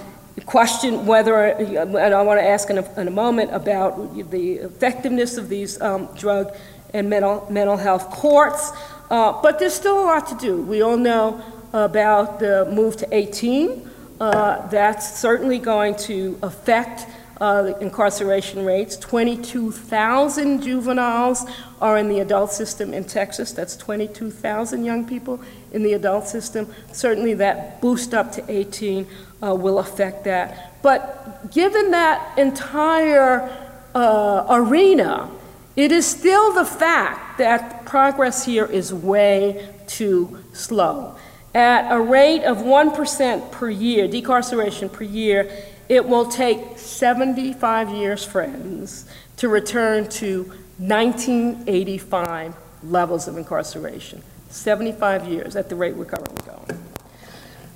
question 0.45 1.05
whether, 1.05 1.45
and 1.45 2.13
I 2.13 2.22
want 2.24 2.39
to 2.41 2.45
ask 2.45 2.70
in 2.70 2.78
a, 2.78 2.99
in 2.99 3.07
a, 3.07 3.11
moment 3.11 3.53
about 3.53 4.16
the 4.30 4.55
effectiveness 4.55 5.38
of 5.38 5.47
these 5.47 5.80
um, 5.82 6.07
drug 6.18 6.53
and 6.93 7.09
mental, 7.09 7.47
mental 7.49 7.78
health 7.78 8.09
courts. 8.09 8.72
Uh, 9.09 9.41
but 9.41 9.59
there's 9.59 9.74
still 9.74 10.03
a 10.03 10.05
lot 10.05 10.28
to 10.28 10.36
do. 10.36 10.61
We 10.61 10.82
all 10.82 10.97
know 10.97 11.41
about 11.72 12.39
the 12.39 12.70
move 12.72 12.97
to 12.97 13.07
18. 13.16 13.89
Uh, 14.20 14.68
that's 14.68 15.18
certainly 15.18 15.59
going 15.59 15.95
to 15.95 16.38
affect 16.41 17.05
uh, 17.41 17.73
incarceration 17.81 18.65
rates. 18.65 18.95
22,000 18.97 20.61
juveniles 20.61 21.45
are 21.81 21.97
in 21.97 22.07
the 22.07 22.19
adult 22.19 22.51
system 22.51 22.93
in 22.93 23.03
Texas. 23.03 23.51
That's 23.51 23.75
22,000 23.75 24.83
young 24.83 25.05
people 25.05 25.41
in 25.71 25.83
the 25.83 25.93
adult 25.93 26.27
system. 26.27 26.73
Certainly, 26.91 27.36
that 27.36 27.81
boost 27.81 28.13
up 28.13 28.31
to 28.33 28.51
18 28.51 29.07
uh, 29.43 29.55
will 29.55 29.79
affect 29.79 30.23
that. 30.23 30.81
But 30.81 31.51
given 31.51 31.91
that 31.91 32.38
entire 32.38 33.49
uh, 33.93 34.45
arena, 34.49 35.29
it 35.75 35.91
is 35.91 36.05
still 36.05 36.53
the 36.53 36.65
fact 36.65 37.38
that 37.38 37.86
progress 37.86 38.45
here 38.45 38.65
is 38.65 38.93
way 38.93 39.69
too 39.88 40.39
slow. 40.53 41.15
At 41.53 41.89
a 41.89 41.99
rate 41.99 42.43
of 42.43 42.57
1% 42.57 43.51
per 43.51 43.69
year, 43.69 44.07
decarceration 44.07 44.91
per 44.91 45.03
year, 45.03 45.49
it 45.89 46.07
will 46.07 46.25
take 46.25 46.77
75 46.77 47.89
years, 47.89 48.23
friends, 48.23 49.05
to 49.38 49.49
return 49.49 50.07
to 50.09 50.43
1985 50.77 52.55
levels 52.83 53.27
of 53.27 53.38
incarceration. 53.38 54.21
75 54.49 55.27
years 55.27 55.55
at 55.55 55.69
the 55.69 55.75
rate 55.75 55.95
we're 55.95 56.05
currently 56.05 56.45
going. 56.45 56.83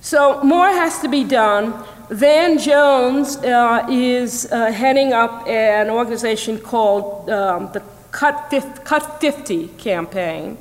So 0.01 0.41
more 0.43 0.67
has 0.67 0.99
to 0.99 1.09
be 1.09 1.23
done. 1.23 1.73
Van 2.09 2.57
Jones 2.57 3.37
uh, 3.37 3.85
is 3.89 4.51
uh, 4.51 4.71
heading 4.71 5.13
up 5.13 5.47
an 5.47 5.89
organization 5.89 6.57
called 6.57 7.29
um, 7.29 7.71
the 7.73 7.83
Cut, 8.11 8.51
Cut 8.85 9.21
50 9.21 9.67
campaign, 9.77 10.57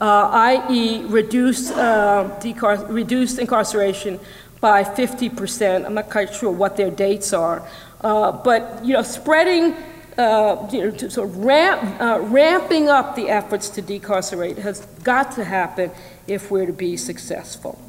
uh, 0.00 0.30
i.e., 0.32 1.04
reduce, 1.04 1.70
uh, 1.70 2.86
reduced 2.88 3.38
incarceration 3.38 4.18
by 4.66 4.82
50%. 4.82 5.86
I'm 5.86 5.94
not 5.94 6.10
quite 6.10 6.34
sure 6.34 6.50
what 6.50 6.76
their 6.76 6.90
dates 6.90 7.32
are. 7.32 7.64
Uh, 8.00 8.32
but, 8.32 8.84
you 8.84 8.94
know, 8.94 9.02
spreading, 9.02 9.76
uh, 10.18 10.68
you 10.72 10.90
know, 10.90 10.96
sort 11.08 11.28
of 11.28 11.36
ramp, 11.36 12.00
uh, 12.00 12.18
ramping 12.22 12.88
up 12.88 13.14
the 13.14 13.28
efforts 13.28 13.68
to 13.68 13.80
decarcerate 13.80 14.58
has 14.58 14.80
got 15.04 15.30
to 15.36 15.44
happen 15.44 15.92
if 16.26 16.50
we're 16.50 16.66
to 16.66 16.72
be 16.72 16.96
successful. 16.96 17.80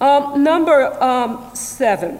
Um, 0.00 0.42
number 0.42 0.92
um, 1.00 1.54
seven, 1.54 2.18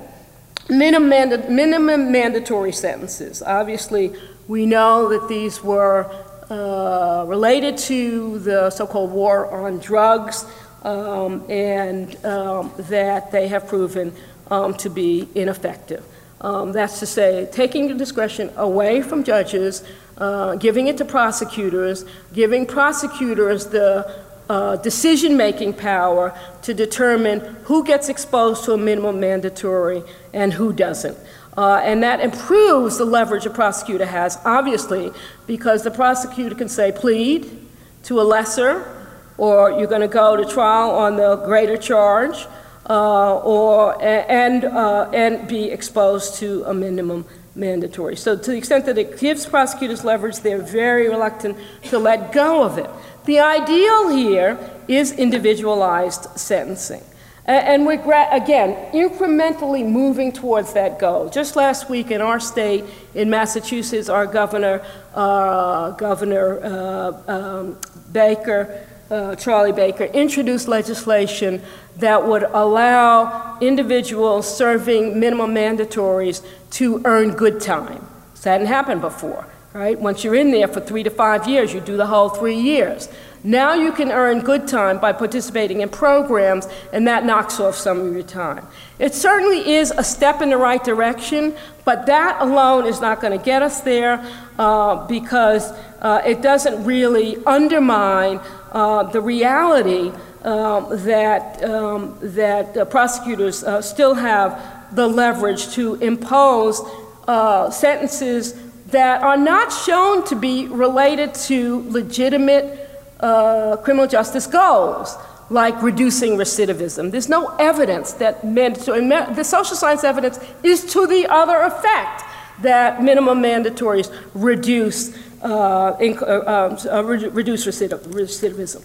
minimum, 0.69 1.09
manda- 1.09 1.51
minimum 1.51 2.13
mandatory 2.13 2.71
sentences. 2.71 3.43
Obviously, 3.43 4.13
we 4.47 4.65
know 4.65 5.09
that 5.09 5.27
these 5.29 5.61
were 5.61 6.07
uh, 6.51 7.25
related 7.27 7.77
to 7.77 8.39
the 8.39 8.71
so 8.71 8.87
called 8.87 9.11
war 9.11 9.51
on 9.51 9.81
drugs 9.81 10.47
um, 10.83 11.45
and 11.51 12.25
um, 12.25 12.73
that 12.79 13.31
they 13.31 13.49
have 13.49 13.67
proven 13.67 14.13
um, 14.51 14.75
to 14.75 14.89
be 14.89 15.29
ineffective. 15.35 16.05
Um, 16.41 16.73
that's 16.73 17.01
to 17.01 17.07
say, 17.07 17.49
taking 17.51 17.89
the 17.89 17.95
discretion 17.95 18.51
away 18.57 19.03
from 19.03 19.25
judges, 19.25 19.83
uh, 20.19 20.55
giving 20.57 20.87
it 20.87 20.97
to 20.99 21.05
prosecutors, 21.05 22.05
giving 22.33 22.65
prosecutors 22.65 23.67
the 23.67 24.25
uh, 24.49 24.77
decision 24.77 25.37
making 25.37 25.75
power 25.75 26.37
to 26.63 26.73
determine 26.73 27.41
who 27.65 27.85
gets 27.85 28.09
exposed 28.09 28.65
to 28.65 28.73
a 28.73 28.79
minimum 28.79 29.21
mandatory 29.21 30.03
and 30.33 30.53
who 30.53 30.73
doesn't. 30.73 31.19
Uh, 31.57 31.81
and 31.83 32.05
that 32.05 32.21
improves 32.21 32.99
the 32.99 33.05
leverage 33.05 33.45
a 33.45 33.51
prosecutor 33.51 34.07
has, 34.07 34.39
obviously, 34.45 35.11
because 35.47 35.83
the 35.83 35.91
prosecutor 35.91 36.55
can 36.55 36.69
say, 36.69 36.93
plead 36.93 37.67
to 38.05 38.21
a 38.21 38.23
lesser, 38.23 38.98
or 39.39 39.71
you're 39.71 39.87
going 39.87 40.03
to 40.03 40.09
go 40.09 40.37
to 40.37 40.45
trial 40.45 40.91
on 40.91 41.17
the 41.17 41.37
greater 41.37 41.77
charge, 41.77 42.47
uh, 42.91 43.39
or, 43.39 44.01
and, 44.03 44.65
uh, 44.65 45.11
and 45.13 45.49
be 45.49 45.71
exposed 45.71 46.35
to 46.37 46.65
a 46.65 46.75
minimum 46.75 47.25
mandatory. 47.55 48.17
So, 48.17 48.37
to 48.37 48.51
the 48.51 48.57
extent 48.57 48.87
that 48.87 48.99
it 48.99 49.19
gives 49.19 49.47
prosecutors 49.47 50.05
leverage, 50.05 50.41
they're 50.41 50.63
very 50.63 51.09
reluctant 51.09 51.57
to 51.85 51.99
let 51.99 52.33
go 52.33 52.63
of 52.63 52.79
it. 52.79 52.91
The 53.27 53.41
ideal 53.41 54.09
here 54.09 54.59
is 54.87 55.13
individualized 55.13 56.39
sentencing. 56.39 57.03
And 57.45 57.87
we're, 57.87 58.03
again, 58.31 58.93
incrementally 58.93 59.83
moving 59.87 60.33
towards 60.33 60.75
that 60.75 60.99
goal. 60.99 61.31
Just 61.31 61.57
last 61.57 61.89
week 61.89 62.11
in 62.11 62.21
our 62.21 62.39
state, 62.41 62.85
in 63.15 63.31
Massachusetts, 63.31 64.11
our 64.11 64.27
governor, 64.27 64.85
uh, 65.15 65.93
Governor 65.93 66.61
uh, 66.63 67.23
um, 67.27 67.79
Baker, 68.13 68.87
uh, 69.11 69.35
Charlie 69.37 69.73
Baker, 69.73 70.05
introduced 70.05 70.69
legislation 70.69 71.63
that 71.97 72.27
would 72.27 72.45
allow 72.45 73.59
individuals 73.61 74.57
serving 74.57 75.19
minimum 75.19 75.55
mandatories 75.55 76.45
to 76.73 77.03
earn 77.05 77.33
good 77.33 77.61
time. 77.61 78.07
This 78.33 78.45
hadn't 78.45 78.67
happened 78.67 79.01
before, 79.01 79.47
right? 79.73 79.99
Once 79.99 80.23
you're 80.23 80.35
in 80.35 80.51
there 80.51 80.69
for 80.69 80.81
three 80.81 81.03
to 81.03 81.11
five 81.11 81.49
years, 81.49 81.73
you 81.73 81.81
do 81.81 81.97
the 81.97 82.07
whole 82.07 82.29
three 82.29 82.59
years. 82.59 83.09
Now 83.45 83.75
you 83.75 83.93
can 83.93 84.11
earn 84.11 84.41
good 84.41 84.67
time 84.67 84.99
by 84.99 85.13
participating 85.13 85.81
in 85.81 85.89
programs, 85.89 86.67
and 86.93 87.07
that 87.07 87.25
knocks 87.25 87.61
off 87.61 87.77
some 87.77 88.01
of 88.01 88.13
your 88.13 88.25
time. 88.25 88.67
It 88.99 89.15
certainly 89.15 89.75
is 89.75 89.93
a 89.93 90.03
step 90.03 90.43
in 90.43 90.51
the 90.51 90.57
right 90.57 90.83
direction, 90.83 91.55
but 91.85 92.07
that 92.07 92.41
alone 92.41 92.87
is 92.87 93.01
not 93.01 93.21
going 93.21 93.39
to 93.39 93.45
get 93.45 93.63
us 93.63 93.81
there 93.83 94.25
uh, 94.59 95.07
because 95.07 95.71
uh, 96.01 96.21
it 96.27 96.43
doesn't 96.43 96.85
really 96.85 97.37
undermine 97.45 98.41
uh, 98.73 99.03
the 99.05 99.21
reality 99.21 100.13
um, 100.45 100.87
that, 101.05 101.63
um, 101.65 102.17
that 102.23 102.77
uh, 102.77 102.85
prosecutors 102.85 103.65
uh, 103.65 103.83
still 103.83 104.15
have 104.15 104.95
the 104.95 105.07
leverage 105.07 105.71
to 105.71 105.95
impose 105.97 106.81
uh, 107.27 107.71
sentences 107.71 108.55
that 108.87 109.23
are 109.23 109.37
not 109.37 109.73
shown 109.73 110.25
to 110.25 110.35
be 110.35 110.67
related 110.69 111.35
to 111.35 111.85
legitimate 111.91 112.89
uh, 113.21 113.77
criminal 113.77 114.07
justice 114.07 114.47
goals. 114.47 115.17
like 115.51 115.81
reducing 115.83 116.37
recidivism. 116.37 117.11
There's 117.11 117.29
no 117.29 117.47
evidence 117.57 118.13
that 118.15 118.45
mandatory, 118.45 119.01
the 119.09 119.43
social 119.43 119.77
science 119.77 120.05
evidence 120.05 120.39
is 120.63 120.85
to 120.93 121.07
the 121.07 121.27
other 121.27 121.63
effect 121.63 122.23
that 122.61 123.03
minimum 123.03 123.43
mandatories 123.43 124.13
reduce, 124.35 125.17
uh, 125.43 125.97
uh, 125.97 126.43
um, 126.47 126.79
uh, 126.91 127.05
reduce 127.05 127.67
recidivism. 127.67 128.85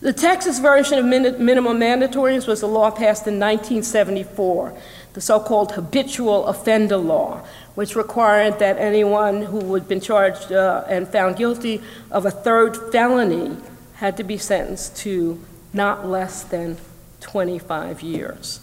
The 0.00 0.12
Texas 0.12 0.58
version 0.58 0.98
of 0.98 1.04
min 1.04 1.44
minimum 1.44 1.78
mandatories 1.78 2.48
was 2.48 2.60
a 2.62 2.66
law 2.66 2.90
passed 2.90 3.26
in 3.28 3.38
1974, 3.38 4.74
the 5.12 5.20
so 5.20 5.38
called 5.38 5.72
habitual 5.72 6.46
offender 6.46 6.96
law, 6.96 7.44
which 7.76 7.94
required 7.94 8.58
that 8.58 8.78
anyone 8.78 9.42
who 9.42 9.74
had 9.74 9.86
been 9.86 10.00
charged 10.00 10.50
uh, 10.50 10.84
and 10.88 11.06
found 11.06 11.36
guilty 11.36 11.80
of 12.10 12.26
a 12.26 12.32
third 12.32 12.76
felony 12.90 13.56
had 13.94 14.16
to 14.16 14.24
be 14.24 14.36
sentenced 14.36 14.96
to 14.96 15.40
not 15.72 16.04
less 16.06 16.42
than 16.42 16.76
25 17.20 18.02
years. 18.02 18.58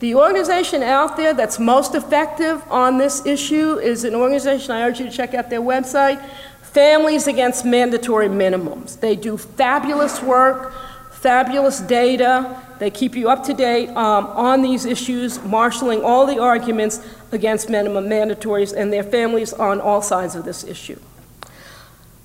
The 0.00 0.14
organization 0.14 0.84
out 0.84 1.16
there 1.16 1.34
that's 1.34 1.58
most 1.58 1.96
effective 1.96 2.62
on 2.70 2.98
this 2.98 3.26
issue 3.26 3.78
is 3.78 4.04
an 4.04 4.14
organization, 4.14 4.70
I 4.70 4.82
urge 4.82 5.00
you 5.00 5.06
to 5.06 5.12
check 5.12 5.34
out 5.34 5.50
their 5.50 5.60
website, 5.60 6.24
Families 6.62 7.26
Against 7.26 7.64
Mandatory 7.64 8.28
Minimums. 8.28 9.00
They 9.00 9.16
do 9.16 9.36
fabulous 9.36 10.22
work, 10.22 10.72
fabulous 11.10 11.80
data. 11.80 12.62
They 12.78 12.90
keep 12.90 13.16
you 13.16 13.28
up 13.28 13.42
to 13.44 13.54
date 13.54 13.88
um, 13.90 14.26
on 14.26 14.62
these 14.62 14.84
issues, 14.84 15.42
marshaling 15.42 16.04
all 16.04 16.26
the 16.26 16.38
arguments 16.38 17.04
against 17.32 17.68
minimum 17.68 18.04
mandatories 18.04 18.72
and 18.72 18.92
their 18.92 19.02
families 19.02 19.52
on 19.52 19.80
all 19.80 20.00
sides 20.00 20.36
of 20.36 20.44
this 20.44 20.62
issue. 20.62 21.00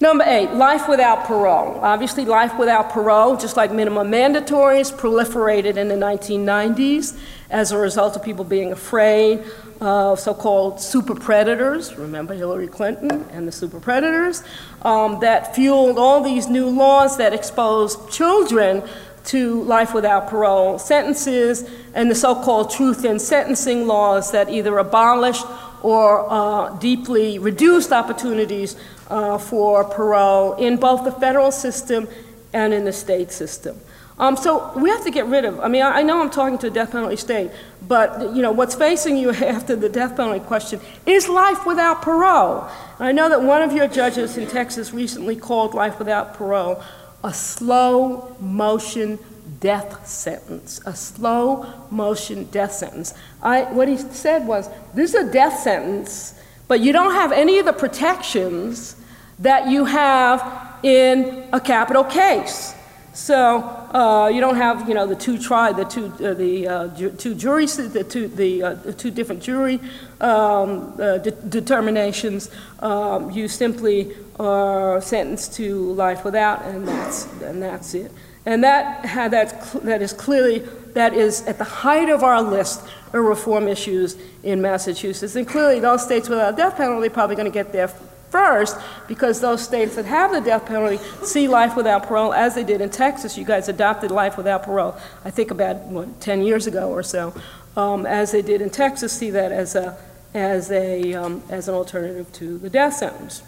Number 0.04 0.26
eight, 0.28 0.52
life 0.52 0.90
without 0.90 1.24
parole. 1.24 1.80
Obviously, 1.80 2.26
life 2.26 2.60
without 2.60 2.90
parole, 2.90 3.38
just 3.38 3.56
like 3.56 3.72
minimum 3.72 4.12
mandatories, 4.12 4.92
proliferated 4.92 5.78
in 5.78 5.88
the 5.88 5.96
1990s 5.96 7.18
as 7.50 7.72
a 7.72 7.78
result 7.78 8.18
of 8.18 8.22
people 8.22 8.44
being 8.44 8.74
afraid 8.74 9.46
of 9.80 10.20
so 10.20 10.34
called 10.34 10.82
super 10.82 11.16
predators. 11.16 11.96
Remember 11.96 12.34
Hillary 12.34 12.68
Clinton 12.68 13.26
and 13.32 13.48
the 13.48 13.52
super 13.54 13.80
predators? 13.80 14.44
Um, 14.82 15.22
that 15.22 15.56
fueled 15.56 15.98
all 15.98 16.22
these 16.22 16.50
new 16.50 16.68
laws 16.68 17.16
that 17.16 17.32
exposed 17.32 18.12
children 18.12 18.84
to 19.28 19.64
life 19.64 19.94
without 19.94 20.28
parole 20.28 20.80
sentences 20.80 21.64
and 21.94 22.12
the 22.12 22.16
so 22.16 22.36
called 22.36 22.70
truth 22.70 23.06
in 23.06 23.20
sentencing 23.20 23.88
laws 23.88 24.34
that 24.34 24.50
either 24.50 24.78
abolished 24.80 25.46
or 25.82 26.26
uh, 26.30 26.76
deeply 26.78 27.40
reduced 27.40 27.92
opportunities 27.92 28.76
uh, 29.14 29.38
for 29.38 29.84
parole 29.84 30.56
in 30.56 30.76
both 30.76 31.04
the 31.04 31.12
federal 31.12 31.52
system 31.52 32.08
and 32.52 32.74
in 32.74 32.84
the 32.84 32.92
state 32.92 33.32
system. 33.32 33.80
Um, 34.18 34.36
so 34.36 34.72
we 34.76 34.90
have 34.90 35.04
to 35.04 35.12
get 35.12 35.28
rid 35.28 35.46
of. 35.46 35.60
I 35.60 35.68
mean, 35.68 35.84
I, 35.84 36.00
I 36.00 36.02
know 36.02 36.20
I'm 36.20 36.32
talking 36.32 36.58
to 36.60 36.68
a 36.68 36.70
death 36.72 36.92
penalty 36.92 37.16
state, 37.16 37.52
but 37.88 38.34
you 38.36 38.42
know 38.42 38.52
what's 38.52 38.74
facing 38.74 39.18
you 39.18 39.30
after 39.56 39.76
the 39.76 39.88
death 39.88 40.16
penalty 40.18 40.44
question 40.44 40.82
is 41.06 41.30
life 41.30 41.64
without 41.66 42.02
parole. 42.02 42.68
And 42.98 43.08
I 43.08 43.12
know 43.12 43.30
that 43.30 43.44
one 43.44 43.62
of 43.62 43.72
your 43.72 43.88
judges 43.88 44.36
in 44.36 44.48
Texas 44.48 44.94
recently 44.94 45.36
called 45.36 45.76
life 45.76 46.00
without 46.00 46.34
parole 46.34 46.82
a 47.24 47.34
slow 47.34 48.36
motion 48.40 49.20
death 49.60 50.08
sentence, 50.08 50.82
a 50.86 50.96
slow 50.96 51.72
motion 51.92 52.46
death 52.46 52.74
sentence. 52.74 53.14
I, 53.42 53.64
what 53.72 53.88
he 53.88 53.98
said 53.98 54.46
was, 54.48 54.70
this 54.94 55.14
is 55.14 55.30
a 55.30 55.32
death 55.32 55.60
sentence, 55.60 56.34
but 56.68 56.82
you 56.82 56.92
don't 56.92 57.14
have 57.14 57.32
any 57.32 57.60
of 57.60 57.66
the 57.66 57.74
protections 57.74 58.98
that 59.40 59.68
you 59.68 59.86
have 59.86 60.80
in 60.84 61.48
a 61.54 61.60
capital 61.60 62.04
case. 62.04 62.76
So 63.14 63.60
uh, 63.94 64.32
you 64.34 64.42
don't 64.42 64.56
have, 64.56 64.90
you 64.90 64.96
know, 64.96 65.06
the 65.06 65.16
two 65.16 65.38
try, 65.38 65.72
the 65.72 65.86
two, 65.86 66.12
uh, 66.20 66.34
the 66.34 66.68
uh, 66.68 66.88
ju 66.90 67.12
two 67.12 67.36
juries, 67.36 67.78
the 67.78 68.04
two, 68.04 68.28
the, 68.28 68.64
uh, 68.64 68.92
two 68.94 69.12
different 69.12 69.44
jury 69.44 69.80
um, 70.20 70.94
uh, 71.00 71.20
de 71.20 71.32
determinations. 71.32 72.50
Um, 72.80 73.30
you 73.30 73.48
simply 73.48 74.16
are 74.40 75.00
sentenced 75.00 75.54
to 75.56 75.94
life 75.94 76.26
without, 76.26 76.66
and 76.66 76.88
that's 76.88 77.26
and 77.44 77.62
that's 77.62 77.94
it. 77.94 78.12
And 78.46 78.64
that, 78.64 79.04
that, 79.32 79.72
that 79.84 80.02
is 80.02 80.12
clearly, 80.12 80.60
that 80.94 81.14
is 81.14 81.44
at 81.44 81.58
the 81.58 81.64
height 81.64 82.10
of 82.10 82.24
our 82.24 82.42
list 82.42 82.82
of 83.14 83.24
reform 83.24 83.68
issues 83.68 84.18
in 84.44 84.62
Massachusetts. 84.62 85.36
And 85.36 85.48
clearly 85.48 85.80
those 85.80 86.04
states 86.04 86.28
without 86.28 86.54
a 86.54 86.58
death 86.58 86.76
penalty 86.76 87.08
probably 87.10 87.36
going 87.38 87.46
to 87.46 87.52
get 87.52 87.72
there 87.72 87.88
first 88.34 88.76
because 89.08 89.40
those 89.42 89.62
states 89.62 89.96
that 89.96 90.06
have 90.06 90.32
the 90.32 90.42
death 90.42 90.66
penalty 90.66 90.98
see 91.24 91.48
life 91.48 91.76
without 91.76 92.08
parole 92.08 92.34
as 92.34 92.56
they 92.56 92.64
did 92.64 92.82
in 92.82 92.90
Texas. 92.90 93.38
You 93.38 93.46
guys 93.46 93.70
adopted 93.70 94.10
life 94.10 94.38
without 94.38 94.64
parole, 94.64 94.98
I 95.24 95.30
think 95.30 95.52
about, 95.52 95.78
what, 95.84 96.20
10 96.20 96.42
years 96.42 96.66
ago 96.66 96.90
or 96.90 97.04
so. 97.04 97.32
Um, 97.78 98.08
as 98.08 98.32
they 98.32 98.42
did 98.42 98.60
in 98.60 98.72
Texas, 98.72 99.14
see 99.14 99.30
that 99.30 99.52
as, 99.52 99.76
a, 99.76 99.96
as, 100.34 100.72
a, 100.72 101.14
um, 101.14 101.44
as 101.50 101.68
an 101.68 101.76
alternative 101.76 102.32
to 102.34 102.58
the 102.58 102.72
death 102.72 102.96
sentence. 102.96 103.44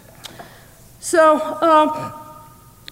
So, 1.00 1.40
um, 1.60 2.12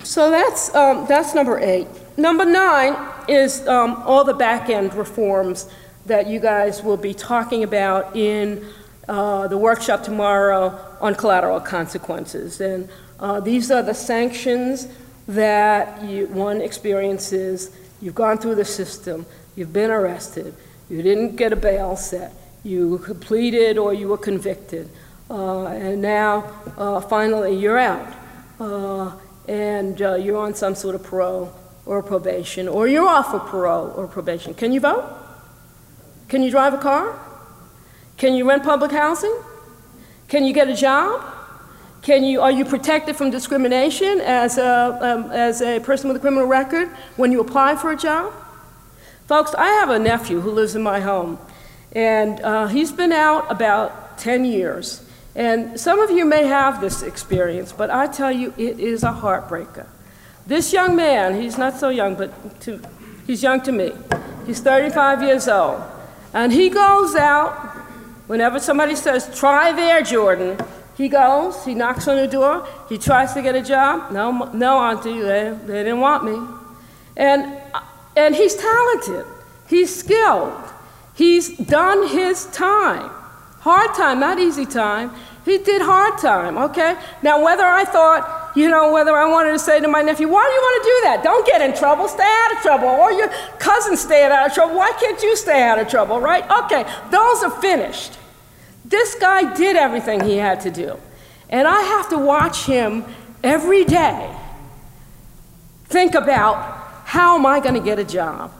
so 0.03 0.33
that's, 0.33 0.75
um, 0.75 1.07
that's 1.07 1.33
number 1.33 1.61
eight. 1.61 1.87
Number 2.17 2.45
nine 2.45 2.97
is 3.29 3.67
um, 3.69 4.03
all 4.05 4.25
the 4.25 4.35
back 4.35 4.69
end 4.69 4.95
reforms 4.95 5.71
that 6.07 6.27
you 6.27 6.41
guys 6.41 6.83
will 6.83 6.97
be 6.97 7.15
talking 7.15 7.63
about 7.63 8.17
in 8.17 8.67
uh, 9.09 9.49
the 9.49 9.59
workshop 9.59 10.03
tomorrow 10.03 10.79
on 11.01 11.15
collateral 11.15 11.61
consequences. 11.61 12.61
And 12.61 12.89
uh, 13.21 13.41
these 13.41 13.71
are 13.71 13.83
the 13.83 13.95
sanctions 13.95 14.89
that 15.29 16.03
you, 16.05 16.27
one 16.29 16.61
experiences. 16.61 17.75
You've 18.01 18.15
gone 18.15 18.39
through 18.39 18.57
the 18.57 18.65
system, 18.65 19.27
you've 19.57 19.73
been 19.73 19.91
arrested, 19.91 20.55
you 20.91 21.03
didn't 21.03 21.37
get 21.37 21.53
a 21.53 21.57
bail 21.57 21.97
set, 21.97 22.33
you 22.63 22.99
completed 22.99 23.79
or 23.79 23.95
you 23.95 24.09
were 24.09 24.19
convicted, 24.19 24.91
uh, 25.31 25.67
and 25.67 26.03
now 26.03 26.53
uh, 26.77 27.01
finally 27.01 27.57
you're 27.57 27.79
out. 27.79 28.13
Uh, 28.61 29.13
and 29.47 30.01
you're 30.01 30.39
on 30.39 30.55
some 30.55 30.75
sort 30.75 30.95
of 30.95 31.03
parole 31.03 31.53
or 31.87 32.03
probation, 32.03 32.67
or 32.67 32.89
you're 32.89 33.07
off 33.07 33.35
of 33.35 33.47
parole 33.47 33.93
or 33.97 34.07
probation. 34.07 34.55
Can 34.55 34.73
you 34.73 34.81
vote? 34.81 35.05
Can 36.29 36.43
you 36.43 36.51
drive 36.51 36.73
a 36.73 36.79
car? 36.79 37.19
Can 38.17 38.35
you 38.35 38.49
rent 38.49 38.63
public 38.63 38.93
housing? 38.93 39.35
Can 40.29 40.45
you 40.45 40.53
get 40.53 40.69
a 40.69 40.75
job? 40.75 41.23
Can 42.03 42.23
you, 42.23 42.43
are 42.43 42.51
you 42.51 42.65
protected 42.65 43.17
from 43.17 43.31
discrimination 43.31 44.21
as 44.21 44.59
a, 44.59 44.99
um, 45.01 45.31
as 45.31 45.63
a 45.63 45.81
person 45.81 46.09
with 46.09 46.19
a 46.19 46.21
criminal 46.21 46.47
record 46.47 46.89
when 47.17 47.33
you 47.33 47.41
apply 47.41 47.77
for 47.77 47.93
a 47.93 47.97
job? 47.97 48.33
Folks, 49.27 49.55
I 49.55 49.69
have 49.69 49.89
a 49.89 49.99
nephew 49.99 50.41
who 50.41 50.51
lives 50.51 50.77
in 50.77 50.83
my 50.83 51.01
home, 51.01 51.39
and 51.93 52.41
uh, 52.41 52.67
he's 52.67 52.93
been 52.93 53.11
out 53.11 53.51
about 53.51 54.19
10 54.19 54.45
years. 54.45 55.03
And 55.35 55.81
some 55.81 55.99
of 55.99 56.11
you 56.11 56.27
may 56.27 56.45
have 56.45 56.81
this 56.81 57.03
experience, 57.03 57.73
but 57.73 57.91
I 57.91 58.07
tell 58.07 58.31
you, 58.31 58.53
it 58.59 58.79
is 58.79 59.03
a 59.03 59.13
heartbreaker. 59.13 59.87
This 60.47 60.75
young 60.75 60.95
man, 60.95 61.41
he's 61.41 61.57
not 61.57 61.79
so 61.79 61.89
young, 61.89 62.17
but 62.17 62.61
to, 62.63 62.83
he's 63.27 63.43
young 63.43 63.63
to 63.63 63.73
me. 63.73 63.93
He's 64.47 64.61
35 64.61 65.23
years 65.23 65.49
old. 65.49 65.83
And 66.35 66.53
he 66.53 66.69
goes 66.69 67.15
out, 67.15 67.84
whenever 68.27 68.59
somebody 68.59 68.97
says, 68.97 69.31
try 69.39 69.73
there, 69.73 70.03
Jordan, 70.03 70.59
he 70.97 71.09
goes, 71.09 71.65
he 71.65 71.75
knocks 71.75 72.07
on 72.09 72.17
the 72.17 72.29
door, 72.29 72.67
he 72.89 72.99
tries 72.99 73.33
to 73.35 73.43
get 73.43 73.55
a 73.55 73.63
job. 73.63 74.13
No, 74.13 74.51
no, 74.53 74.79
Auntie, 74.79 75.21
they, 75.21 75.59
they 75.67 75.83
didn't 75.83 76.01
want 76.01 76.25
me. 76.25 76.39
And, 77.17 77.61
uh, 77.73 77.81
and 78.17 78.35
he's 78.35 78.55
talented, 78.55 79.27
he's 79.69 79.95
skilled, 79.95 80.53
he's 81.15 81.57
done 81.57 82.09
his 82.09 82.47
time. 82.47 83.11
Hard 83.61 83.95
time, 83.95 84.21
not 84.21 84.39
easy 84.39 84.67
time. 84.67 85.11
He 85.45 85.59
did 85.59 85.83
hard 85.83 86.19
time, 86.19 86.57
okay? 86.57 86.97
Now, 87.23 87.45
whether 87.45 87.65
I 87.65 87.85
thought, 87.85 88.53
you 88.57 88.71
know, 88.71 88.93
whether 88.93 89.15
I 89.15 89.29
wanted 89.29 89.53
to 89.53 89.59
say 89.59 89.79
to 89.81 89.89
my 89.89 90.01
nephew, 90.01 90.29
why 90.29 90.45
do 90.47 90.53
you 90.53 90.61
want 90.61 90.83
to 90.83 90.89
do 90.89 91.01
that? 91.05 91.23
Don't 91.23 91.47
get 91.47 91.61
in 91.61 91.77
trouble, 91.77 92.09
stay 92.09 92.23
out 92.23 92.57
of 92.57 92.63
trouble. 92.63 92.89
Or 92.89 93.13
your 93.13 93.29
cousin 93.59 93.97
stay 93.97 94.25
out 94.25 94.47
of 94.47 94.55
trouble, 94.55 94.77
why 94.77 94.93
can't 94.93 95.23
you 95.23 95.37
stay 95.37 95.63
out 95.63 95.79
of 95.79 95.89
trouble, 95.89 96.21
right? 96.21 96.45
Okay, 96.65 96.85
those 97.11 97.43
are 97.43 97.51
finished. 97.61 98.19
This 98.85 99.15
guy 99.17 99.55
did 99.55 99.77
everything 99.77 100.21
he 100.25 100.37
had 100.37 100.61
to 100.61 100.71
do. 100.71 100.99
And 101.51 101.69
I 101.69 101.81
have 101.81 102.09
to 102.11 102.19
watch 102.19 102.65
him 102.65 103.05
every 103.43 103.85
day 103.85 104.35
think 105.95 106.15
about 106.15 106.57
how 107.05 107.37
am 107.39 107.47
I 107.47 107.61
going 107.61 107.75
to 107.75 107.81
get 107.81 107.99
a 107.99 108.05
job? 108.05 108.51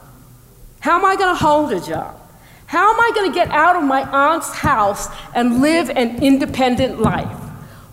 How 0.79 0.97
am 0.97 1.05
I 1.05 1.15
going 1.15 1.35
to 1.35 1.41
hold 1.43 1.73
a 1.73 1.81
job? 1.81 2.19
How 2.67 2.93
am 2.93 2.99
I 2.99 3.11
going 3.13 3.31
to 3.31 3.35
get 3.35 3.49
out 3.49 3.75
of 3.75 3.83
my 3.83 4.01
aunt's 4.01 4.49
house 4.49 5.07
and 5.33 5.61
live 5.61 5.89
an 5.89 6.23
independent 6.23 6.99
life? 6.99 7.37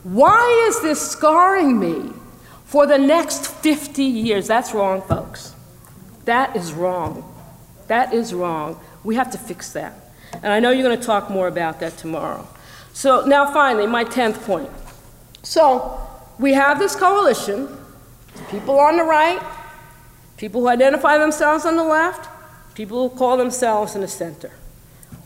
Why 0.03 0.67
is 0.69 0.81
this 0.81 1.01
scarring 1.01 1.79
me 1.79 2.13
for 2.65 2.87
the 2.87 2.99
next 2.99 3.47
50 3.47 4.03
years? 4.03 4.47
That's 4.47 4.73
wrong, 4.73 5.03
folks. 5.03 5.55
That 6.25 6.57
is 6.57 6.73
wrong. 6.73 7.29
That 7.89 8.15
is 8.15 8.33
wrong. 8.33 8.81
We 9.05 9.15
have 9.17 9.31
to 9.33 9.39
fix 9.39 9.73
that. 9.73 9.95
And 10.35 10.53
I 10.53 10.61
know 10.61 10.71
you're 10.71 10.87
going 10.87 10.99
to 10.99 11.07
talk 11.07 11.31
more 11.31 11.49
about 11.49 11.81
that 11.81 11.99
tomorrow. 11.99 12.47
So, 12.95 13.25
now 13.27 13.53
finally, 13.53 13.87
my 13.87 14.05
10th 14.05 14.45
point. 14.45 14.71
So, 15.43 16.01
we 16.39 16.55
have 16.55 16.79
this 16.79 16.97
coalition, 16.97 17.69
people 18.51 18.79
on 18.79 18.97
the 18.97 19.05
right 19.05 19.43
people 20.43 20.63
who 20.63 20.67
identify 20.67 21.19
themselves 21.19 21.65
on 21.65 21.77
the 21.77 21.85
left, 21.85 22.29
people 22.75 23.09
who 23.09 23.17
call 23.17 23.37
themselves 23.37 23.95
in 23.95 24.01
the 24.01 24.09
center, 24.09 24.51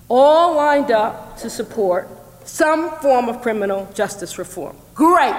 all 0.09 0.55
lined 0.57 0.91
up 0.91 1.37
to 1.39 1.51
support 1.51 2.09
some 2.45 2.91
form 3.01 3.29
of 3.29 3.43
criminal 3.43 3.89
justice 3.95 4.39
reform. 4.39 4.77
Great. 4.95 5.35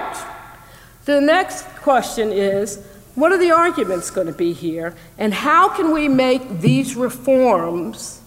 The 1.04 1.20
next 1.20 1.64
question 1.76 2.30
is 2.30 2.84
what 3.14 3.32
are 3.32 3.38
the 3.38 3.50
arguments 3.50 4.10
going 4.10 4.26
to 4.28 4.32
be 4.32 4.52
here, 4.52 4.94
and 5.16 5.34
how 5.34 5.68
can 5.68 5.92
we 5.92 6.06
make 6.06 6.60
these 6.60 6.94
reforms 6.94 8.20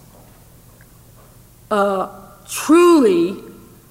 uh, 1.70 2.10
truly 2.46 3.42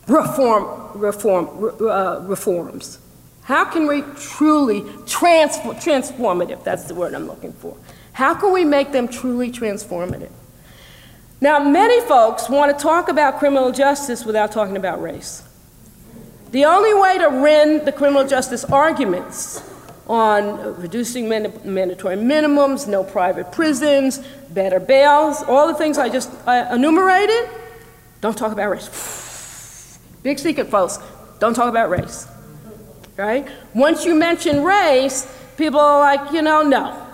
reform, 0.08 1.00
reform, 1.00 1.74
uh, 1.82 2.20
reforms? 2.20 3.00
How 3.44 3.66
can 3.66 3.88
we 3.88 4.04
truly 4.16 4.84
transform, 5.08 5.76
transformative? 5.78 6.64
That's 6.64 6.84
the 6.84 6.94
word 6.94 7.16
I'm 7.16 7.28
looking 7.28 7.54
for. 7.54 7.76
How 8.14 8.36
can 8.36 8.54
we 8.54 8.64
make 8.64 8.92
them 8.92 9.08
truly 9.08 9.52
transformative? 9.52 10.30
Now, 11.44 11.58
many 11.58 12.00
folks 12.02 12.48
want 12.48 12.78
to 12.78 12.80
talk 12.82 13.10
about 13.10 13.40
criminal 13.40 13.72
justice 13.72 14.24
without 14.24 14.52
talking 14.52 14.78
about 14.78 15.02
race. 15.02 15.42
The 16.52 16.66
only 16.66 16.94
way 16.94 17.18
to 17.18 17.30
win 17.30 17.84
the 17.84 17.92
criminal 17.92 18.28
justice 18.28 18.64
arguments 18.64 19.68
on 20.06 20.80
reducing 20.80 21.28
mandatory 21.28 22.16
minimums, 22.16 22.88
no 22.88 23.04
private 23.04 23.52
prisons, 23.52 24.20
better 24.52 24.80
bails, 24.80 25.42
all 25.42 25.66
the 25.66 25.74
things 25.74 25.98
I 25.98 26.10
just 26.10 26.30
enumerated, 26.48 27.50
don't 28.20 28.38
talk 28.38 28.52
about 28.52 28.70
race. 28.70 29.98
Big 30.24 30.38
secret, 30.38 30.68
folks. 30.68 31.00
Don't 31.40 31.56
talk 31.56 31.70
about 31.70 31.90
race. 31.90 32.28
Right? 33.18 33.48
Once 33.74 34.06
you 34.06 34.14
mention 34.14 34.64
race, 34.64 35.26
people 35.58 35.80
are 35.80 36.00
like, 36.02 36.34
you 36.34 36.44
know, 36.44 36.62
no, 36.62 37.08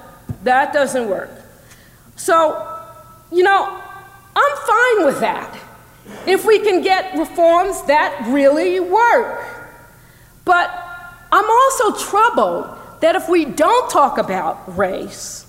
that 0.44 0.74
doesn't 0.74 1.08
work. 1.08 1.30
So, 2.18 2.84
you 3.32 3.44
know, 3.44 3.84
I'm 4.38 4.58
fine 4.58 5.06
with 5.06 5.20
that. 5.22 5.60
If 6.28 6.46
we 6.46 6.60
can 6.60 6.82
get 6.84 7.18
reforms 7.18 7.82
that 7.84 8.28
really 8.28 8.80
work. 8.80 9.44
But 10.46 10.70
I'm 11.32 11.50
also 11.50 12.06
troubled 12.06 12.78
that 13.02 13.16
if 13.16 13.28
we 13.28 13.46
don't 13.46 13.90
talk 13.90 14.18
about 14.18 14.78
race, 14.78 15.46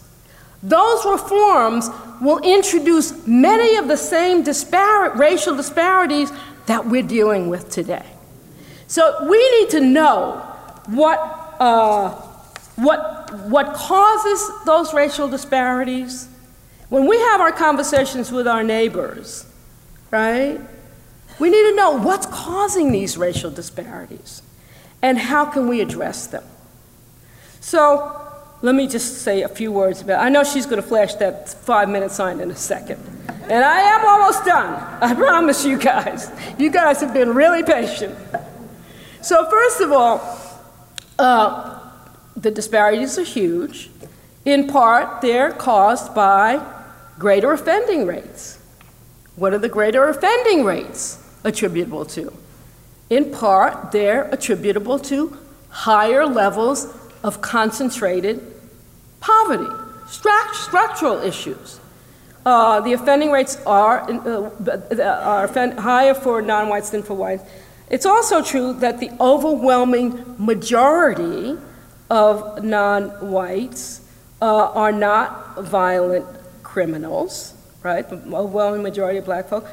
those 0.63 1.05
reforms 1.05 1.89
will 2.21 2.39
introduce 2.39 3.27
many 3.27 3.77
of 3.77 3.89
the 3.89 3.97
same 3.97 4.43
racial 4.43 5.55
disparities 5.55 6.33
that 6.67 6.87
we're 6.87 7.03
dealing 7.03 7.49
with 7.49 7.71
today. 7.71 8.07
So 8.87 9.29
we 9.29 9.61
need 9.61 9.71
to 9.71 9.81
know 9.81 10.39
what, 10.87 11.19
uh, 11.61 12.11
what, 12.77 13.33
what 13.49 13.75
causes 13.75 14.51
those 14.65 14.95
racial 14.95 15.29
disparities. 15.29 16.29
When 16.89 17.07
we 17.07 17.19
have 17.19 17.41
our 17.41 17.53
conversations 17.53 18.33
with 18.33 18.49
our 18.49 18.63
neighbors, 18.63 19.47
right, 20.11 20.59
we 21.39 21.51
need 21.51 21.71
to 21.71 21.77
know 21.77 21.99
what's 21.99 22.27
causing 22.27 22.93
these 22.93 23.19
racial 23.19 23.51
disparities 23.51 24.43
and 25.03 25.19
how 25.19 25.45
can 25.45 25.69
we 25.69 25.81
address 25.81 26.27
them. 26.27 26.45
So 27.61 28.21
let 28.63 28.75
me 28.75 28.89
just 28.89 29.23
say 29.23 29.43
a 29.43 29.49
few 29.49 29.71
words 29.71 30.01
about 30.01 30.25
I 30.25 30.31
know 30.31 30.43
she's 30.43 30.65
going 30.65 30.83
to 30.83 30.89
flash 30.89 31.15
that 31.17 31.49
five 31.49 31.89
minute 31.89 32.11
sign 32.11 32.41
in 32.41 32.51
a 32.51 32.57
second. 32.57 33.01
And 33.29 33.65
I 33.65 33.81
am 33.81 34.07
almost 34.07 34.45
done. 34.45 34.75
I 35.03 35.15
promise 35.15 35.65
you 35.65 35.79
guys. 35.79 36.31
You 36.59 36.71
guys 36.71 37.01
have 37.01 37.15
been 37.15 37.35
really 37.35 37.63
patient. 37.63 38.17
So, 39.23 39.49
first 39.49 39.81
of 39.81 39.93
all, 39.93 40.21
uh, 41.19 41.79
the 42.37 42.51
disparities 42.51 43.19
are 43.19 43.25
huge. 43.25 43.91
In 44.45 44.67
part, 44.67 45.21
they're 45.23 45.53
caused 45.53 46.15
by 46.15 46.63
greater 47.19 47.53
offending 47.53 48.07
rates. 48.07 48.59
What 49.37 49.53
are 49.53 49.59
the 49.59 49.69
greater 49.69 50.09
offending 50.09 50.65
rates 50.65 51.19
attributable 51.45 52.05
to? 52.07 52.33
In 53.11 53.33
part, 53.33 53.93
they're 53.93 54.25
attributable 54.31 54.99
to 55.01 55.37
higher 55.71 56.27
levels 56.27 56.87
of 57.23 57.41
concentrated 57.41 58.41
poverty, 59.21 59.73
structural 60.09 61.19
issues. 61.23 61.81
Uh, 62.47 62.81
the 62.81 62.93
offending 62.93 63.31
rates 63.31 63.59
are, 63.67 64.09
uh, 64.11 65.03
are 65.03 65.49
higher 65.81 66.15
for 66.15 66.41
non 66.41 66.69
whites 66.69 66.91
than 66.91 67.03
for 67.03 67.15
whites. 67.15 67.43
It's 67.91 68.07
also 68.07 68.43
true 68.43 68.75
that 68.75 69.01
the 69.01 69.11
overwhelming 69.21 70.37
majority 70.39 71.59
of 72.11 72.65
non 72.65 73.11
whites 73.31 74.03
uh, 74.41 74.71
are 74.71 74.93
not 74.93 75.63
violent 75.63 76.27
criminals, 76.69 77.55
right? 77.83 78.09
The 78.09 78.17
overwhelming 78.17 78.83
majority 78.83 79.19
of 79.19 79.25
black 79.25 79.49
folk 79.49 79.67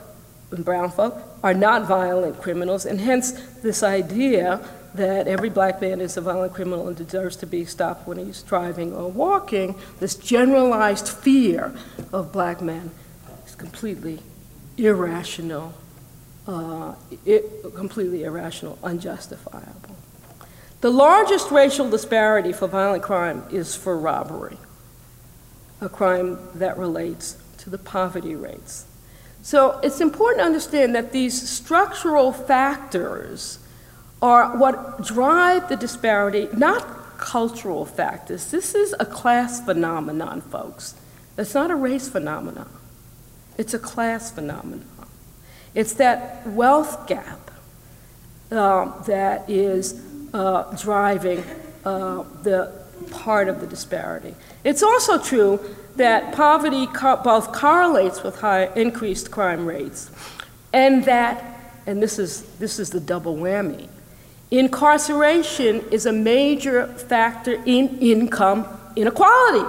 and 0.51 0.63
brown 0.63 0.89
folk 0.91 1.21
are 1.43 1.53
not 1.53 1.87
violent 1.87 2.41
criminals, 2.41 2.85
and 2.85 2.99
hence 2.99 3.31
this 3.61 3.83
idea 3.83 4.65
that 4.93 5.27
every 5.27 5.49
black 5.49 5.81
man 5.81 5.99
is 5.99 6.15
a 6.15 6.21
violent 6.21 6.53
criminal 6.53 6.87
and 6.87 6.95
deserves 6.95 7.35
to 7.35 7.45
be 7.45 7.65
stopped 7.65 8.07
when 8.07 8.17
he's 8.17 8.41
driving 8.43 8.93
or 8.93 9.11
walking, 9.11 9.75
this 9.99 10.15
generalized 10.15 11.09
fear 11.09 11.75
of 12.13 12.31
black 12.31 12.61
men 12.61 12.91
is 13.45 13.55
completely 13.55 14.19
irrational, 14.77 15.73
uh, 16.47 16.95
it, 17.25 17.43
completely 17.75 18.23
irrational, 18.23 18.79
unjustifiable. 18.83 19.97
The 20.79 20.91
largest 20.91 21.51
racial 21.51 21.89
disparity 21.89 22.53
for 22.53 22.67
violent 22.67 23.03
crime 23.03 23.43
is 23.51 23.75
for 23.75 23.97
robbery, 23.97 24.57
a 25.81 25.89
crime 25.89 26.37
that 26.55 26.77
relates 26.77 27.37
to 27.57 27.69
the 27.69 27.77
poverty 27.77 28.35
rates. 28.35 28.85
So 29.41 29.79
it's 29.83 30.01
important 30.01 30.39
to 30.39 30.45
understand 30.45 30.95
that 30.95 31.11
these 31.11 31.49
structural 31.49 32.31
factors 32.31 33.59
are 34.21 34.57
what 34.57 35.03
drive 35.03 35.69
the 35.69 35.75
disparity, 35.75 36.47
not 36.53 37.17
cultural 37.17 37.85
factors. 37.85 38.51
This 38.51 38.73
is 38.73 38.95
a 38.99 39.05
class 39.05 39.63
phenomenon, 39.63 40.41
folks. 40.41 40.95
It's 41.37 41.53
not 41.53 41.69
a 41.69 41.75
race 41.75 42.09
phenomenon, 42.09 42.69
it's 43.57 43.73
a 43.73 43.79
class 43.79 44.31
phenomenon. 44.31 44.87
It's 45.75 45.93
that 45.95 46.47
wealth 46.47 47.05
gap 47.05 47.51
uh, 48.49 49.01
that 49.03 49.49
is 49.49 50.01
uh, 50.33 50.75
driving 50.77 51.43
uh, 51.83 52.23
the 52.43 52.84
part 53.11 53.47
of 53.47 53.61
the 53.61 53.67
disparity. 53.67 54.35
It's 54.63 54.83
also 54.83 55.17
true 55.17 55.59
that 55.95 56.33
poverty 56.33 56.87
co- 56.87 57.17
both 57.17 57.53
correlates 57.53 58.23
with 58.23 58.39
high 58.39 58.65
increased 58.75 59.31
crime 59.31 59.65
rates, 59.65 60.11
and 60.73 61.05
that, 61.05 61.43
and 61.85 62.01
this 62.01 62.19
is, 62.19 62.41
this 62.59 62.79
is 62.79 62.89
the 62.89 62.99
double 62.99 63.35
whammy, 63.35 63.87
Incarceration 64.51 65.81
is 65.91 66.05
a 66.05 66.13
major 66.13 66.87
factor 66.87 67.53
in 67.65 67.97
income 67.99 68.67
inequality. 68.95 69.67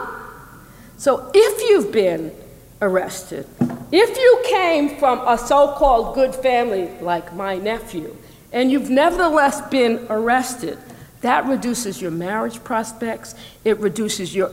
So 0.99 1.31
if 1.35 1.69
you've 1.69 1.91
been 1.93 2.33
arrested, 2.83 3.47
if 3.91 4.17
you 4.17 4.43
came 4.49 4.99
from 4.99 5.27
a 5.27 5.39
so 5.39 5.73
called 5.73 6.15
good 6.15 6.35
family 6.35 6.91
like 7.01 7.35
my 7.35 7.57
nephew, 7.57 8.17
and 8.53 8.71
you've 8.71 8.91
nevertheless 8.91 9.61
been 9.71 10.07
arrested, 10.11 10.79
that 11.21 11.47
reduces 11.47 12.01
your 12.01 12.11
marriage 12.11 12.63
prospects, 12.63 13.35
it 13.65 13.79
reduces 13.79 14.35
your, 14.35 14.51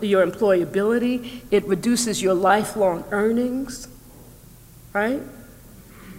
your 0.00 0.26
employability, 0.26 1.40
it 1.50 1.66
reduces 1.66 2.20
your 2.22 2.34
lifelong 2.34 3.04
earnings, 3.10 3.88
right? 4.92 5.22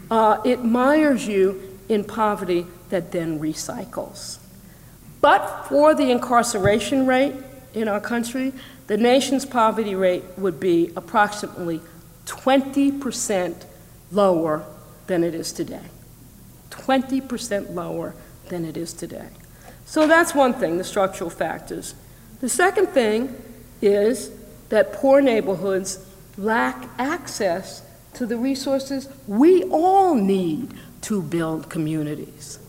Uh, 0.09 0.41
it 0.43 0.63
mires 0.63 1.27
you 1.27 1.77
in 1.89 2.03
poverty 2.03 2.65
that 2.89 3.11
then 3.11 3.39
recycles. 3.39 4.39
But 5.21 5.67
for 5.69 5.95
the 5.95 6.11
incarceration 6.11 7.05
rate 7.05 7.35
in 7.73 7.87
our 7.87 8.01
country, 8.01 8.51
the 8.87 8.97
nation's 8.97 9.45
poverty 9.45 9.95
rate 9.95 10.23
would 10.37 10.59
be 10.59 10.91
approximately 10.95 11.81
20% 12.25 13.65
lower 14.11 14.65
than 15.07 15.23
it 15.23 15.33
is 15.33 15.51
today. 15.53 15.85
20% 16.71 17.73
lower 17.73 18.13
than 18.49 18.65
it 18.65 18.75
is 18.75 18.93
today. 18.93 19.29
So 19.85 20.07
that's 20.07 20.33
one 20.33 20.53
thing, 20.53 20.77
the 20.77 20.83
structural 20.83 21.29
factors. 21.29 21.95
The 22.39 22.49
second 22.49 22.87
thing 22.87 23.35
is 23.81 24.31
that 24.69 24.93
poor 24.93 25.21
neighborhoods 25.21 26.05
lack 26.37 26.89
access 26.97 27.83
to 28.13 28.25
the 28.25 28.37
resources 28.37 29.07
we 29.27 29.63
all 29.65 30.15
need 30.15 30.73
to 31.01 31.21
build 31.21 31.69
communities. 31.69 32.59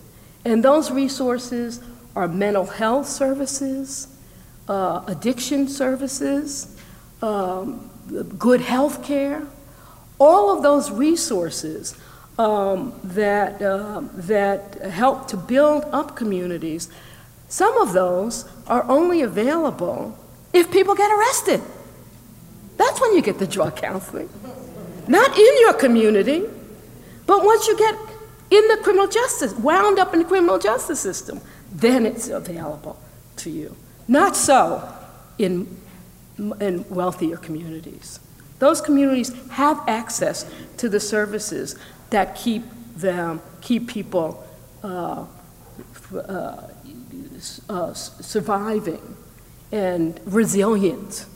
And 0.45 0.63
those 0.63 0.91
resources 0.91 1.81
are 2.15 2.29
mental 2.29 2.67
health 2.67 3.09
services, 3.09 4.09
uh, 4.69 5.03
addiction 5.07 5.69
services, 5.69 6.77
um, 7.23 7.91
good 8.39 8.61
health 8.61 9.05
care, 9.05 9.43
all 10.19 10.55
of 10.57 10.63
those 10.63 10.91
resources 10.91 11.97
um, 12.39 12.99
that, 13.05 13.63
uh, 13.63 14.03
that 14.15 14.75
help 14.83 15.29
to 15.29 15.37
build 15.37 15.85
up 15.93 16.17
communities. 16.17 16.89
Some 17.49 17.77
of 17.79 17.93
those 17.93 18.45
are 18.67 18.85
only 18.89 19.23
available 19.23 20.19
if 20.53 20.71
people 20.71 20.95
get 20.95 21.11
arrested. 21.11 21.61
That's 22.77 23.01
when 23.01 23.15
you 23.15 23.23
get 23.23 23.39
the 23.39 23.47
drug 23.47 23.77
counseling. 23.77 24.29
Not 25.07 25.39
in 25.39 25.61
your 25.61 25.75
community, 25.75 26.45
but 27.27 27.45
once 27.45 27.67
you 27.67 27.77
get 27.77 27.95
in 28.51 28.69
the 28.69 28.79
criminal 28.83 29.07
justice, 29.07 29.53
wound 29.55 29.99
up 29.99 30.13
in 30.13 30.21
the 30.21 30.25
criminal 30.25 30.59
justice 30.59 31.01
system, 31.01 31.41
then 31.73 32.07
it's 32.07 32.29
available 32.29 32.99
to 33.37 33.51
you. 33.51 33.77
Not 34.09 34.37
so 34.37 34.87
in, 35.39 35.77
in 36.39 36.85
wealthier 36.89 37.37
communities. 37.37 38.21
Those 38.59 38.81
communities 38.81 39.33
have 39.51 39.83
access 39.89 40.51
to 40.79 40.89
the 40.89 41.01
services 41.01 41.77
that 42.15 42.37
keep 42.37 42.63
them, 42.95 43.43
keep 43.61 43.89
people 43.89 44.47
uh, 44.85 45.27
uh, 46.15 46.71
uh, 47.69 47.93
surviving 47.93 49.17
and 49.73 50.21
resilient 50.25 51.27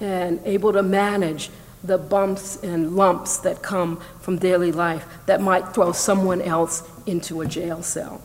and 0.00 0.40
able 0.44 0.72
to 0.72 0.82
manage 0.82 1.50
the 1.84 1.96
bumps 1.96 2.56
and 2.64 2.96
lumps 2.96 3.36
that 3.38 3.62
come 3.62 4.00
from 4.20 4.36
daily 4.36 4.72
life 4.72 5.06
that 5.26 5.40
might 5.40 5.72
throw 5.72 5.92
someone 5.92 6.42
else 6.42 6.82
into 7.06 7.40
a 7.40 7.46
jail 7.46 7.80
cell. 7.80 8.20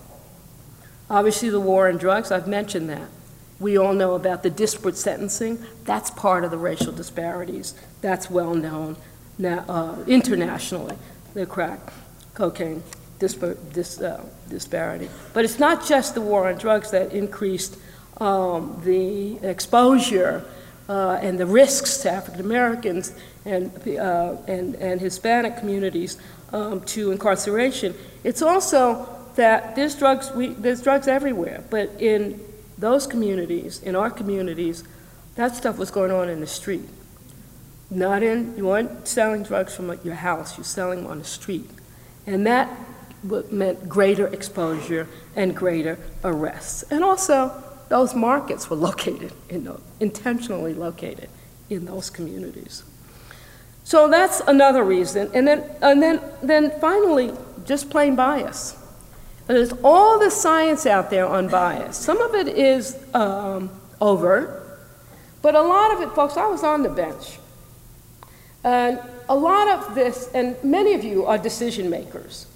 Obviously, 1.11 1.51
the 1.51 1.59
war 1.59 1.87
on 1.87 1.97
drugs, 1.97 2.31
I've 2.31 2.47
mentioned 2.47 2.89
that. 2.89 3.07
We 3.59 3.77
all 3.77 3.93
know 3.93 4.15
about 4.15 4.41
the 4.41 4.49
disparate 4.49 4.97
sentencing. 4.97 5.63
That's 5.83 6.09
part 6.09 6.43
of 6.43 6.49
the 6.49 6.57
racial 6.57 6.91
disparities. 6.91 7.75
That's 8.01 8.31
well 8.31 8.55
known 8.55 8.97
now, 9.37 9.63
uh, 9.69 10.03
internationally, 10.07 10.97
the 11.35 11.45
crack 11.45 11.79
cocaine 12.39 12.81
dispar 13.19 13.55
dis, 13.73 13.99
uh, 14.01 14.23
disparity. 14.49 15.09
But 15.33 15.43
it's 15.43 15.59
not 15.59 15.85
just 15.85 16.15
the 16.15 16.21
war 16.21 16.47
on 16.49 16.57
drugs 16.57 16.91
that 16.91 17.11
increased 17.11 17.77
um, 18.17 18.81
the 18.83 19.37
exposure 19.43 20.45
uh, 20.87 21.19
and 21.21 21.37
the 21.37 21.45
risks 21.45 21.97
to 21.97 22.11
African 22.11 22.39
Americans 22.39 23.13
and, 23.45 23.71
uh, 23.87 24.37
and, 24.47 24.75
and 24.75 25.01
Hispanic 25.01 25.57
communities 25.57 26.17
um, 26.53 26.81
to 26.81 27.11
incarceration. 27.11 27.93
It's 28.23 28.41
also 28.41 29.07
that 29.35 29.75
there's 29.75 29.95
drugs, 29.95 30.31
we, 30.31 30.47
there's 30.47 30.81
drugs 30.81 31.07
everywhere, 31.07 31.63
but 31.69 31.89
in 31.99 32.39
those 32.77 33.05
communities, 33.05 33.81
in 33.83 33.95
our 33.95 34.09
communities, 34.09 34.83
that 35.35 35.55
stuff 35.55 35.77
was 35.77 35.91
going 35.91 36.11
on 36.11 36.29
in 36.29 36.39
the 36.39 36.47
street. 36.47 36.87
Not 37.91 38.23
in, 38.23 38.55
you 38.55 38.65
weren't 38.65 39.07
selling 39.07 39.43
drugs 39.43 39.75
from 39.75 39.99
your 40.03 40.15
house, 40.15 40.57
you're 40.57 40.63
selling 40.63 41.03
them 41.03 41.11
on 41.11 41.19
the 41.19 41.25
street. 41.25 41.69
And 42.29 42.45
that 42.45 42.69
meant 43.49 43.89
greater 43.89 44.27
exposure 44.27 45.07
and 45.35 45.55
greater 45.55 45.97
arrests. 46.23 46.83
And 46.83 47.03
also, 47.03 47.63
those 47.89 48.13
markets 48.13 48.69
were 48.69 48.75
located, 48.75 49.33
in 49.49 49.67
intentionally 49.99 50.75
located 50.75 51.27
in 51.71 51.85
those 51.85 52.11
communities. 52.11 52.83
So 53.83 54.07
that's 54.07 54.41
another 54.41 54.83
reason. 54.83 55.31
And 55.33 55.47
then, 55.47 55.63
and 55.81 56.03
then, 56.03 56.21
then 56.43 56.79
finally, 56.79 57.33
just 57.65 57.89
plain 57.89 58.15
bias. 58.15 58.77
There's 59.47 59.73
all 59.83 60.19
the 60.19 60.29
science 60.29 60.85
out 60.85 61.09
there 61.09 61.25
on 61.25 61.47
bias. 61.47 61.97
Some 61.97 62.21
of 62.21 62.35
it 62.35 62.47
is 62.47 62.95
um, 63.15 63.71
overt, 63.99 64.79
but 65.41 65.55
a 65.55 65.61
lot 65.63 65.95
of 65.95 66.01
it, 66.01 66.13
folks, 66.13 66.37
I 66.37 66.45
was 66.45 66.63
on 66.63 66.83
the 66.83 66.89
bench. 66.89 67.39
And 68.63 68.99
a 69.29 69.35
lot 69.35 69.67
of 69.67 69.95
this, 69.95 70.29
and 70.33 70.61
many 70.63 70.95
of 70.95 71.03
you 71.03 71.25
are 71.25 71.37
decision 71.37 71.89
makers. 71.89 72.47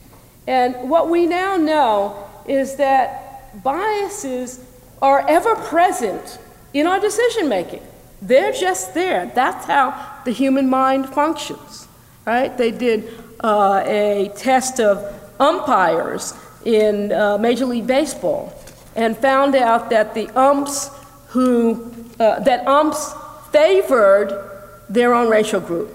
And 0.47 0.89
what 0.89 1.09
we 1.09 1.27
now 1.27 1.55
know 1.55 2.27
is 2.47 2.75
that 2.77 3.63
biases 3.63 4.59
are 5.01 5.23
ever 5.29 5.55
present 5.55 6.39
in 6.73 6.87
our 6.87 6.99
decision 6.99 7.47
making. 7.47 7.83
They're 8.21 8.51
just 8.51 8.93
there. 8.93 9.31
That's 9.35 9.65
how 9.67 10.21
the 10.25 10.31
human 10.31 10.69
mind 10.69 11.09
functions, 11.09 11.87
right? 12.25 12.57
They 12.57 12.71
did 12.71 13.09
uh, 13.43 13.83
a 13.85 14.31
test 14.35 14.79
of 14.79 14.97
umpires 15.39 16.33
in 16.65 17.11
uh, 17.11 17.37
Major 17.37 17.65
League 17.65 17.85
Baseball 17.85 18.51
and 18.95 19.15
found 19.15 19.55
out 19.55 19.89
that 19.91 20.13
the 20.13 20.27
umps 20.29 20.89
who, 21.27 21.93
uh, 22.19 22.39
that 22.39 22.65
umps 22.67 23.13
favored 23.51 24.49
their 24.89 25.13
own 25.13 25.29
racial 25.29 25.59
group. 25.59 25.91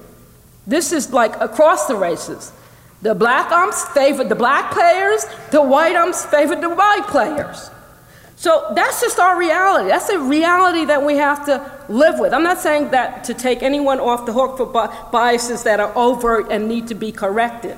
This 0.69 0.93
is 0.93 1.13
like 1.13 1.35
across 1.41 1.87
the 1.87 1.97
races. 1.97 2.53
The 3.01 3.15
black 3.15 3.51
umps 3.51 3.85
favored 3.89 4.29
the 4.29 4.35
black 4.35 4.71
players, 4.71 5.25
the 5.51 5.63
white 5.63 5.97
umps 5.97 6.27
favored 6.27 6.61
the 6.61 6.69
white 6.69 7.07
players. 7.09 7.71
So 8.37 8.71
that's 8.75 9.01
just 9.01 9.19
our 9.19 9.39
reality. 9.39 9.89
That's 9.89 10.11
a 10.11 10.19
reality 10.19 10.85
that 10.85 11.03
we 11.03 11.17
have 11.17 11.45
to 11.47 11.73
live 11.89 12.21
with. 12.21 12.33
I'm 12.33 12.43
not 12.43 12.59
saying 12.59 12.91
that 12.91 13.25
to 13.25 13.35
take 13.35 13.63
anyone 13.63 13.99
off 13.99 14.27
the 14.27 14.33
hook 14.33 14.59
for 14.59 14.67
biases 15.11 15.63
that 15.65 15.81
are 15.81 15.93
overt 15.97 16.47
and 16.51 16.69
need 16.69 16.87
to 16.89 16.95
be 16.95 17.13
corrected. 17.13 17.77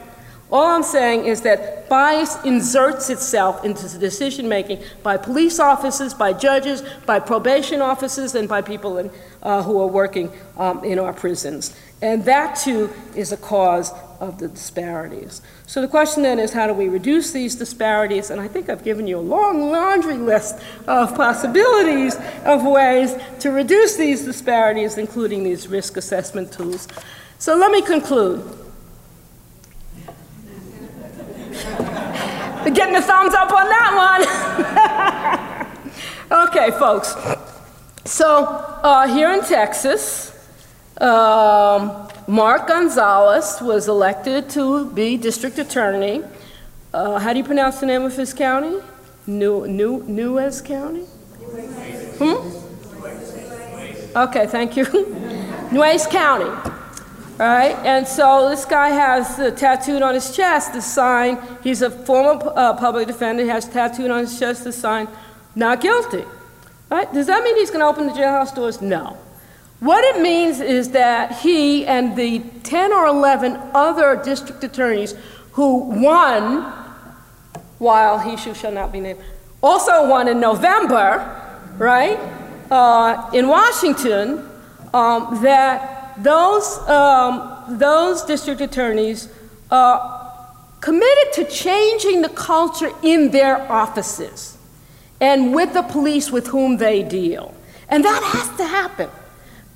All 0.52 0.66
I'm 0.66 0.82
saying 0.82 1.26
is 1.26 1.42
that 1.42 1.88
bias 1.88 2.36
inserts 2.44 3.08
itself 3.08 3.64
into 3.64 3.86
decision 3.98 4.48
making 4.48 4.82
by 5.04 5.16
police 5.16 5.60
officers, 5.60 6.12
by 6.12 6.32
judges, 6.32 6.82
by 7.06 7.20
probation 7.20 7.80
officers, 7.80 8.34
and 8.34 8.48
by 8.48 8.60
people 8.60 8.98
in, 8.98 9.10
uh, 9.42 9.62
who 9.62 9.80
are 9.80 9.86
working 9.86 10.32
um, 10.56 10.84
in 10.84 10.98
our 10.98 11.12
prisons. 11.12 11.76
And 12.02 12.24
that 12.24 12.56
too 12.56 12.90
is 13.14 13.30
a 13.32 13.36
cause 13.36 13.92
of 14.20 14.38
the 14.38 14.48
disparities. 14.48 15.42
So 15.66 15.80
the 15.80 15.88
question 15.88 16.22
then 16.22 16.38
is 16.38 16.52
how 16.52 16.66
do 16.66 16.74
we 16.74 16.88
reduce 16.88 17.32
these 17.32 17.54
disparities? 17.54 18.30
And 18.30 18.40
I 18.40 18.48
think 18.48 18.68
I've 18.68 18.84
given 18.84 19.06
you 19.06 19.18
a 19.18 19.20
long 19.20 19.70
laundry 19.70 20.16
list 20.16 20.58
of 20.86 21.14
possibilities 21.14 22.16
of 22.44 22.64
ways 22.64 23.14
to 23.40 23.50
reduce 23.50 23.96
these 23.96 24.24
disparities, 24.24 24.98
including 24.98 25.42
these 25.42 25.68
risk 25.68 25.96
assessment 25.96 26.52
tools. 26.52 26.88
So 27.38 27.56
let 27.56 27.70
me 27.70 27.82
conclude. 27.82 28.42
Getting 32.74 32.96
a 32.96 33.02
thumbs 33.02 33.34
up 33.34 33.50
on 33.50 33.68
that 33.68 33.92
one. 36.30 36.48
okay, 36.48 36.70
folks. 36.72 37.14
So 38.04 38.44
uh, 38.82 39.08
here 39.08 39.32
in 39.32 39.42
Texas, 39.42 40.30
um, 41.00 42.08
Mark 42.26 42.68
Gonzalez 42.68 43.60
was 43.60 43.88
elected 43.88 44.50
to 44.50 44.90
be 44.90 45.16
district 45.16 45.58
attorney. 45.58 46.22
Uh, 46.92 47.18
how 47.18 47.32
do 47.32 47.38
you 47.38 47.44
pronounce 47.44 47.80
the 47.80 47.86
name 47.86 48.02
of 48.02 48.16
his 48.16 48.34
county? 48.34 48.80
New, 49.26 49.66
New, 49.66 50.02
Nuez 50.04 50.64
County? 50.64 51.04
Hmm? 52.18 52.60
Okay, 54.16 54.46
thank 54.46 54.76
you. 54.76 54.84
Nueces 55.72 56.06
County. 56.06 56.50
All 57.40 57.46
right, 57.46 57.74
and 57.86 58.06
so 58.06 58.50
this 58.50 58.66
guy 58.66 58.90
has 58.90 59.38
uh, 59.38 59.50
tattooed 59.52 60.02
on 60.02 60.12
his 60.12 60.36
chest 60.36 60.74
the 60.74 60.82
sign, 60.82 61.40
he's 61.62 61.80
a 61.80 61.90
former 61.90 62.38
uh, 62.54 62.74
public 62.74 63.06
defender, 63.06 63.46
has 63.46 63.66
tattooed 63.66 64.10
on 64.10 64.20
his 64.20 64.38
chest 64.38 64.64
the 64.64 64.72
sign, 64.72 65.08
not 65.54 65.80
guilty. 65.80 66.22
All 66.90 66.98
right, 66.98 67.10
does 67.14 67.28
that 67.28 67.42
mean 67.42 67.56
he's 67.56 67.70
going 67.70 67.80
to 67.80 67.86
open 67.86 68.06
the 68.08 68.12
jailhouse 68.12 68.54
doors? 68.54 68.82
No. 68.82 69.16
What 69.80 70.04
it 70.04 70.20
means 70.20 70.60
is 70.60 70.90
that 70.90 71.38
he 71.40 71.86
and 71.86 72.14
the 72.14 72.40
10 72.64 72.92
or 72.92 73.06
11 73.06 73.58
other 73.74 74.20
district 74.22 74.62
attorneys 74.62 75.14
who 75.52 75.78
won, 75.78 76.62
while 77.78 78.18
he 78.18 78.36
shall 78.36 78.72
not 78.72 78.92
be 78.92 79.00
named, 79.00 79.20
also 79.62 80.06
won 80.06 80.28
in 80.28 80.38
November, 80.38 81.64
right, 81.78 82.18
uh, 82.70 83.30
in 83.32 83.48
Washington, 83.48 84.46
um, 84.92 85.42
that 85.42 86.22
those, 86.22 86.78
um, 86.86 87.64
those 87.78 88.22
district 88.24 88.60
attorneys 88.60 89.30
uh, 89.70 90.28
committed 90.82 91.32
to 91.34 91.44
changing 91.44 92.20
the 92.20 92.28
culture 92.28 92.90
in 93.02 93.30
their 93.30 93.70
offices 93.72 94.58
and 95.22 95.54
with 95.54 95.72
the 95.72 95.82
police 95.82 96.30
with 96.30 96.48
whom 96.48 96.76
they 96.76 97.02
deal. 97.02 97.54
And 97.88 98.04
that 98.04 98.22
has 98.22 98.56
to 98.58 98.64
happen. 98.66 99.08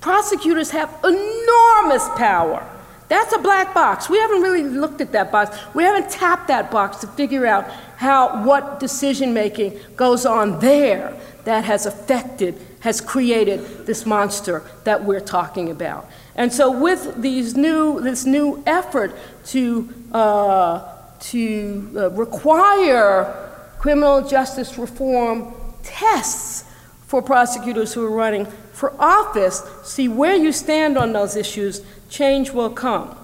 Prosecutors 0.05 0.69
have 0.69 0.95
enormous 1.03 2.07
power. 2.09 2.63
That's 3.07 3.33
a 3.33 3.39
black 3.39 3.73
box. 3.73 4.07
We 4.07 4.19
haven't 4.19 4.43
really 4.43 4.61
looked 4.61 5.01
at 5.01 5.11
that 5.13 5.31
box. 5.31 5.57
We 5.73 5.81
haven't 5.81 6.11
tapped 6.11 6.47
that 6.49 6.69
box 6.69 6.97
to 6.97 7.07
figure 7.07 7.47
out 7.47 7.67
how 7.97 8.43
what 8.45 8.79
decision 8.79 9.33
making 9.33 9.79
goes 9.95 10.23
on 10.27 10.59
there 10.59 11.19
that 11.45 11.63
has 11.63 11.87
affected, 11.87 12.55
has 12.81 13.01
created 13.01 13.87
this 13.87 14.05
monster 14.05 14.61
that 14.83 15.03
we're 15.03 15.19
talking 15.19 15.71
about. 15.71 16.07
And 16.35 16.53
so, 16.53 16.69
with 16.69 17.19
these 17.19 17.57
new, 17.57 17.99
this 17.99 18.27
new 18.27 18.61
effort 18.67 19.11
to 19.45 19.91
uh, 20.11 20.87
to 21.31 21.91
uh, 21.95 22.11
require 22.11 23.33
criminal 23.79 24.21
justice 24.21 24.77
reform 24.77 25.51
tests 25.81 26.63
for 27.07 27.23
prosecutors 27.23 27.91
who 27.91 28.05
are 28.05 28.11
running 28.11 28.45
for 28.75 28.93
office, 28.99 29.63
see 29.83 30.09
where 30.09 30.35
you 30.35 30.51
stand 30.51 30.97
on 30.97 31.13
those 31.13 31.37
issues, 31.37 31.81
change 32.09 32.51
will 32.51 32.69
come. 32.69 33.17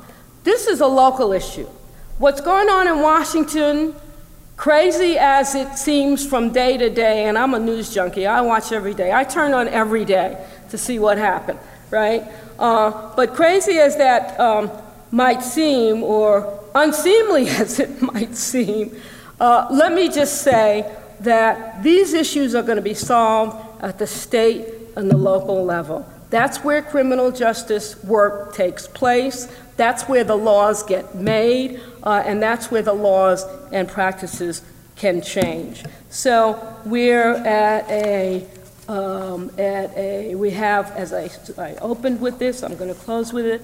This 0.46 0.66
is 0.66 0.80
a 0.80 0.88
local 0.88 1.34
issue. 1.34 1.68
What's 2.20 2.40
going 2.40 2.70
on 2.70 2.88
in 2.88 3.02
Washington 3.02 3.94
crazy 4.56 5.18
as 5.18 5.54
it 5.54 5.78
seems 5.78 6.26
from 6.26 6.54
day 6.54 6.78
to 6.78 6.90
day, 6.90 7.26
and 7.26 7.38
I'm 7.38 7.54
a 7.54 7.60
news 7.60 7.94
junkie, 7.94 8.26
I 8.26 8.40
watch 8.40 8.72
every 8.72 8.94
day. 8.94 9.12
I 9.12 9.26
turn 9.26 9.54
on 9.54 9.68
every 9.68 10.06
day 10.06 10.42
to 10.70 10.78
see 10.78 11.00
what 11.00 11.18
happened, 11.18 11.60
right? 11.90 12.24
Uh, 12.58 13.14
but 13.18 13.34
crazy 13.34 13.78
as 13.78 13.98
that 13.98 14.40
um, 14.40 14.72
might 15.12 15.44
seem, 15.44 16.02
or 16.02 16.64
unseemly 16.74 17.50
as 17.50 17.78
it 17.78 18.02
might 18.02 18.38
seem, 18.38 18.96
uh, 19.42 19.68
let 19.70 19.92
me 19.92 20.08
just 20.08 20.44
say 20.44 20.90
that 21.20 21.84
these 21.84 22.14
issues 22.14 22.56
are 22.56 22.64
going 22.64 22.78
to 22.78 22.82
be 22.82 22.94
solved 22.94 23.84
at 23.84 24.00
the 24.00 24.08
state 24.08 24.81
and 24.96 25.10
the 25.10 25.18
local 25.18 25.64
level. 25.64 26.10
That's 26.30 26.64
where 26.64 26.82
criminal 26.82 27.32
justice 27.32 28.02
work 28.04 28.56
takes 28.56 28.88
place. 28.88 29.48
That's 29.76 30.04
where 30.04 30.24
the 30.24 30.38
laws 30.38 30.84
get 30.84 31.16
made, 31.16 31.82
uh, 32.04 32.24
and 32.26 32.42
that's 32.42 32.72
where 32.72 32.82
the 32.82 32.94
laws 32.94 33.46
and 33.72 33.88
practices 33.88 34.62
can 34.96 35.22
change. 35.22 35.84
So 36.10 36.78
we're 36.86 37.34
at 37.34 37.90
a 37.90 38.48
um, 38.88 39.50
at 39.58 39.96
a 39.98 40.36
we 40.36 40.52
have 40.52 40.92
as 40.92 41.14
I, 41.14 41.30
I 41.62 41.76
opened 41.76 42.22
with 42.22 42.40
this, 42.40 42.64
I'm 42.64 42.76
going 42.76 42.94
to 42.94 43.00
close 43.00 43.34
with 43.34 43.46
it, 43.46 43.62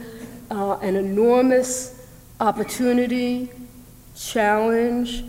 uh, 0.50 0.78
an 0.78 0.96
enormous 0.96 2.06
opportunity, 2.40 3.50
challenge, 4.16 5.24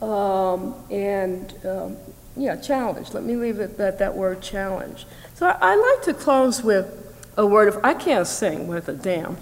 um, 0.00 0.74
and 0.90 1.54
um, 1.66 1.96
yeah, 2.36 2.56
challenge. 2.56 3.12
Let 3.12 3.24
me 3.24 3.36
leave 3.36 3.60
it 3.60 3.78
at 3.78 3.98
that 3.98 4.16
word 4.16 4.40
challenge. 4.40 5.06
So 5.40 5.46
I, 5.48 5.74
like 5.74 6.02
to 6.02 6.12
close 6.12 6.62
with 6.62 7.14
a 7.38 7.46
word 7.46 7.68
of 7.68 7.82
I 7.82 7.94
can't 7.94 8.26
sing 8.26 8.68
with 8.68 8.90
a 8.90 8.92
damn. 8.92 9.36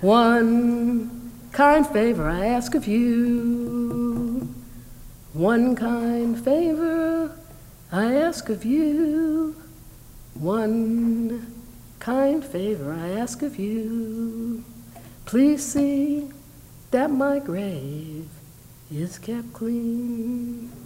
one 0.00 1.30
kind 1.52 1.86
favor 1.86 2.26
I 2.26 2.46
ask 2.46 2.74
of 2.74 2.86
you. 2.86 4.48
One 5.34 5.76
kind 5.76 6.42
favor 6.42 7.36
I 7.92 8.14
ask 8.14 8.48
of 8.48 8.64
you. 8.64 9.54
One 10.32 11.54
kind 11.98 12.42
favor 12.42 12.94
I 12.94 13.10
ask 13.10 13.42
of 13.42 13.58
you. 13.58 14.64
Please 15.26 15.62
see 15.62 16.30
that 16.92 17.10
my 17.10 17.40
grave 17.40 18.30
is 18.90 19.18
kept 19.18 19.52
clean. 19.52 20.85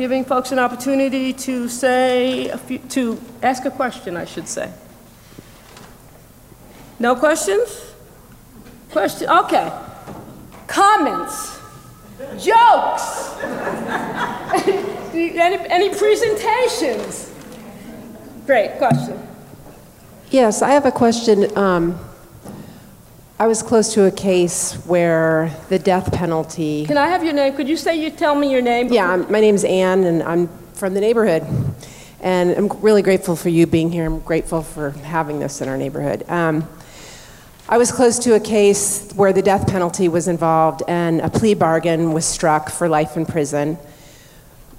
giving 0.00 0.24
folks 0.24 0.50
an 0.50 0.58
opportunity 0.58 1.30
to 1.30 1.68
say, 1.68 2.50
few, 2.66 2.78
to 2.78 3.20
ask 3.42 3.66
a 3.66 3.70
question, 3.70 4.16
I 4.16 4.24
should 4.24 4.48
say? 4.48 4.72
No 6.98 7.14
questions? 7.14 7.92
Question, 8.90 9.28
okay. 9.28 9.70
Comments? 10.66 11.60
Jokes? 12.38 13.36
any, 15.12 15.58
any 15.68 15.90
presentations? 15.90 17.30
Great, 18.46 18.78
question. 18.78 19.28
Yes, 20.30 20.62
I 20.62 20.70
have 20.70 20.86
a 20.86 20.92
question. 20.92 21.56
Um, 21.58 21.98
I 23.40 23.46
was 23.46 23.62
close 23.62 23.94
to 23.94 24.04
a 24.04 24.10
case 24.10 24.74
where 24.84 25.50
the 25.70 25.78
death 25.78 26.12
penalty. 26.12 26.84
Can 26.84 26.98
I 26.98 27.08
have 27.08 27.24
your 27.24 27.32
name? 27.32 27.54
Could 27.54 27.70
you 27.70 27.76
say 27.78 27.96
you 27.96 28.10
tell 28.10 28.34
me 28.34 28.52
your 28.52 28.60
name? 28.60 28.92
Yeah, 28.92 29.08
I'm- 29.08 29.24
my 29.30 29.40
name's 29.40 29.64
Ann, 29.64 30.04
and 30.04 30.22
I'm 30.22 30.50
from 30.74 30.92
the 30.92 31.00
neighborhood. 31.00 31.46
And 32.20 32.54
I'm 32.54 32.68
really 32.82 33.00
grateful 33.00 33.36
for 33.36 33.48
you 33.48 33.66
being 33.66 33.90
here. 33.90 34.04
I'm 34.04 34.18
grateful 34.18 34.60
for 34.60 34.90
having 35.04 35.40
this 35.40 35.62
in 35.62 35.70
our 35.70 35.78
neighborhood. 35.78 36.22
Um, 36.28 36.68
I 37.66 37.78
was 37.78 37.90
close 37.90 38.18
to 38.18 38.34
a 38.34 38.40
case 38.40 39.08
where 39.16 39.32
the 39.32 39.40
death 39.40 39.66
penalty 39.66 40.06
was 40.06 40.28
involved, 40.28 40.82
and 40.86 41.22
a 41.22 41.30
plea 41.30 41.54
bargain 41.54 42.12
was 42.12 42.26
struck 42.26 42.68
for 42.68 42.90
life 42.90 43.16
in 43.16 43.24
prison. 43.24 43.78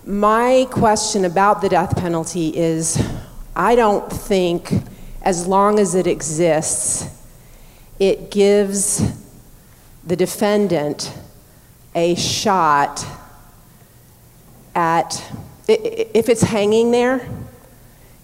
My 0.05 0.67
question 0.69 1.25
about 1.25 1.61
the 1.63 1.69
death 1.69 1.95
penalty 1.95 2.49
is 2.55 3.01
I 3.55 3.73
don't 3.73 4.07
think, 4.13 4.83
as 5.23 5.47
long 5.47 5.79
as 5.79 5.95
it 5.95 6.05
exists, 6.05 7.07
it 8.01 8.31
gives 8.31 8.99
the 10.07 10.15
defendant 10.15 11.13
a 11.93 12.15
shot 12.15 13.05
at, 14.73 15.23
if 15.67 16.27
it's 16.27 16.41
hanging 16.41 16.89
there, 16.89 17.29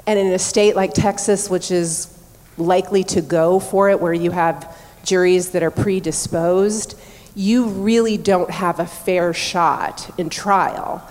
and 0.08 0.18
in 0.18 0.34
a 0.34 0.40
state 0.40 0.76
like 0.76 0.96
Texas, 0.96 1.48
which 1.48 1.70
is 1.70 2.12
likely 2.58 3.04
to 3.04 3.22
go 3.22 3.60
for 3.60 3.92
it, 3.92 4.00
where 4.00 4.16
you 4.16 4.32
have 4.32 4.76
juries 5.04 5.52
that 5.52 5.62
are 5.62 5.70
predisposed, 5.70 7.00
you 7.36 7.68
really 7.68 8.18
don't 8.18 8.50
have 8.50 8.80
a 8.80 8.88
fair 8.88 9.32
shot 9.32 10.10
in 10.18 10.28
trial. 10.28 11.08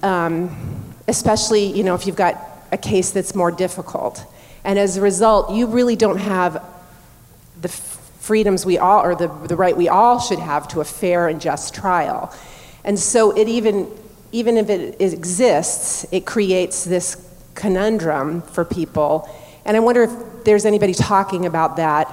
Um, 0.00 0.94
especially, 1.08 1.76
you 1.76 1.82
know, 1.82 1.96
if 1.96 2.06
you've 2.06 2.14
got 2.14 2.40
a 2.70 2.78
case 2.78 3.10
that's 3.10 3.34
more 3.34 3.50
difficult. 3.50 4.24
And 4.62 4.78
as 4.78 4.96
a 4.96 5.00
result, 5.00 5.50
you 5.50 5.66
really 5.66 5.96
don't 5.96 6.18
have 6.18 6.64
the 7.64 7.68
freedoms 7.68 8.64
we 8.64 8.78
all, 8.78 9.02
or 9.02 9.14
the, 9.14 9.28
the 9.48 9.56
right 9.56 9.76
we 9.76 9.88
all 9.88 10.20
should 10.20 10.38
have 10.38 10.68
to 10.68 10.80
a 10.80 10.84
fair 10.84 11.28
and 11.28 11.40
just 11.40 11.74
trial. 11.74 12.32
And 12.84 12.98
so 12.98 13.30
it 13.32 13.48
even, 13.48 13.90
even 14.32 14.56
if 14.56 14.68
it 14.68 15.00
exists, 15.00 16.06
it 16.12 16.26
creates 16.26 16.84
this 16.84 17.16
conundrum 17.54 18.42
for 18.42 18.64
people. 18.64 19.28
And 19.64 19.76
I 19.76 19.80
wonder 19.80 20.02
if 20.02 20.44
there's 20.44 20.66
anybody 20.66 20.92
talking 20.92 21.46
about 21.46 21.76
that 21.76 22.06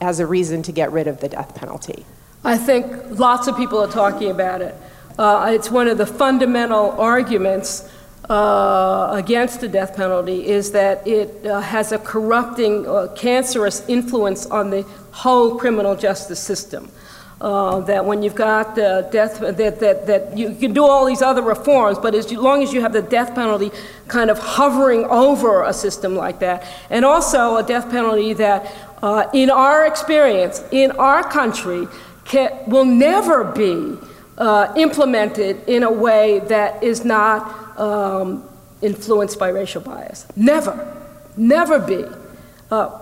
as 0.00 0.18
a 0.18 0.26
reason 0.26 0.62
to 0.64 0.72
get 0.72 0.90
rid 0.92 1.06
of 1.06 1.20
the 1.20 1.28
death 1.28 1.54
penalty. 1.54 2.04
I 2.44 2.58
think 2.58 3.18
lots 3.18 3.46
of 3.46 3.56
people 3.56 3.78
are 3.78 3.90
talking 3.90 4.30
about 4.30 4.60
it. 4.60 4.74
Uh, 5.18 5.52
it's 5.54 5.70
one 5.70 5.88
of 5.88 5.98
the 5.98 6.06
fundamental 6.06 6.90
arguments 7.00 7.88
uh, 8.28 9.10
against 9.12 9.60
the 9.60 9.68
death 9.68 9.94
penalty 9.94 10.48
is 10.48 10.72
that 10.72 11.06
it 11.06 11.46
uh, 11.46 11.60
has 11.60 11.92
a 11.92 11.98
corrupting, 11.98 12.86
uh, 12.86 13.06
cancerous 13.14 13.88
influence 13.88 14.46
on 14.46 14.70
the 14.70 14.82
whole 15.12 15.56
criminal 15.56 15.94
justice 15.94 16.40
system. 16.40 16.90
Uh, 17.38 17.80
that 17.80 18.04
when 18.04 18.22
you've 18.22 18.34
got 18.34 18.74
the 18.74 19.06
death, 19.12 19.38
that, 19.38 19.78
that, 19.78 20.06
that 20.06 20.36
you 20.36 20.54
can 20.54 20.72
do 20.72 20.84
all 20.84 21.04
these 21.04 21.20
other 21.20 21.42
reforms, 21.42 21.98
but 21.98 22.14
as 22.14 22.32
long 22.32 22.62
as 22.62 22.72
you 22.72 22.80
have 22.80 22.94
the 22.94 23.02
death 23.02 23.34
penalty 23.34 23.70
kind 24.08 24.30
of 24.30 24.38
hovering 24.38 25.04
over 25.04 25.62
a 25.62 25.72
system 25.72 26.16
like 26.16 26.38
that, 26.40 26.66
and 26.88 27.04
also 27.04 27.58
a 27.58 27.62
death 27.62 27.90
penalty 27.90 28.32
that, 28.32 28.74
uh, 29.02 29.26
in 29.34 29.50
our 29.50 29.86
experience, 29.86 30.64
in 30.72 30.90
our 30.92 31.22
country, 31.22 31.86
can, 32.24 32.50
will 32.66 32.86
never 32.86 33.44
be 33.44 33.98
implemented 34.76 35.62
in 35.68 35.82
a 35.82 35.92
way 35.92 36.38
that 36.40 36.82
is 36.82 37.04
not 37.04 37.65
um, 37.76 38.48
influenced 38.82 39.38
by 39.38 39.48
racial 39.48 39.80
bias. 39.80 40.26
Never, 40.36 40.96
never 41.36 41.78
be. 41.78 42.04
Uh, 42.70 43.00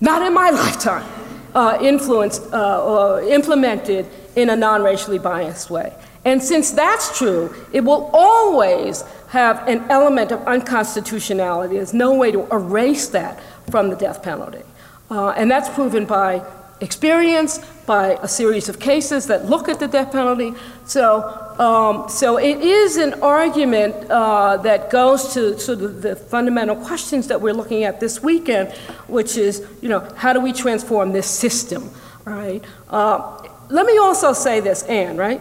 not 0.00 0.22
in 0.22 0.34
my 0.34 0.50
lifetime. 0.62 1.08
Uh, 1.54 1.78
influenced 1.80 2.42
uh, 2.52 2.84
or 2.84 3.22
implemented 3.22 4.06
in 4.36 4.50
a 4.50 4.56
non 4.56 4.82
racially 4.82 5.18
biased 5.18 5.68
way. 5.68 5.92
And 6.24 6.42
since 6.42 6.70
that's 6.70 7.16
true, 7.18 7.54
it 7.72 7.80
will 7.80 8.10
always 8.12 9.02
have 9.28 9.66
an 9.66 9.90
element 9.90 10.32
of 10.32 10.42
unconstitutionality. 10.46 11.76
There's 11.76 11.94
no 11.94 12.14
way 12.14 12.30
to 12.30 12.46
erase 12.52 13.08
that 13.08 13.40
from 13.70 13.90
the 13.90 13.96
death 13.96 14.22
penalty. 14.22 14.62
Uh, 15.10 15.30
and 15.30 15.50
that's 15.50 15.68
proven 15.70 16.04
by 16.04 16.44
experience, 16.80 17.58
by 17.86 18.18
a 18.22 18.28
series 18.28 18.68
of 18.68 18.78
cases 18.78 19.26
that 19.26 19.46
look 19.46 19.68
at 19.68 19.80
the 19.80 19.88
death 19.88 20.12
penalty. 20.12 20.52
So, 20.84 21.49
um, 21.60 22.08
so 22.08 22.38
it 22.38 22.58
is 22.62 22.96
an 22.96 23.12
argument 23.22 23.94
uh, 24.10 24.56
that 24.68 24.90
goes 24.90 25.34
to 25.34 25.58
sort 25.58 25.82
of 25.82 26.00
the 26.00 26.16
fundamental 26.16 26.76
questions 26.76 27.28
that 27.28 27.38
we're 27.42 27.52
looking 27.60 27.84
at 27.84 28.00
this 28.00 28.22
weekend, 28.22 28.72
which 29.08 29.36
is, 29.36 29.62
you 29.82 29.88
know, 29.92 30.00
how 30.16 30.32
do 30.32 30.40
we 30.40 30.52
transform 30.52 31.12
this 31.12 31.28
system, 31.28 31.82
right? 32.24 32.64
Uh, 32.88 33.46
let 33.68 33.84
me 33.84 33.98
also 33.98 34.32
say 34.32 34.60
this, 34.60 34.82
Anne, 34.84 35.16
right? 35.18 35.40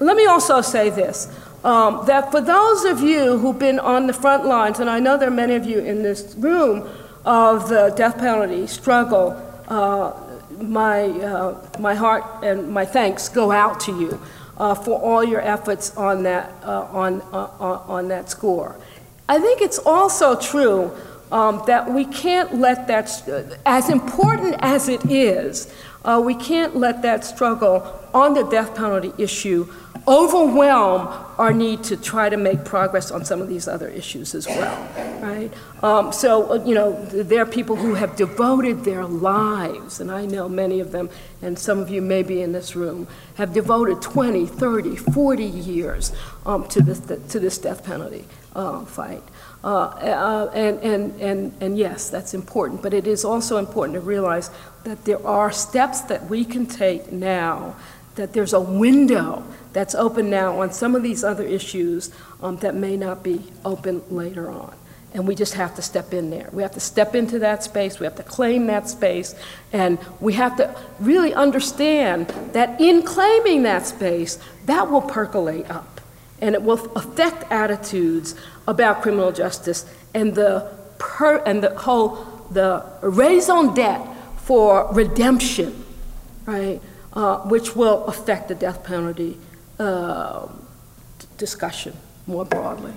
Let 0.00 0.16
me 0.16 0.26
also 0.26 0.60
say 0.60 0.90
this. 0.90 1.28
um, 1.64 2.06
that 2.06 2.30
for 2.30 2.40
those 2.40 2.84
of 2.84 3.00
you 3.00 3.38
who've 3.38 3.58
been 3.58 3.78
on 3.78 4.06
the 4.06 4.12
front 4.12 4.46
lines, 4.46 4.80
and 4.80 4.88
I 4.88 4.98
know 4.98 5.16
there 5.16 5.28
are 5.28 5.32
many 5.32 5.54
of 5.54 5.66
you 5.66 5.78
in 5.78 6.02
this 6.02 6.34
room, 6.38 6.88
of 7.24 7.68
the 7.68 7.92
death 7.96 8.16
penalty 8.18 8.66
struggle, 8.66 9.36
uh, 9.68 10.12
my, 10.58 11.02
uh, 11.04 11.68
my 11.78 11.94
heart 11.94 12.24
and 12.42 12.70
my 12.70 12.84
thanks 12.84 13.28
go 13.28 13.50
out 13.52 13.80
to 13.80 13.92
you 14.00 14.20
uh, 14.60 14.74
for 14.74 15.00
all 15.00 15.24
your 15.24 15.40
efforts 15.40 15.96
on 15.96 16.22
that, 16.22 16.52
uh, 16.62 16.82
on, 16.92 17.22
uh, 17.32 17.88
on 17.88 18.08
that 18.08 18.28
score. 18.28 18.76
I 19.26 19.40
think 19.40 19.62
it's 19.62 19.78
also 19.78 20.38
true 20.38 20.92
um, 21.32 21.62
that 21.66 21.90
we 21.90 22.04
can't 22.04 22.56
let 22.56 22.86
that, 22.88 23.58
as 23.64 23.88
important 23.88 24.56
as 24.60 24.88
it 24.88 25.10
is, 25.10 25.72
uh, 26.04 26.20
we 26.22 26.34
can't 26.34 26.76
let 26.76 27.00
that 27.02 27.24
struggle 27.24 28.00
on 28.12 28.34
the 28.34 28.42
death 28.44 28.74
penalty 28.74 29.14
issue 29.16 29.66
overwhelm 30.06 31.08
our 31.38 31.52
need 31.52 31.82
to 31.84 31.96
try 31.96 32.28
to 32.28 32.36
make 32.36 32.64
progress 32.64 33.10
on 33.10 33.24
some 33.24 33.40
of 33.40 33.48
these 33.48 33.66
other 33.66 33.88
issues 33.88 34.34
as 34.34 34.46
well, 34.46 34.88
right? 35.22 35.50
Um, 35.82 36.12
so, 36.12 36.52
uh, 36.52 36.64
you 36.64 36.74
know, 36.74 37.02
there 37.06 37.42
are 37.42 37.46
people 37.46 37.76
who 37.76 37.94
have 37.94 38.16
devoted 38.16 38.84
their 38.84 39.04
lives, 39.04 40.00
and 40.00 40.10
I 40.10 40.26
know 40.26 40.48
many 40.48 40.80
of 40.80 40.92
them, 40.92 41.08
and 41.40 41.58
some 41.58 41.78
of 41.78 41.88
you 41.88 42.02
may 42.02 42.22
be 42.22 42.42
in 42.42 42.52
this 42.52 42.76
room, 42.76 43.08
have 43.36 43.52
devoted 43.52 44.02
20, 44.02 44.46
30, 44.46 44.96
40 44.96 45.44
years 45.44 46.12
um, 46.44 46.68
to, 46.68 46.82
this, 46.82 47.00
to 47.32 47.40
this 47.40 47.58
death 47.58 47.84
penalty 47.84 48.26
uh, 48.54 48.84
fight. 48.84 49.22
Uh, 49.62 49.84
uh, 49.84 50.50
and, 50.54 50.78
and, 50.80 51.20
and, 51.20 51.52
and 51.60 51.78
yes, 51.78 52.08
that's 52.08 52.32
important, 52.32 52.82
but 52.82 52.94
it 52.94 53.06
is 53.06 53.24
also 53.24 53.58
important 53.58 53.94
to 53.94 54.00
realize 54.00 54.50
that 54.84 55.04
there 55.04 55.24
are 55.26 55.52
steps 55.52 56.00
that 56.02 56.28
we 56.30 56.44
can 56.44 56.66
take 56.66 57.12
now, 57.12 57.76
that 58.14 58.32
there's 58.32 58.54
a 58.54 58.60
window 58.60 59.44
that's 59.72 59.94
open 59.94 60.30
now 60.30 60.60
on 60.60 60.72
some 60.72 60.94
of 60.94 61.02
these 61.02 61.22
other 61.22 61.44
issues 61.44 62.10
um, 62.42 62.56
that 62.58 62.74
may 62.74 62.96
not 62.96 63.22
be 63.22 63.42
open 63.64 64.02
later 64.10 64.50
on. 64.50 64.74
And 65.12 65.26
we 65.26 65.34
just 65.34 65.54
have 65.54 65.74
to 65.76 65.82
step 65.82 66.12
in 66.12 66.30
there. 66.30 66.48
We 66.52 66.62
have 66.62 66.72
to 66.72 66.80
step 66.80 67.14
into 67.14 67.40
that 67.40 67.64
space, 67.64 67.98
we 67.98 68.04
have 68.04 68.16
to 68.16 68.22
claim 68.22 68.66
that 68.66 68.88
space, 68.88 69.34
and 69.72 69.98
we 70.20 70.34
have 70.34 70.56
to 70.58 70.76
really 71.00 71.34
understand 71.34 72.28
that 72.52 72.80
in 72.80 73.02
claiming 73.02 73.64
that 73.64 73.86
space, 73.86 74.38
that 74.66 74.90
will 74.90 75.02
percolate 75.02 75.68
up 75.70 76.00
and 76.40 76.54
it 76.54 76.62
will 76.62 76.90
affect 76.96 77.50
attitudes 77.52 78.34
about 78.66 79.02
criminal 79.02 79.30
justice 79.32 79.84
and 80.14 80.34
the, 80.34 80.72
per, 80.98 81.36
and 81.38 81.62
the 81.62 81.76
whole 81.78 82.26
the 82.50 82.84
raison 83.02 83.74
d'etre 83.74 84.06
for 84.38 84.92
redemption, 84.92 85.84
right, 86.46 86.80
uh, 87.12 87.38
which 87.40 87.76
will 87.76 88.04
affect 88.06 88.48
the 88.48 88.54
death 88.54 88.82
penalty 88.84 89.38
uh, 89.80 90.46
discussion 91.38 91.96
more 92.26 92.44
broadly. 92.44 92.92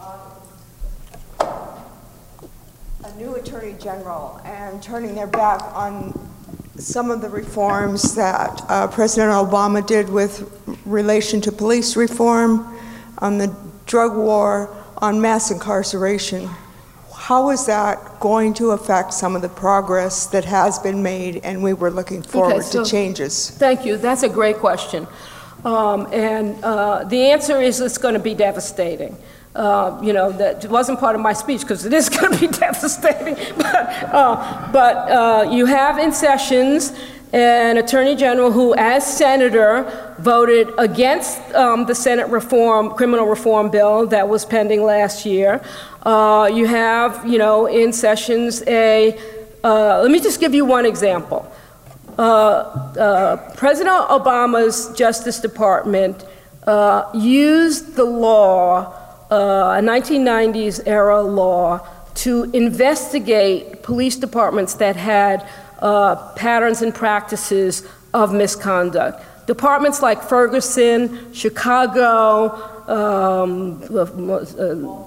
Um, 0.00 1.58
a 3.04 3.14
new 3.16 3.34
attorney 3.34 3.74
general 3.80 4.40
and 4.44 4.80
turning 4.80 5.16
their 5.16 5.26
back 5.26 5.60
on 5.74 6.16
some 6.76 7.10
of 7.10 7.20
the 7.20 7.28
reforms 7.28 8.14
that 8.14 8.64
uh, 8.68 8.86
President 8.86 9.32
Obama 9.32 9.84
did 9.84 10.08
with 10.08 10.48
relation 10.86 11.40
to 11.40 11.50
police 11.50 11.96
reform, 11.96 12.78
on 13.18 13.38
the 13.38 13.52
drug 13.86 14.16
war, 14.16 14.72
on 14.98 15.20
mass 15.20 15.50
incarceration, 15.50 16.48
how 17.28 17.50
is 17.50 17.66
that 17.66 18.18
going 18.20 18.54
to 18.54 18.70
affect 18.70 19.12
some 19.12 19.36
of 19.36 19.42
the 19.42 19.50
progress 19.50 20.24
that 20.28 20.46
has 20.46 20.78
been 20.78 21.02
made 21.02 21.36
and 21.44 21.62
we 21.62 21.74
were 21.74 21.90
looking 21.90 22.22
forward 22.22 22.64
so- 22.64 22.82
to 22.82 22.90
changes? 22.90 23.50
Thank 23.50 23.84
you. 23.84 23.98
That's 23.98 24.22
a 24.22 24.30
great 24.30 24.56
question. 24.56 25.06
Um, 25.62 26.08
and 26.10 26.56
uh, 26.64 27.04
the 27.04 27.30
answer 27.30 27.60
is 27.60 27.80
it's 27.82 27.98
going 27.98 28.14
to 28.14 28.24
be 28.30 28.32
devastating. 28.32 29.14
Uh, 29.54 30.00
you 30.02 30.14
know, 30.14 30.32
that 30.32 30.64
wasn't 30.70 31.00
part 31.00 31.16
of 31.16 31.20
my 31.20 31.34
speech 31.34 31.60
because 31.60 31.84
it 31.84 31.92
is 31.92 32.08
going 32.08 32.32
to 32.32 32.40
be 32.40 32.46
devastating. 32.66 33.36
but 33.58 33.76
uh, 34.20 34.72
but 34.72 34.96
uh, 34.96 35.50
you 35.50 35.66
have 35.66 35.98
in 35.98 36.12
Sessions 36.12 36.92
an 37.32 37.76
attorney 37.76 38.16
general 38.16 38.50
who, 38.50 38.74
as 38.74 39.06
senator, 39.06 40.14
voted 40.18 40.68
against 40.78 41.38
um, 41.54 41.84
the 41.86 41.94
Senate 41.94 42.28
reform, 42.28 42.90
criminal 42.90 43.26
reform 43.26 43.70
bill 43.70 44.06
that 44.06 44.28
was 44.28 44.44
pending 44.44 44.82
last 44.82 45.26
year. 45.26 45.62
Uh, 46.02 46.50
you 46.52 46.66
have, 46.66 47.26
you 47.26 47.38
know, 47.38 47.66
in 47.66 47.92
Sessions 47.92 48.62
a, 48.66 49.18
uh, 49.62 50.00
let 50.00 50.10
me 50.10 50.20
just 50.20 50.40
give 50.40 50.54
you 50.54 50.64
one 50.64 50.86
example. 50.86 51.50
Uh, 52.18 52.22
uh 52.98 53.54
President 53.54 53.94
Obama's 54.08 54.92
Justice 54.96 55.38
Department 55.38 56.24
uh, 56.66 57.10
used 57.14 57.94
the 57.94 58.04
law, 58.04 58.92
uh, 59.30 59.78
a 59.78 59.82
1990s 59.82 60.80
era 60.86 61.22
law, 61.22 61.86
to 62.14 62.44
investigate 62.52 63.82
police 63.82 64.16
departments 64.16 64.74
that 64.74 64.96
had 64.96 65.48
uh, 65.78 66.32
patterns 66.34 66.82
and 66.82 66.94
practices 66.94 67.86
of 68.14 68.32
misconduct. 68.32 69.22
Departments 69.46 70.02
like 70.02 70.22
Ferguson, 70.22 71.32
Chicago, 71.32 72.50
um, 72.86 73.82
uh, 73.94 75.04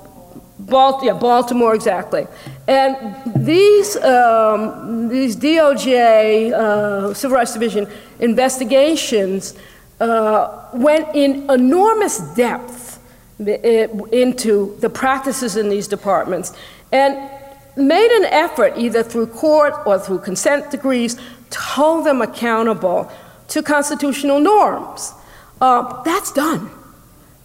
Balt- 0.60 1.04
yeah, 1.04 1.14
Baltimore, 1.14 1.74
exactly. 1.74 2.28
And 2.68 2.96
these, 3.36 3.98
um, 3.98 5.10
these 5.10 5.36
DOJ, 5.36 6.54
uh, 6.54 7.14
Civil 7.14 7.38
Rights 7.38 7.54
Division 7.54 7.88
investigations 8.20 9.56
uh, 10.00 10.70
went 10.74 11.16
in 11.16 11.50
enormous 11.50 12.20
depth 12.36 13.00
into 13.40 14.78
the 14.80 14.90
practices 14.90 15.58
in 15.58 15.70
these 15.70 15.88
departments. 15.88 16.54
And 16.92 17.30
made 17.76 18.12
an 18.12 18.26
effort, 18.26 18.74
either 18.78 19.04
through 19.04 19.28
court 19.28 19.74
or 19.86 20.00
through 20.00 20.20
consent 20.20 20.72
decrees, 20.72 21.20
to 21.50 21.60
hold 21.60 22.06
them 22.06 22.22
accountable 22.22 23.12
to 23.50 23.62
constitutional 23.62 24.40
norms. 24.40 25.14
Uh, 25.60 26.02
that's 26.04 26.32
done. 26.32 26.70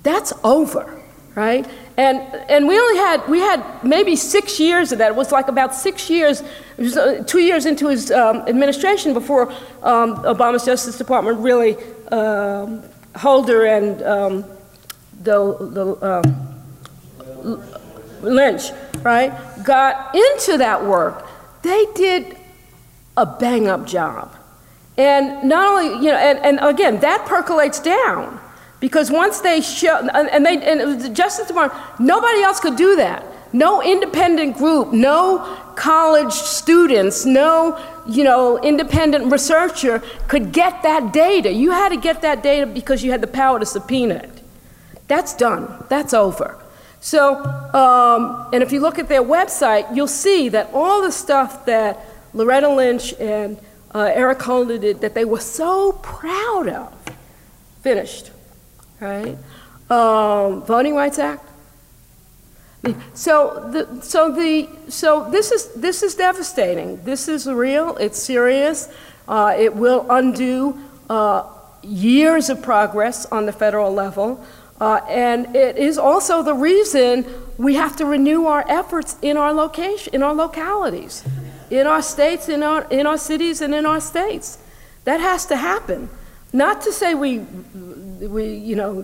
That's 0.02 0.32
over, 0.44 1.02
right? 1.34 1.66
And, 1.96 2.18
and 2.48 2.68
we 2.68 2.78
only 2.78 2.98
had, 2.98 3.28
we 3.28 3.40
had 3.40 3.64
maybe 3.82 4.16
six 4.16 4.60
years 4.60 4.92
of 4.92 4.98
that. 4.98 5.12
It 5.12 5.16
was 5.16 5.32
like 5.32 5.48
about 5.48 5.74
six 5.74 6.08
years, 6.08 6.42
uh, 6.78 7.24
two 7.26 7.40
years 7.40 7.66
into 7.66 7.88
his 7.88 8.10
um, 8.10 8.38
administration 8.46 9.14
before 9.14 9.50
um, 9.82 10.16
Obama's 10.24 10.64
Justice 10.64 10.98
Department 10.98 11.38
really, 11.38 11.76
um, 12.12 12.82
Holder 13.16 13.64
and 13.64 14.02
um, 14.02 14.44
the, 15.22 15.56
the 15.58 16.22
um, 16.22 17.74
Lynch, 18.22 18.70
right, 19.02 19.32
got 19.64 20.14
into 20.14 20.58
that 20.58 20.84
work, 20.84 21.26
they 21.62 21.86
did 21.94 22.36
a 23.16 23.26
bang 23.26 23.68
up 23.68 23.86
job. 23.86 24.34
And 24.98 25.48
not 25.48 25.66
only, 25.66 26.04
you 26.04 26.10
know, 26.12 26.18
and, 26.18 26.38
and 26.38 26.58
again, 26.62 27.00
that 27.00 27.26
percolates 27.26 27.80
down 27.80 28.40
because 28.80 29.10
once 29.10 29.40
they 29.40 29.60
show, 29.60 30.08
and 30.08 30.44
they, 30.44 30.54
and 30.54 30.80
it 30.80 30.98
the 31.00 31.08
Justice 31.08 31.48
Department, 31.48 32.00
nobody 32.00 32.42
else 32.42 32.60
could 32.60 32.76
do 32.76 32.96
that. 32.96 33.24
No 33.52 33.82
independent 33.82 34.57
group, 34.57 34.92
no 34.92 35.38
college 35.76 36.32
students, 36.32 37.24
no, 37.24 37.78
you 38.07 38.24
know, 38.24 38.58
independent 38.58 39.30
researcher 39.30 40.03
could 40.28 40.53
get 40.53 40.82
that 40.82 41.12
data. 41.12 41.53
You 41.53 41.70
had 41.70 41.91
to 41.91 41.96
get 41.96 42.22
that 42.22 42.42
data 42.42 42.66
because 42.66 43.03
you 43.04 43.11
had 43.11 43.20
the 43.20 43.26
power 43.26 43.58
to 43.58 43.66
subpoena 43.66 44.14
it. 44.14 44.42
That's 45.08 45.34
done. 45.34 45.84
That's 45.88 46.12
over. 46.12 46.58
So, 47.07 47.37
um, 47.72 48.49
and 48.53 48.64
if 48.64 48.72
you 48.72 48.80
look 48.80 48.99
at 48.99 49.08
their 49.08 49.22
website, 49.22 49.95
you'll 49.95 50.08
see 50.08 50.49
that 50.49 50.70
all 50.74 51.03
the 51.03 51.12
stuff 51.12 51.64
that 51.66 52.04
Loretta 52.34 52.68
Lynch 52.68 53.14
and 53.20 53.58
uh, 53.95 54.11
Eric 54.12 54.42
Holder 54.42 54.76
did 54.76 55.03
that 55.03 55.14
they 55.14 55.24
were 55.24 55.38
so 55.38 55.92
proud 56.03 56.68
of, 56.68 56.92
finished, 57.80 58.33
right? 58.99 59.38
Um, 59.88 60.64
Voting 60.64 60.96
Rights 60.96 61.20
Act. 61.20 61.49
So, 63.14 63.70
the, 63.70 64.03
so, 64.03 64.33
the, 64.33 64.68
so 64.88 65.30
this, 65.30 65.53
is, 65.53 65.74
this 65.74 66.03
is 66.03 66.16
devastating. 66.16 67.04
This 67.04 67.28
is 67.28 67.46
real, 67.46 67.96
it's 67.99 68.20
serious. 68.20 68.88
Uh, 69.28 69.54
it 69.57 69.76
will 69.76 70.07
undo 70.11 70.76
uh, 71.08 71.45
years 71.84 72.50
of 72.50 72.62
progress 72.62 73.26
on 73.26 73.46
the 73.46 73.53
federal 73.53 73.95
level. 73.95 74.45
Uh, 74.80 75.00
and 75.08 75.57
it 75.57 75.78
is 75.78 75.96
also 75.96 76.42
the 76.42 76.54
reason 76.54 77.24
we 77.57 77.74
have 77.74 77.96
to 77.96 78.04
renew 78.04 78.46
our 78.46 78.64
efforts 78.68 79.16
in 79.22 79.36
our 79.36 79.53
location, 79.53 80.14
in 80.14 80.22
our 80.22 80.34
localities, 80.34 81.24
in 81.70 81.86
our 81.86 82.03
states, 82.03 82.48
in 82.48 82.62
our, 82.62 82.84
in 82.90 83.07
our 83.07 83.16
cities, 83.16 83.61
and 83.62 83.74
in 83.74 83.86
our 83.86 84.00
states. 84.00 84.58
That 85.04 85.20
has 85.20 85.46
to 85.46 85.57
happen. 85.57 86.11
Not 86.53 86.82
to 86.82 86.92
say 86.92 87.14
we, 87.14 87.38
we 87.38 88.54
you 88.54 88.76
know, 88.76 89.03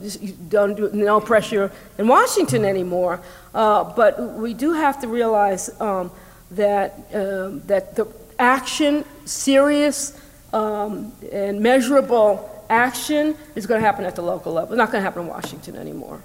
don't 0.48 0.76
do 0.76 0.90
no 0.92 1.20
pressure 1.20 1.72
in 1.96 2.06
Washington 2.06 2.64
anymore, 2.64 3.20
uh, 3.54 3.84
but 3.84 4.20
we 4.34 4.52
do 4.52 4.74
have 4.74 5.00
to 5.00 5.08
realize 5.08 5.70
um, 5.80 6.10
that, 6.50 6.92
uh, 7.14 7.50
that 7.66 7.96
the 7.96 8.06
action, 8.38 9.04
serious 9.24 10.20
um, 10.52 11.12
and 11.32 11.60
measurable 11.60 12.51
action 12.68 13.36
is 13.54 13.66
going 13.66 13.80
to 13.80 13.86
happen 13.86 14.04
at 14.04 14.16
the 14.16 14.22
local 14.22 14.52
level. 14.52 14.72
It's 14.72 14.78
not 14.78 14.90
going 14.90 15.00
to 15.00 15.04
happen 15.04 15.22
in 15.22 15.28
Washington 15.28 15.76
anymore. 15.76 16.20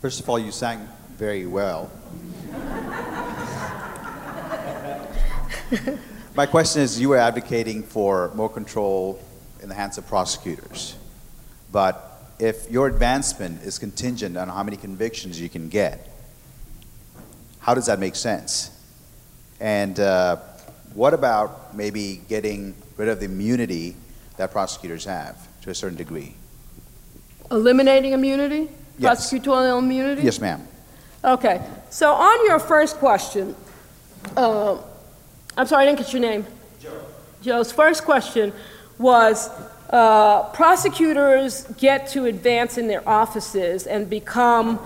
First 0.00 0.20
of 0.20 0.28
all, 0.28 0.38
you 0.38 0.50
sang 0.50 0.88
very 1.16 1.46
well. 1.46 1.90
My 6.34 6.46
question 6.46 6.82
is 6.82 7.00
you 7.00 7.10
were 7.10 7.18
advocating 7.18 7.82
for 7.82 8.32
more 8.34 8.48
control 8.48 9.22
in 9.62 9.68
the 9.68 9.74
hands 9.74 9.98
of 9.98 10.06
prosecutors. 10.08 10.96
But 11.70 12.34
if 12.38 12.70
your 12.70 12.88
advancement 12.88 13.62
is 13.62 13.78
contingent 13.78 14.36
on 14.36 14.48
how 14.48 14.62
many 14.62 14.76
convictions 14.76 15.40
you 15.40 15.48
can 15.48 15.68
get, 15.68 16.08
how 17.60 17.74
does 17.74 17.86
that 17.86 18.00
make 18.00 18.16
sense? 18.16 18.70
And 19.60 20.00
uh, 20.00 20.38
what 20.94 21.14
about 21.14 21.74
maybe 21.74 22.22
getting 22.28 22.74
rid 22.96 23.08
of 23.08 23.18
the 23.20 23.26
immunity 23.26 23.96
that 24.36 24.50
prosecutors 24.50 25.04
have 25.04 25.36
to 25.62 25.70
a 25.70 25.74
certain 25.74 25.96
degree? 25.96 26.34
Eliminating 27.50 28.12
immunity? 28.12 28.68
Yes. 28.98 29.32
Prosecutorial 29.32 29.78
immunity? 29.78 30.22
Yes, 30.22 30.40
ma'am. 30.40 30.66
Okay, 31.24 31.62
so 31.90 32.12
on 32.12 32.46
your 32.46 32.58
first 32.58 32.96
question, 32.96 33.54
uh, 34.36 34.76
I'm 35.56 35.66
sorry, 35.66 35.82
I 35.82 35.86
didn't 35.86 35.98
get 35.98 36.12
your 36.12 36.22
name. 36.22 36.46
Joe. 36.80 37.04
Joe's 37.42 37.72
first 37.72 38.04
question 38.04 38.52
was 38.98 39.50
uh, 39.90 40.44
prosecutors 40.50 41.64
get 41.78 42.08
to 42.08 42.24
advance 42.24 42.78
in 42.78 42.88
their 42.88 43.06
offices 43.08 43.86
and 43.86 44.08
become 44.08 44.80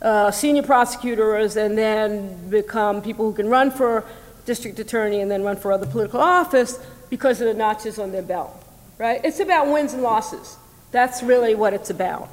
uh, 0.00 0.30
senior 0.30 0.62
prosecutors 0.62 1.56
and 1.56 1.76
then 1.76 2.48
become 2.50 3.02
people 3.02 3.28
who 3.28 3.34
can 3.34 3.48
run 3.48 3.70
for 3.70 4.04
district 4.44 4.78
attorney 4.78 5.20
and 5.20 5.30
then 5.30 5.42
run 5.42 5.56
for 5.56 5.72
other 5.72 5.86
political 5.86 6.20
office 6.20 6.78
because 7.10 7.40
of 7.40 7.46
the 7.46 7.54
notches 7.54 7.98
on 7.98 8.12
their 8.12 8.22
belt, 8.22 8.50
right? 8.98 9.20
It's 9.24 9.40
about 9.40 9.72
wins 9.72 9.94
and 9.94 10.02
losses. 10.02 10.56
That's 10.90 11.22
really 11.22 11.54
what 11.54 11.74
it's 11.74 11.90
about. 11.90 12.28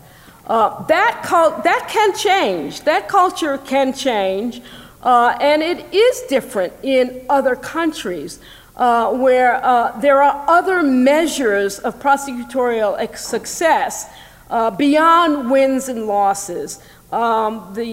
Uh, 0.46 0.84
that, 0.88 1.22
that 1.64 1.88
can 1.90 2.16
change. 2.16 2.82
That 2.82 3.08
culture 3.08 3.58
can 3.58 3.94
change. 3.94 4.62
Uh, 5.04 5.36
and 5.42 5.64
it 5.64 5.94
is 5.94 6.22
different 6.30 6.74
in 6.84 7.26
other 7.30 7.56
countries 7.56 8.40
uh, 8.76 9.12
where 9.14 9.64
uh, 9.64 10.00
there 10.00 10.22
are 10.22 10.46
other 10.48 10.84
measures 10.84 11.80
of 11.80 12.00
prosecutorial 12.00 13.18
success 13.18 14.10
uh, 14.50 14.70
beyond 14.70 15.50
wins 15.50 15.90
and 15.90 16.06
losses. 16.06 16.82
Um, 17.12 17.74
the, 17.74 17.86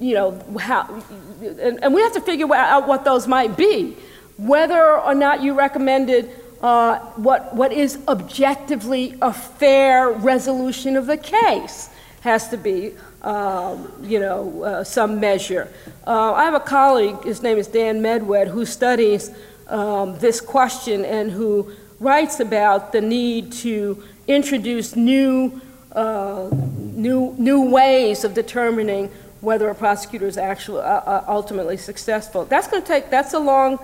you 0.00 0.14
know, 0.14 0.42
how, 0.58 0.92
and, 1.40 1.84
and, 1.84 1.94
we 1.94 2.00
have 2.00 2.12
to 2.14 2.20
figure 2.20 2.52
out 2.52 2.88
what 2.88 3.04
those 3.04 3.28
might 3.28 3.56
be. 3.56 3.96
Whether 4.38 4.98
or 4.98 5.14
not 5.14 5.40
you 5.40 5.54
recommended 5.54 6.32
uh, 6.62 6.98
what, 7.14 7.54
what 7.54 7.72
is 7.72 7.98
objectively 8.08 9.14
a 9.22 9.32
fair 9.32 10.10
resolution 10.10 10.96
of 10.96 11.06
the 11.06 11.16
case 11.16 11.90
has 12.22 12.48
to 12.48 12.56
be, 12.56 12.92
um, 13.22 13.92
you 14.02 14.18
know, 14.18 14.62
uh, 14.64 14.84
some 14.84 15.20
measure. 15.20 15.72
Uh, 16.06 16.32
I 16.32 16.44
have 16.44 16.54
a 16.54 16.60
colleague, 16.60 17.22
his 17.22 17.42
name 17.42 17.58
is 17.58 17.68
Dan 17.68 18.00
Medwed, 18.00 18.48
who 18.48 18.64
studies 18.66 19.30
um, 19.68 20.18
this 20.18 20.40
question 20.40 21.04
and 21.04 21.30
who 21.30 21.70
writes 22.00 22.40
about 22.40 22.92
the 22.92 23.00
need 23.00 23.52
to 23.52 24.02
introduce 24.26 24.96
new, 24.96 25.60
uh, 25.96 26.48
new, 26.94 27.34
new 27.38 27.62
ways 27.62 28.22
of 28.22 28.34
determining 28.34 29.10
whether 29.40 29.68
a 29.68 29.74
prosecutor 29.74 30.26
is 30.26 30.38
actually 30.38 30.82
uh, 30.82 31.00
uh, 31.00 31.24
ultimately 31.26 31.76
successful. 31.76 32.44
That's 32.44 32.68
going 32.68 32.82
to 32.82 32.88
take, 32.88 33.10
that's 33.10 33.32
a 33.32 33.38
long, 33.38 33.78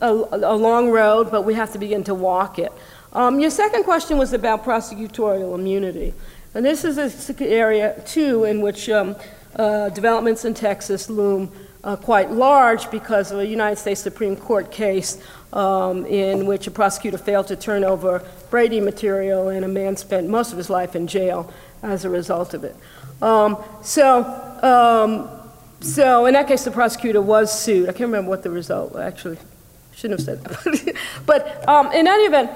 a, 0.00 0.08
a, 0.08 0.56
long 0.56 0.90
road, 0.90 1.30
but 1.30 1.42
we 1.42 1.54
have 1.54 1.72
to 1.72 1.78
begin 1.78 2.04
to 2.04 2.14
walk 2.14 2.58
it. 2.58 2.72
Um, 3.12 3.40
your 3.40 3.50
second 3.50 3.84
question 3.84 4.18
was 4.18 4.32
about 4.32 4.64
prosecutorial 4.64 5.54
immunity. 5.54 6.14
And 6.54 6.64
this 6.64 6.84
is 6.84 6.98
an 6.98 7.36
area, 7.40 8.00
too, 8.06 8.44
in 8.44 8.60
which 8.60 8.88
um, 8.88 9.16
uh, 9.56 9.88
developments 9.90 10.44
in 10.44 10.54
Texas 10.54 11.08
loom 11.08 11.50
uh, 11.82 11.96
quite 11.96 12.30
large 12.30 12.90
because 12.90 13.30
of 13.30 13.38
a 13.38 13.46
United 13.46 13.76
States 13.76 14.00
Supreme 14.00 14.36
Court 14.36 14.70
case 14.70 15.22
um, 15.54 16.04
in 16.06 16.46
which 16.46 16.66
a 16.66 16.70
prosecutor 16.70 17.16
failed 17.16 17.46
to 17.46 17.56
turn 17.56 17.84
over 17.84 18.22
Brady 18.50 18.80
material 18.80 19.48
and 19.48 19.64
a 19.64 19.68
man 19.68 19.96
spent 19.96 20.28
most 20.28 20.52
of 20.52 20.58
his 20.58 20.68
life 20.68 20.94
in 20.94 21.06
jail 21.06 21.50
as 21.82 22.04
a 22.04 22.10
result 22.10 22.52
of 22.52 22.64
it. 22.64 22.76
Um, 23.22 23.56
so, 23.82 24.24
um, 24.62 25.30
so 25.80 26.26
in 26.26 26.34
that 26.34 26.48
case, 26.48 26.64
the 26.64 26.70
prosecutor 26.70 27.22
was 27.22 27.56
sued. 27.58 27.88
I 27.88 27.92
can't 27.92 28.08
remember 28.10 28.28
what 28.28 28.42
the 28.42 28.50
result 28.50 28.96
actually. 28.96 29.38
Shouldn't 29.94 30.20
have 30.20 30.26
said 30.26 30.44
that. 30.44 30.96
but 31.26 31.68
um, 31.68 31.92
in 31.92 32.08
any 32.08 32.24
event, 32.24 32.50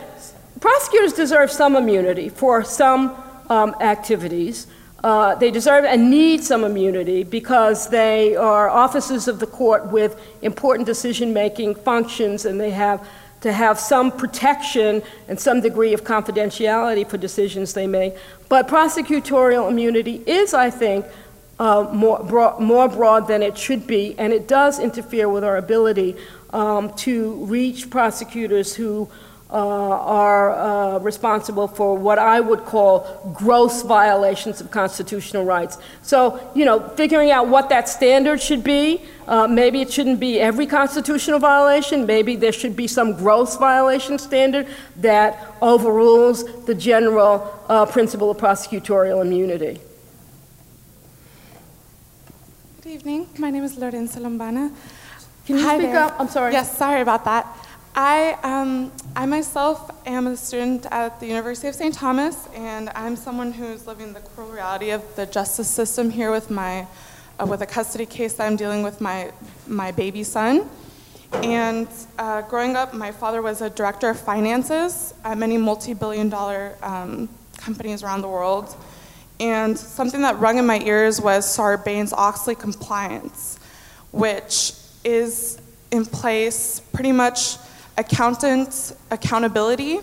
prosecutors 0.60 1.12
deserve 1.12 1.52
some 1.52 1.76
immunity 1.76 2.28
for 2.28 2.64
some 2.64 3.16
um, 3.48 3.76
activities. 3.80 4.66
Uh, 5.04 5.34
they 5.36 5.50
deserve 5.50 5.84
and 5.84 6.10
need 6.10 6.42
some 6.42 6.64
immunity 6.64 7.22
because 7.22 7.88
they 7.88 8.34
are 8.34 8.68
officers 8.68 9.28
of 9.28 9.38
the 9.38 9.46
court 9.46 9.86
with 9.92 10.20
important 10.42 10.86
decision 10.86 11.32
making 11.32 11.74
functions 11.74 12.44
and 12.44 12.60
they 12.60 12.70
have 12.70 13.06
to 13.40 13.52
have 13.52 13.78
some 13.78 14.10
protection 14.10 15.00
and 15.28 15.38
some 15.38 15.60
degree 15.60 15.94
of 15.94 16.02
confidentiality 16.02 17.08
for 17.08 17.16
decisions 17.16 17.74
they 17.74 17.86
make. 17.86 18.16
But 18.48 18.66
prosecutorial 18.66 19.70
immunity 19.70 20.22
is, 20.26 20.54
I 20.54 20.70
think, 20.70 21.06
uh, 21.60 21.88
more, 21.92 22.22
broad, 22.24 22.60
more 22.60 22.88
broad 22.88 23.28
than 23.28 23.42
it 23.42 23.56
should 23.56 23.86
be, 23.86 24.16
and 24.18 24.32
it 24.32 24.48
does 24.48 24.78
interfere 24.78 25.28
with 25.28 25.44
our 25.44 25.56
ability 25.56 26.16
um, 26.50 26.92
to 26.94 27.44
reach 27.44 27.90
prosecutors 27.90 28.74
who 28.74 29.08
are 29.50 30.52
uh, 30.52 30.98
responsible 30.98 31.66
for 31.66 31.96
what 31.96 32.18
I 32.18 32.40
would 32.40 32.64
call 32.66 33.32
gross 33.34 33.82
violations 33.82 34.60
of 34.60 34.70
constitutional 34.70 35.44
rights. 35.44 35.78
So, 36.02 36.38
you 36.54 36.64
know, 36.64 36.80
figuring 36.90 37.30
out 37.30 37.48
what 37.48 37.70
that 37.70 37.88
standard 37.88 38.42
should 38.42 38.62
be. 38.62 39.02
Uh, 39.26 39.46
maybe 39.46 39.80
it 39.80 39.90
shouldn't 39.90 40.20
be 40.20 40.38
every 40.38 40.66
constitutional 40.66 41.38
violation. 41.38 42.06
Maybe 42.06 42.36
there 42.36 42.52
should 42.52 42.76
be 42.76 42.86
some 42.86 43.12
gross 43.14 43.56
violation 43.56 44.18
standard 44.18 44.66
that 44.96 45.54
overrules 45.62 46.44
the 46.66 46.74
general 46.74 47.54
uh, 47.68 47.86
principle 47.86 48.30
of 48.30 48.36
prosecutorial 48.36 49.22
immunity. 49.22 49.80
Good 52.82 52.92
evening. 52.92 53.28
My 53.38 53.50
name 53.50 53.64
is 53.64 53.76
Lorenza 53.76 54.20
Lombana. 54.20 54.72
Can 55.46 55.56
you 55.56 55.62
Hi 55.62 55.78
speak 55.78 55.92
there. 55.92 56.04
up? 56.04 56.16
I'm 56.20 56.28
sorry. 56.28 56.52
Yes, 56.52 56.76
sorry 56.76 57.00
about 57.00 57.24
that. 57.24 57.46
I, 58.00 58.38
um, 58.44 58.92
I 59.16 59.26
myself 59.26 59.90
am 60.06 60.28
a 60.28 60.36
student 60.36 60.86
at 60.92 61.18
the 61.18 61.26
University 61.26 61.66
of 61.66 61.74
St. 61.74 61.92
Thomas, 61.92 62.46
and 62.54 62.90
I'm 62.90 63.16
someone 63.16 63.50
who's 63.50 63.88
living 63.88 64.12
the 64.12 64.20
cruel 64.20 64.50
reality 64.50 64.90
of 64.90 65.02
the 65.16 65.26
justice 65.26 65.68
system 65.68 66.08
here 66.08 66.30
with 66.30 66.48
my, 66.48 66.86
uh, 67.40 67.46
with 67.46 67.60
a 67.60 67.66
custody 67.66 68.06
case 68.06 68.34
that 68.34 68.46
I'm 68.46 68.54
dealing 68.54 68.84
with 68.84 69.00
my, 69.00 69.32
my 69.66 69.90
baby 69.90 70.22
son. 70.22 70.70
And 71.32 71.88
uh, 72.20 72.42
growing 72.42 72.76
up, 72.76 72.94
my 72.94 73.10
father 73.10 73.42
was 73.42 73.62
a 73.62 73.70
director 73.70 74.08
of 74.10 74.20
finances 74.20 75.12
at 75.24 75.36
many 75.36 75.56
multi-billion 75.56 76.28
dollar 76.28 76.76
um, 76.84 77.28
companies 77.56 78.04
around 78.04 78.20
the 78.20 78.28
world. 78.28 78.76
And 79.40 79.76
something 79.76 80.22
that 80.22 80.38
rung 80.38 80.58
in 80.58 80.66
my 80.66 80.78
ears 80.82 81.20
was 81.20 81.44
Sarbanes-Oxley 81.46 82.54
compliance, 82.54 83.58
which 84.12 84.74
is 85.02 85.60
in 85.90 86.06
place 86.06 86.80
pretty 86.92 87.10
much 87.10 87.56
accountant 87.98 88.94
accountability. 89.10 90.00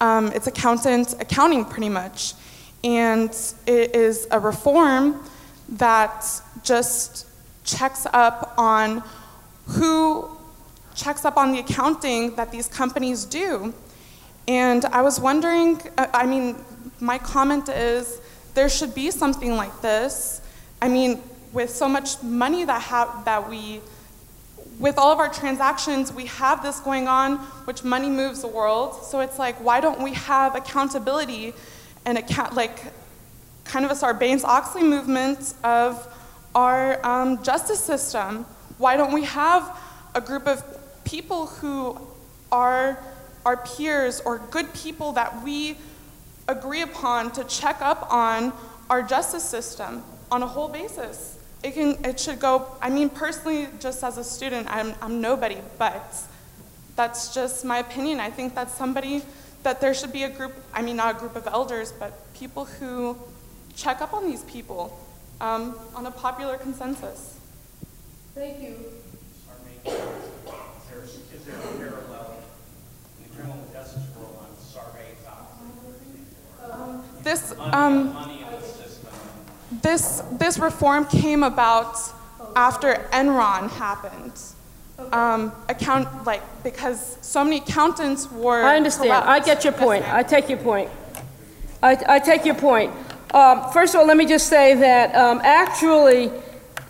Um, 0.00 0.28
it's 0.28 0.46
accountant 0.46 1.14
accounting, 1.20 1.64
pretty 1.64 1.88
much. 1.88 2.34
And 2.84 3.30
it 3.66 3.96
is 3.96 4.28
a 4.30 4.38
reform 4.38 5.24
that 5.70 6.24
just 6.62 7.26
checks 7.64 8.06
up 8.12 8.54
on 8.58 9.02
who 9.66 10.28
checks 10.94 11.24
up 11.24 11.36
on 11.36 11.52
the 11.52 11.60
accounting 11.60 12.34
that 12.36 12.50
these 12.52 12.68
companies 12.68 13.24
do. 13.24 13.72
And 14.46 14.84
I 14.86 15.02
was 15.02 15.18
wondering, 15.20 15.80
uh, 15.96 16.08
I 16.12 16.26
mean, 16.26 16.56
my 17.00 17.18
comment 17.18 17.68
is 17.68 18.20
there 18.54 18.68
should 18.68 18.94
be 18.94 19.10
something 19.10 19.56
like 19.56 19.80
this. 19.80 20.40
I 20.82 20.88
mean, 20.88 21.22
with 21.52 21.70
so 21.70 21.88
much 21.88 22.22
money 22.22 22.64
that, 22.64 22.82
ha- 22.82 23.22
that 23.24 23.48
we 23.48 23.80
with 24.82 24.98
all 24.98 25.12
of 25.12 25.20
our 25.20 25.28
transactions, 25.28 26.12
we 26.12 26.26
have 26.26 26.60
this 26.60 26.80
going 26.80 27.06
on, 27.06 27.36
which 27.66 27.84
money 27.84 28.08
moves 28.08 28.42
the 28.42 28.48
world. 28.48 29.04
So 29.04 29.20
it's 29.20 29.38
like, 29.38 29.54
why 29.64 29.80
don't 29.80 30.02
we 30.02 30.12
have 30.14 30.56
accountability 30.56 31.54
and 32.04 32.18
account, 32.18 32.54
like 32.54 32.92
kind 33.62 33.84
of 33.84 33.92
a 33.92 33.94
Sarbanes-Oxley 33.94 34.82
movement 34.82 35.54
of 35.62 36.12
our 36.56 37.04
um, 37.06 37.44
justice 37.44 37.78
system? 37.78 38.44
Why 38.78 38.96
don't 38.96 39.12
we 39.12 39.22
have 39.22 39.78
a 40.16 40.20
group 40.20 40.48
of 40.48 40.64
people 41.04 41.46
who 41.46 41.96
are 42.50 42.98
our 43.46 43.58
peers 43.58 44.20
or 44.24 44.38
good 44.38 44.74
people 44.74 45.12
that 45.12 45.44
we 45.44 45.76
agree 46.48 46.82
upon 46.82 47.30
to 47.32 47.44
check 47.44 47.80
up 47.80 48.12
on 48.12 48.52
our 48.90 49.00
justice 49.00 49.44
system 49.44 50.02
on 50.32 50.42
a 50.42 50.46
whole 50.46 50.68
basis? 50.68 51.31
It 51.62 51.74
can, 51.74 52.04
it 52.04 52.18
should 52.18 52.40
go, 52.40 52.66
I 52.80 52.90
mean, 52.90 53.08
personally, 53.08 53.68
just 53.80 54.02
as 54.02 54.18
a 54.18 54.24
student, 54.24 54.66
I'm, 54.70 54.94
I'm 55.00 55.20
nobody, 55.20 55.58
but 55.78 56.14
that's 56.96 57.32
just 57.34 57.64
my 57.64 57.78
opinion. 57.78 58.20
I 58.20 58.30
think 58.30 58.54
that 58.54 58.70
somebody, 58.70 59.22
that 59.62 59.80
there 59.80 59.94
should 59.94 60.12
be 60.12 60.24
a 60.24 60.30
group, 60.30 60.52
I 60.74 60.82
mean, 60.82 60.96
not 60.96 61.16
a 61.16 61.18
group 61.18 61.36
of 61.36 61.46
elders, 61.46 61.92
but 61.92 62.32
people 62.34 62.64
who 62.64 63.16
check 63.76 64.02
up 64.02 64.12
on 64.12 64.26
these 64.26 64.42
people 64.44 64.98
um, 65.40 65.78
on 65.94 66.06
a 66.06 66.10
popular 66.10 66.56
consensus. 66.56 67.38
Thank 68.34 68.60
you. 68.60 68.76
Is 69.84 71.44
there 71.46 71.56
a 71.56 71.76
parallel 71.76 72.38
in 73.18 73.28
the 73.28 73.36
criminal 73.36 73.64
justice 73.72 74.02
world 74.16 74.36
on 74.40 74.48
Sarbanes-Oxley? 74.56 77.22
This, 77.22 77.52
um, 77.58 78.12
Money 78.12 78.42
in 78.42 78.50
the 78.50 78.60
system. 78.60 79.12
This, 79.82 80.22
this 80.32 80.58
reform 80.58 81.04
came 81.06 81.42
about 81.42 81.96
after 82.56 82.94
Enron 83.12 83.70
happened. 83.70 84.32
Um, 85.10 85.52
account, 85.68 86.24
like, 86.24 86.42
because 86.62 87.18
so 87.22 87.42
many 87.42 87.56
accountants 87.58 88.30
were. 88.30 88.62
I 88.62 88.76
understand. 88.76 89.12
I 89.12 89.40
get 89.40 89.64
your 89.64 89.72
point. 89.72 90.04
I 90.06 90.22
take 90.22 90.48
your 90.48 90.58
point. 90.58 90.90
I, 91.82 91.98
I 92.08 92.18
take 92.20 92.44
your 92.44 92.54
point. 92.54 92.92
Um, 93.34 93.72
first 93.72 93.94
of 93.94 94.00
all, 94.00 94.06
let 94.06 94.16
me 94.16 94.26
just 94.26 94.48
say 94.48 94.74
that 94.74 95.14
um, 95.16 95.40
actually, 95.42 96.30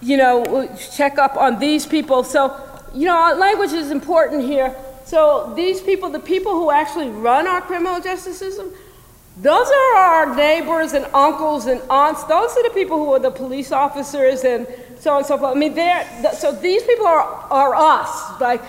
you 0.02 0.16
know, 0.16 0.68
check 0.94 1.18
up 1.18 1.36
on 1.36 1.58
these 1.58 1.86
people. 1.86 2.22
So, 2.24 2.54
you 2.92 3.06
know, 3.06 3.34
language 3.38 3.72
is 3.72 3.90
important 3.90 4.42
here. 4.42 4.74
So 5.04 5.52
these 5.56 5.80
people, 5.80 6.10
the 6.10 6.18
people 6.18 6.52
who 6.52 6.70
actually 6.70 7.08
run 7.08 7.46
our 7.46 7.60
criminal 7.60 8.00
justice 8.00 8.38
system, 8.38 8.72
those 9.38 9.66
are 9.66 9.96
our 9.96 10.36
neighbors 10.36 10.92
and 10.92 11.06
uncles 11.14 11.66
and 11.66 11.80
aunts. 11.88 12.24
Those 12.24 12.50
are 12.56 12.62
the 12.64 12.74
people 12.74 12.98
who 12.98 13.12
are 13.12 13.18
the 13.18 13.30
police 13.30 13.72
officers 13.72 14.44
and 14.44 14.66
so 15.00 15.12
on 15.12 15.18
and 15.18 15.26
so 15.26 15.38
forth. 15.38 15.56
I 15.56 15.58
mean, 15.58 15.74
they're, 15.74 16.06
so 16.34 16.52
these 16.52 16.82
people 16.82 17.06
are, 17.06 17.22
are 17.50 17.74
us. 17.74 18.40
Like, 18.40 18.62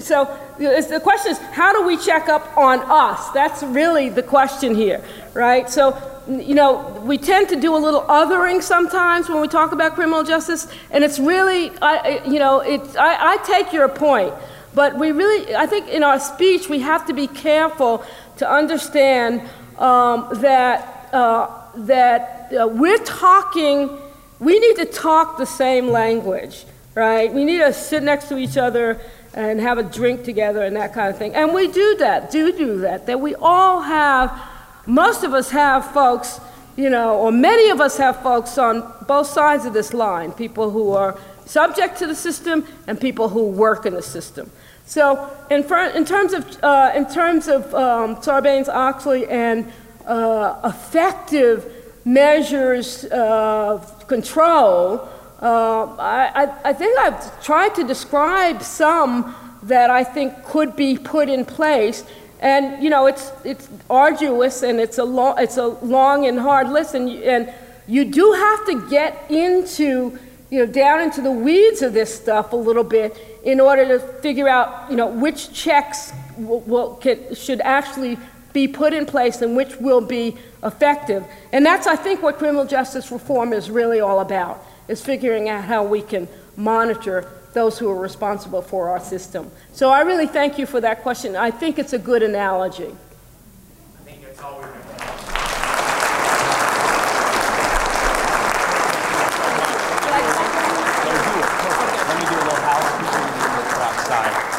so 0.00 0.24
the 0.58 1.00
question 1.02 1.32
is, 1.32 1.38
how 1.38 1.72
do 1.72 1.86
we 1.86 1.96
check 1.96 2.28
up 2.28 2.56
on 2.56 2.80
us? 2.80 3.30
That's 3.30 3.62
really 3.62 4.10
the 4.10 4.22
question 4.22 4.74
here, 4.74 5.02
right? 5.34 5.68
So, 5.68 5.98
you 6.28 6.54
know, 6.54 7.02
we 7.04 7.18
tend 7.18 7.48
to 7.48 7.56
do 7.56 7.74
a 7.74 7.78
little 7.78 8.02
othering 8.02 8.62
sometimes 8.62 9.28
when 9.28 9.40
we 9.40 9.48
talk 9.48 9.72
about 9.72 9.94
criminal 9.94 10.22
justice, 10.22 10.68
and 10.90 11.02
it's 11.02 11.18
really, 11.18 11.72
I, 11.80 12.20
you 12.26 12.38
know, 12.38 12.60
it's, 12.60 12.96
I, 12.96 13.32
I 13.32 13.36
take 13.38 13.72
your 13.72 13.88
point, 13.88 14.34
but 14.74 14.98
we 14.98 15.10
really, 15.10 15.56
I 15.56 15.66
think 15.66 15.88
in 15.88 16.02
our 16.02 16.20
speech, 16.20 16.68
we 16.68 16.80
have 16.80 17.06
to 17.06 17.12
be 17.12 17.26
careful 17.26 18.04
to 18.36 18.48
understand 18.48 19.42
um, 19.78 20.28
that, 20.40 21.08
uh, 21.12 21.48
that 21.76 22.52
uh, 22.52 22.66
we're 22.66 23.02
talking, 23.04 23.98
we 24.40 24.58
need 24.58 24.76
to 24.76 24.84
talk 24.84 25.38
the 25.38 25.46
same 25.46 25.88
language, 25.88 26.64
right? 26.94 27.32
We 27.32 27.44
need 27.44 27.58
to 27.58 27.72
sit 27.72 28.02
next 28.02 28.28
to 28.28 28.38
each 28.38 28.56
other 28.56 29.00
and 29.34 29.60
have 29.60 29.76
a 29.78 29.82
drink 29.82 30.24
together 30.24 30.62
and 30.62 30.74
that 30.76 30.94
kind 30.94 31.10
of 31.10 31.18
thing. 31.18 31.34
And 31.34 31.52
we 31.52 31.68
do 31.68 31.96
that, 31.98 32.30
do 32.30 32.52
do 32.56 32.78
that, 32.78 33.06
that 33.06 33.20
we 33.20 33.34
all 33.34 33.82
have, 33.82 34.42
most 34.86 35.24
of 35.24 35.34
us 35.34 35.50
have 35.50 35.92
folks, 35.92 36.40
you 36.76 36.88
know, 36.88 37.18
or 37.18 37.30
many 37.30 37.68
of 37.70 37.80
us 37.80 37.98
have 37.98 38.22
folks 38.22 38.56
on 38.56 38.92
both 39.06 39.26
sides 39.26 39.66
of 39.66 39.74
this 39.74 39.92
line, 39.92 40.32
people 40.32 40.70
who 40.70 40.92
are 40.92 41.18
subject 41.44 41.98
to 41.98 42.06
the 42.06 42.14
system 42.14 42.66
and 42.86 43.00
people 43.00 43.28
who 43.28 43.46
work 43.46 43.84
in 43.84 43.94
the 43.94 44.02
system. 44.02 44.50
So, 44.86 45.36
in, 45.50 45.64
in 45.96 46.04
terms 46.04 46.32
of, 46.32 46.64
uh, 46.64 46.92
in 46.94 47.06
terms 47.06 47.48
of 47.48 47.74
um, 47.74 48.16
Sarbanes-Oxley 48.16 49.26
and 49.26 49.72
uh, 50.06 50.60
effective 50.64 51.72
measures 52.04 53.04
of 53.06 54.06
control, 54.06 55.08
uh, 55.42 55.96
I, 55.98 56.52
I, 56.64 56.72
think 56.72 56.96
I've 57.00 57.42
tried 57.42 57.74
to 57.74 57.84
describe 57.84 58.62
some 58.62 59.34
that 59.64 59.90
I 59.90 60.04
think 60.04 60.44
could 60.44 60.76
be 60.76 60.96
put 60.96 61.28
in 61.28 61.44
place. 61.44 62.04
And 62.40 62.82
you 62.82 62.88
know, 62.88 63.06
it's 63.06 63.32
it's 63.44 63.68
arduous 63.90 64.62
and 64.62 64.78
it's 64.78 64.98
a 64.98 65.04
long 65.04 65.34
it's 65.38 65.56
a 65.56 65.66
long 65.66 66.26
and 66.26 66.38
hard 66.38 66.70
list, 66.70 66.94
and 66.94 67.08
and 67.08 67.52
you 67.88 68.04
do 68.04 68.32
have 68.32 68.66
to 68.66 68.88
get 68.88 69.30
into 69.30 70.18
you 70.50 70.64
know 70.64 70.66
down 70.66 71.00
into 71.00 71.20
the 71.20 71.30
weeds 71.32 71.82
of 71.82 71.92
this 71.92 72.14
stuff 72.14 72.52
a 72.52 72.56
little 72.56 72.84
bit 72.84 73.16
in 73.46 73.60
order 73.60 73.86
to 73.86 73.98
figure 74.20 74.48
out 74.48 74.90
you 74.90 74.96
know 74.96 75.06
which 75.06 75.50
checks 75.54 76.12
will, 76.36 76.60
will 76.60 76.96
can, 76.96 77.34
should 77.34 77.62
actually 77.62 78.18
be 78.52 78.68
put 78.68 78.92
in 78.92 79.06
place 79.06 79.42
and 79.42 79.56
which 79.56 79.76
will 79.76 80.00
be 80.00 80.36
effective. 80.62 81.24
And 81.52 81.64
that's 81.64 81.86
I 81.86 81.96
think 81.96 82.22
what 82.22 82.38
criminal 82.38 82.66
justice 82.66 83.10
reform 83.10 83.52
is 83.52 83.70
really 83.70 84.00
all 84.00 84.20
about 84.20 84.64
is 84.88 85.02
figuring 85.02 85.48
out 85.48 85.64
how 85.64 85.84
we 85.84 86.02
can 86.02 86.28
monitor 86.56 87.30
those 87.52 87.78
who 87.78 87.88
are 87.90 87.98
responsible 87.98 88.62
for 88.62 88.88
our 88.90 89.00
system. 89.00 89.50
So 89.72 89.90
I 89.90 90.02
really 90.02 90.26
thank 90.26 90.58
you 90.58 90.66
for 90.66 90.80
that 90.80 91.02
question. 91.02 91.36
I 91.36 91.50
think 91.50 91.78
it's 91.78 91.92
a 91.92 91.98
good 91.98 92.22
analogy. 92.22 92.84
I 92.84 94.02
think 94.04 94.22
that's 94.22 94.40
all 94.42 94.58
we're 94.58 94.68
going 94.68 94.80
to 94.80 94.86
Let 102.06 102.16
me 102.18 102.24
do 102.28 102.36
a 102.36 102.44
little 102.44 102.60
housekeeping 102.60 103.24
and 103.24 103.40
then 103.40 103.50
we'll 103.56 103.70
go 103.70 103.80
outside. 103.82 104.56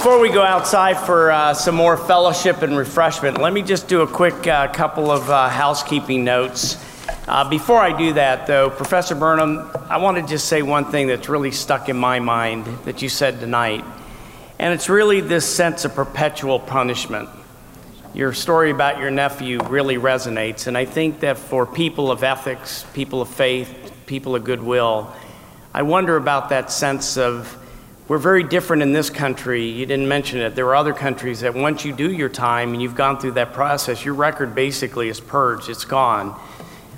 Before 0.00 0.18
we 0.18 0.30
go 0.30 0.42
outside 0.42 0.98
for 0.98 1.30
uh, 1.30 1.52
some 1.52 1.74
more 1.74 1.94
fellowship 1.94 2.62
and 2.62 2.74
refreshment, 2.74 3.36
let 3.36 3.52
me 3.52 3.60
just 3.60 3.86
do 3.86 4.00
a 4.00 4.06
quick 4.06 4.46
uh, 4.46 4.68
couple 4.68 5.10
of 5.10 5.28
uh, 5.28 5.50
housekeeping 5.50 6.24
notes. 6.24 6.82
Uh, 7.28 7.46
before 7.50 7.80
I 7.80 7.94
do 7.94 8.14
that, 8.14 8.46
though, 8.46 8.70
Professor 8.70 9.14
Burnham, 9.14 9.70
I 9.90 9.98
want 9.98 10.16
to 10.16 10.22
just 10.26 10.48
say 10.48 10.62
one 10.62 10.86
thing 10.86 11.08
that's 11.08 11.28
really 11.28 11.50
stuck 11.50 11.90
in 11.90 11.98
my 11.98 12.18
mind 12.18 12.64
that 12.86 13.02
you 13.02 13.10
said 13.10 13.40
tonight, 13.40 13.84
and 14.58 14.72
it's 14.72 14.88
really 14.88 15.20
this 15.20 15.44
sense 15.44 15.84
of 15.84 15.94
perpetual 15.94 16.58
punishment. 16.58 17.28
Your 18.14 18.32
story 18.32 18.70
about 18.70 19.00
your 19.00 19.10
nephew 19.10 19.62
really 19.64 19.96
resonates, 19.96 20.66
and 20.66 20.78
I 20.78 20.86
think 20.86 21.20
that 21.20 21.36
for 21.36 21.66
people 21.66 22.10
of 22.10 22.24
ethics, 22.24 22.86
people 22.94 23.20
of 23.20 23.28
faith, 23.28 23.92
people 24.06 24.34
of 24.34 24.44
goodwill, 24.44 25.14
I 25.74 25.82
wonder 25.82 26.16
about 26.16 26.48
that 26.48 26.72
sense 26.72 27.18
of 27.18 27.54
we're 28.10 28.18
very 28.18 28.42
different 28.42 28.82
in 28.82 28.92
this 28.92 29.08
country. 29.08 29.64
You 29.64 29.86
didn't 29.86 30.08
mention 30.08 30.40
it. 30.40 30.56
There 30.56 30.66
are 30.66 30.74
other 30.74 30.92
countries 30.92 31.42
that 31.42 31.54
once 31.54 31.84
you 31.84 31.92
do 31.92 32.10
your 32.10 32.28
time 32.28 32.72
and 32.72 32.82
you've 32.82 32.96
gone 32.96 33.20
through 33.20 33.34
that 33.34 33.52
process, 33.52 34.04
your 34.04 34.14
record 34.14 34.52
basically 34.52 35.08
is 35.08 35.20
purged, 35.20 35.68
it's 35.68 35.84
gone. 35.84 36.36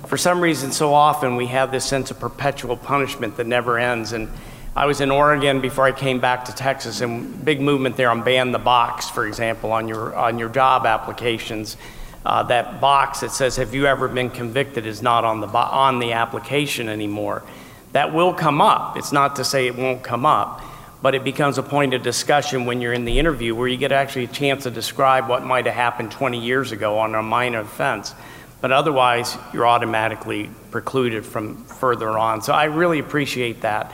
For 0.07 0.17
some 0.17 0.41
reason, 0.41 0.71
so 0.71 0.91
often 0.91 1.35
we 1.35 1.45
have 1.45 1.71
this 1.71 1.85
sense 1.85 2.09
of 2.09 2.19
perpetual 2.19 2.75
punishment 2.75 3.37
that 3.37 3.45
never 3.45 3.77
ends. 3.77 4.11
And 4.11 4.27
I 4.75 4.87
was 4.87 5.01
in 5.01 5.11
Oregon 5.11 5.61
before 5.61 5.85
I 5.85 5.91
came 5.91 6.19
back 6.19 6.45
to 6.45 6.55
Texas, 6.55 7.01
and 7.01 7.45
big 7.45 7.61
movement 7.61 7.95
there 7.95 8.09
on 8.09 8.23
ban 8.23 8.51
the 8.51 8.57
box, 8.57 9.07
for 9.07 9.27
example, 9.27 9.71
on 9.71 9.87
your 9.87 10.15
on 10.15 10.39
your 10.39 10.49
job 10.49 10.87
applications. 10.87 11.77
Uh, 12.25 12.41
that 12.41 12.81
box 12.81 13.19
that 13.19 13.29
says 13.29 13.57
"Have 13.57 13.75
you 13.75 13.85
ever 13.85 14.07
been 14.07 14.31
convicted?" 14.31 14.87
is 14.87 15.03
not 15.03 15.25
on 15.25 15.41
the 15.41 15.47
on 15.47 15.99
the 15.99 16.13
application 16.13 16.89
anymore. 16.89 17.43
That 17.91 18.15
will 18.15 18.33
come 18.33 18.61
up. 18.61 18.97
It's 18.97 19.11
not 19.11 19.35
to 19.35 19.43
say 19.43 19.67
it 19.67 19.75
won't 19.75 20.01
come 20.01 20.25
up, 20.25 20.63
but 21.03 21.13
it 21.13 21.25
becomes 21.25 21.57
a 21.57 21.63
point 21.63 21.93
of 21.93 22.01
discussion 22.01 22.63
when 22.63 22.79
you're 22.79 22.93
in 22.93 23.03
the 23.03 23.19
interview 23.19 23.53
where 23.53 23.67
you 23.67 23.75
get 23.75 23.91
actually 23.91 24.23
a 24.23 24.27
chance 24.29 24.63
to 24.63 24.71
describe 24.71 25.27
what 25.27 25.43
might 25.43 25.65
have 25.65 25.75
happened 25.75 26.09
20 26.13 26.39
years 26.39 26.71
ago 26.71 26.97
on 26.97 27.13
a 27.13 27.21
minor 27.21 27.59
offense. 27.59 28.15
But 28.61 28.71
otherwise, 28.71 29.37
you're 29.51 29.67
automatically 29.67 30.49
precluded 30.71 31.25
from 31.25 31.65
further 31.65 32.17
on. 32.17 32.41
So 32.41 32.53
I 32.53 32.63
really 32.65 32.99
appreciate 32.99 33.63
that. 33.63 33.91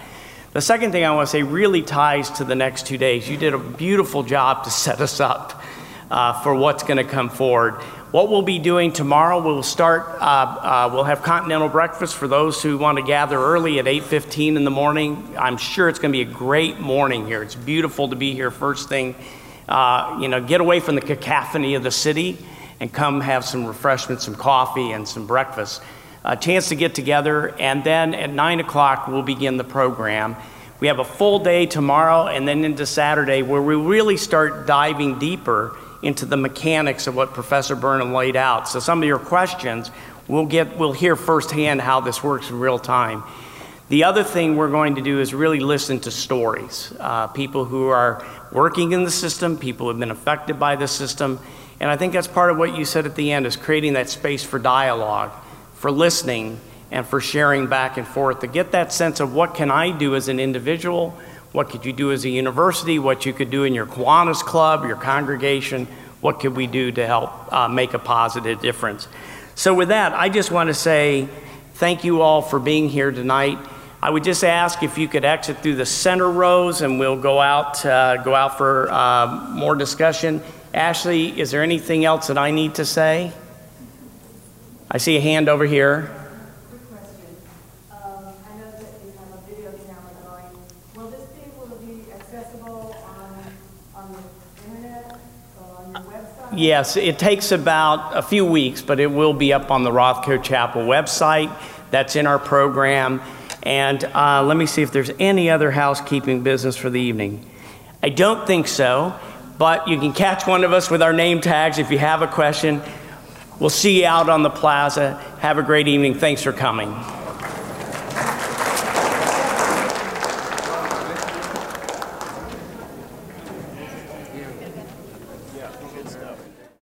The 0.53 0.61
second 0.61 0.91
thing 0.91 1.03
I 1.03 1.10
want 1.15 1.27
to 1.27 1.31
say 1.31 1.41
really 1.41 1.81
ties 1.81 2.30
to 2.38 2.44
the 2.44 2.53
next 2.53 2.86
two 2.86 2.99
days. 2.99 3.27
You 3.27 3.38
did 3.38 3.56
a 3.56 3.57
beautiful 3.57 4.22
job 4.22 4.65
to 4.65 4.69
set 4.69 5.02
us 5.02 5.19
up 5.19 5.64
uh, 6.11 6.40
for 6.44 6.53
what's 6.53 6.84
going 6.84 6.98
to 6.98 7.03
come 7.03 7.31
forward. 7.31 7.81
What 8.11 8.30
we'll 8.30 8.41
be 8.41 8.57
doing 8.57 8.91
tomorrow, 8.91 9.40
we'll 9.40 9.61
start. 9.61 10.07
Uh, 10.19 10.23
uh, 10.23 10.90
we'll 10.91 11.03
have 11.03 11.22
continental 11.22 11.69
breakfast 11.69 12.15
for 12.15 12.27
those 12.27 12.60
who 12.60 12.76
want 12.80 12.98
to 12.98 13.03
gather 13.03 13.38
early 13.38 13.77
at 13.77 13.86
8:15 13.86 14.56
in 14.56 14.64
the 14.64 14.72
morning. 14.72 15.36
I'm 15.38 15.57
sure 15.57 15.88
it's 15.88 15.99
going 15.99 16.11
to 16.11 16.18
be 16.18 16.27
a 16.27 16.34
great 16.34 16.80
morning 16.80 17.27
here. 17.27 17.44
It's 17.44 17.53
beautiful 17.53 18.10
to 18.10 18.15
be 18.15 18.34
here 18.34 18.49
first 18.49 18.90
thing. 18.90 19.14
Uh, 19.68 20.18
you 20.19 20.27
know, 20.27 20.41
get 20.41 20.60
away 20.60 20.80
from 20.80 20.95
the 20.95 21.02
cacophony 21.02 21.76
of 21.76 21.84
the 21.84 21.91
city 21.91 22.40
and 22.80 22.91
come 22.91 23.22
have 23.22 23.45
some 23.45 23.68
refreshments, 23.68 24.26
some 24.26 24.34
coffee, 24.34 24.91
and 24.91 25.07
some 25.07 25.27
breakfast. 25.27 25.84
A 26.23 26.36
chance 26.36 26.69
to 26.69 26.76
get 26.76 26.95
together, 26.95 27.53
and 27.60 27.84
then 27.84 28.15
at 28.15 28.34
9 28.34 28.60
o'clock, 28.60 29.07
we'll 29.07 29.22
begin 29.22 29.57
the 29.57 29.64
program. 29.64 30.36
We 30.80 30.88
have 30.88 30.98
a 30.98 31.06
full 31.06 31.38
day 31.38 31.68
tomorrow 31.68 32.26
and 32.26 32.48
then 32.48 32.65
into 32.65 32.88
Saturday 32.88 33.44
where 33.44 33.61
we 33.61 33.76
really 33.76 34.18
start 34.18 34.65
diving 34.65 35.19
deeper 35.19 35.77
into 36.01 36.26
the 36.26 36.38
mechanics 36.38 37.07
of 37.07 37.15
what 37.15 37.34
Professor 37.34 37.76
Burnham 37.76 38.13
laid 38.13 38.35
out. 38.35 38.67
So 38.67 38.80
some 38.80 39.01
of 39.01 39.07
your 39.07 39.19
questions, 39.19 39.91
we'll 40.27 40.45
get 40.45 40.77
we'll 40.77 40.93
hear 40.93 41.15
firsthand 41.15 41.81
how 41.81 41.99
this 41.99 42.23
works 42.23 42.49
in 42.49 42.59
real 42.59 42.80
time. 42.80 43.23
The 43.89 44.03
other 44.03 44.23
thing 44.23 44.55
we're 44.55 44.69
going 44.69 44.95
to 44.95 45.01
do 45.01 45.19
is 45.19 45.34
really 45.34 45.59
listen 45.59 45.99
to 46.01 46.11
stories. 46.11 46.93
Uh, 46.99 47.26
people 47.27 47.65
who 47.65 47.88
are 47.88 48.23
working 48.51 48.91
in 48.91 49.03
the 49.03 49.11
system, 49.11 49.57
people 49.57 49.85
who 49.85 49.89
have 49.89 49.99
been 49.99 50.11
affected 50.11 50.59
by 50.59 50.76
the 50.76 50.88
system. 50.88 51.39
And 51.80 51.89
I 51.89 51.97
think 51.97 52.13
that's 52.13 52.27
part 52.27 52.51
of 52.51 52.57
what 52.57 52.77
you 52.77 52.85
said 52.85 53.07
at 53.07 53.15
the 53.15 53.31
end 53.31 53.47
is 53.47 53.55
creating 53.55 53.93
that 53.93 54.09
space 54.09 54.43
for 54.43 54.59
dialogue, 54.59 55.31
for 55.73 55.89
listening, 55.89 56.59
and 56.91 57.05
for 57.05 57.19
sharing 57.19 57.67
back 57.67 57.97
and 57.97 58.07
forth 58.07 58.41
to 58.41 58.47
get 58.47 58.71
that 58.73 58.91
sense 58.91 59.19
of 59.19 59.34
what 59.34 59.55
can 59.55 59.71
I 59.71 59.91
do 59.91 60.15
as 60.15 60.27
an 60.27 60.39
individual, 60.39 61.17
what 61.51 61.69
could 61.69 61.85
you 61.85 61.93
do 61.93 62.11
as 62.11 62.26
a 62.26 62.30
university, 62.30 62.99
what 62.99 63.26
you 63.26 63.34
could 63.34 63.49
do 63.49 63.63
in 63.63 63.73
your 63.73 63.85
Kiwanis 63.85 64.41
club, 64.41 64.85
your 64.85 64.95
congregation, 64.95 65.88
what 66.21 66.39
could 66.39 66.55
we 66.55 66.67
do 66.67 66.91
to 66.91 67.05
help 67.05 67.51
uh, 67.53 67.67
make 67.67 67.93
a 67.93 67.99
positive 67.99 68.61
difference. 68.61 69.07
So 69.55 69.73
with 69.73 69.89
that, 69.89 70.13
I 70.13 70.30
just 70.30 70.51
want 70.51 70.67
to 70.67 70.73
say 70.73 71.27
thank 71.76 72.03
you 72.03 72.21
all 72.21 72.41
for 72.41 72.59
being 72.59 72.89
here 72.89 73.11
tonight. 73.11 73.57
I 74.01 74.09
would 74.09 74.23
just 74.23 74.45
ask 74.45 74.81
if 74.84 74.97
you 74.97 75.09
could 75.09 75.26
exit 75.26 75.57
through 75.57 75.76
the 75.76 75.85
center 75.85 76.30
rows 76.30 76.81
and 76.81 76.99
we'll 76.99 77.19
go 77.19 77.41
out, 77.41 77.85
uh, 77.85 78.17
go 78.23 78.34
out 78.34 78.57
for 78.57 78.89
uh, 78.89 79.49
more 79.51 79.76
discussion. 79.76 80.41
Ashley, 80.73 81.38
is 81.39 81.51
there 81.51 81.63
anything 81.63 82.05
else 82.05 82.27
that 82.27 82.38
I 82.38 82.51
need 82.51 82.76
to 82.76 82.85
say? 82.85 83.34
I 84.89 84.97
see 84.99 85.17
a 85.17 85.19
hand 85.19 85.49
over 85.49 85.65
here. 85.65 86.09
Quick 86.69 86.89
question. 86.89 87.35
Um, 87.91 88.34
I 88.49 88.57
know 88.57 88.71
that 88.71 88.93
you 89.03 89.11
have 89.19 89.34
a 89.34 89.41
video 89.47 89.71
camera 89.85 90.13
going. 90.23 90.45
Will 90.95 91.09
this 91.11 91.27
be 91.31 91.41
able 91.53 91.67
to 91.67 91.76
be 91.84 92.11
accessible 92.11 92.95
on, 93.03 93.53
on 93.95 94.11
the 94.13 94.21
internet 94.65 95.19
or 95.59 95.77
on 95.77 95.91
your 95.91 96.03
website? 96.11 96.48
Yes, 96.60 96.98
it 96.98 97.18
takes 97.18 97.53
about 97.53 98.18
a 98.18 98.22
few 98.22 98.45
weeks, 98.45 98.81
but 98.81 98.99
it 98.99 99.07
will 99.07 99.31
be 99.31 99.53
up 99.53 99.72
on 99.72 99.86
the 99.86 99.91
Rothko 99.91 100.44
Chapel 100.44 100.81
website. 100.81 101.49
That's 101.90 102.18
in 102.18 102.27
our 102.27 102.38
program. 102.38 103.22
And 103.64 104.03
uh, 104.03 104.44
let 104.44 104.57
me 104.57 104.65
see 104.65 104.81
if 104.81 104.91
there's 104.91 105.10
any 105.19 105.49
other 105.49 105.72
housekeeping 105.72 106.44
business 106.44 106.76
for 106.76 106.90
the 106.90 106.99
evening. 106.99 107.49
I 108.03 108.10
don't 108.10 108.45
think 108.45 108.68
so, 108.68 109.18
but 109.57 109.88
you 109.88 110.02
can 110.02 110.11
catch 110.11 110.45
one 110.45 110.65
of 110.65 110.73
us 110.73 110.91
with 110.91 111.02
our 111.02 111.14
name 111.14 111.40
tags 111.40 111.77
if 111.77 111.91
you 111.91 111.98
have 111.98 112.22
a 112.22 112.27
question. 112.27 112.81
We'll 113.57 113.69
see 113.69 114.02
you 114.02 114.07
out 114.07 114.27
on 114.27 114.44
the 114.44 114.49
plaza. 114.49 115.14
Have 115.40 115.60
a 115.60 115.64
great 115.64 115.88
evening. 115.88 116.15
Thanks 116.15 116.44
for 116.44 116.52
coming. 116.52 116.94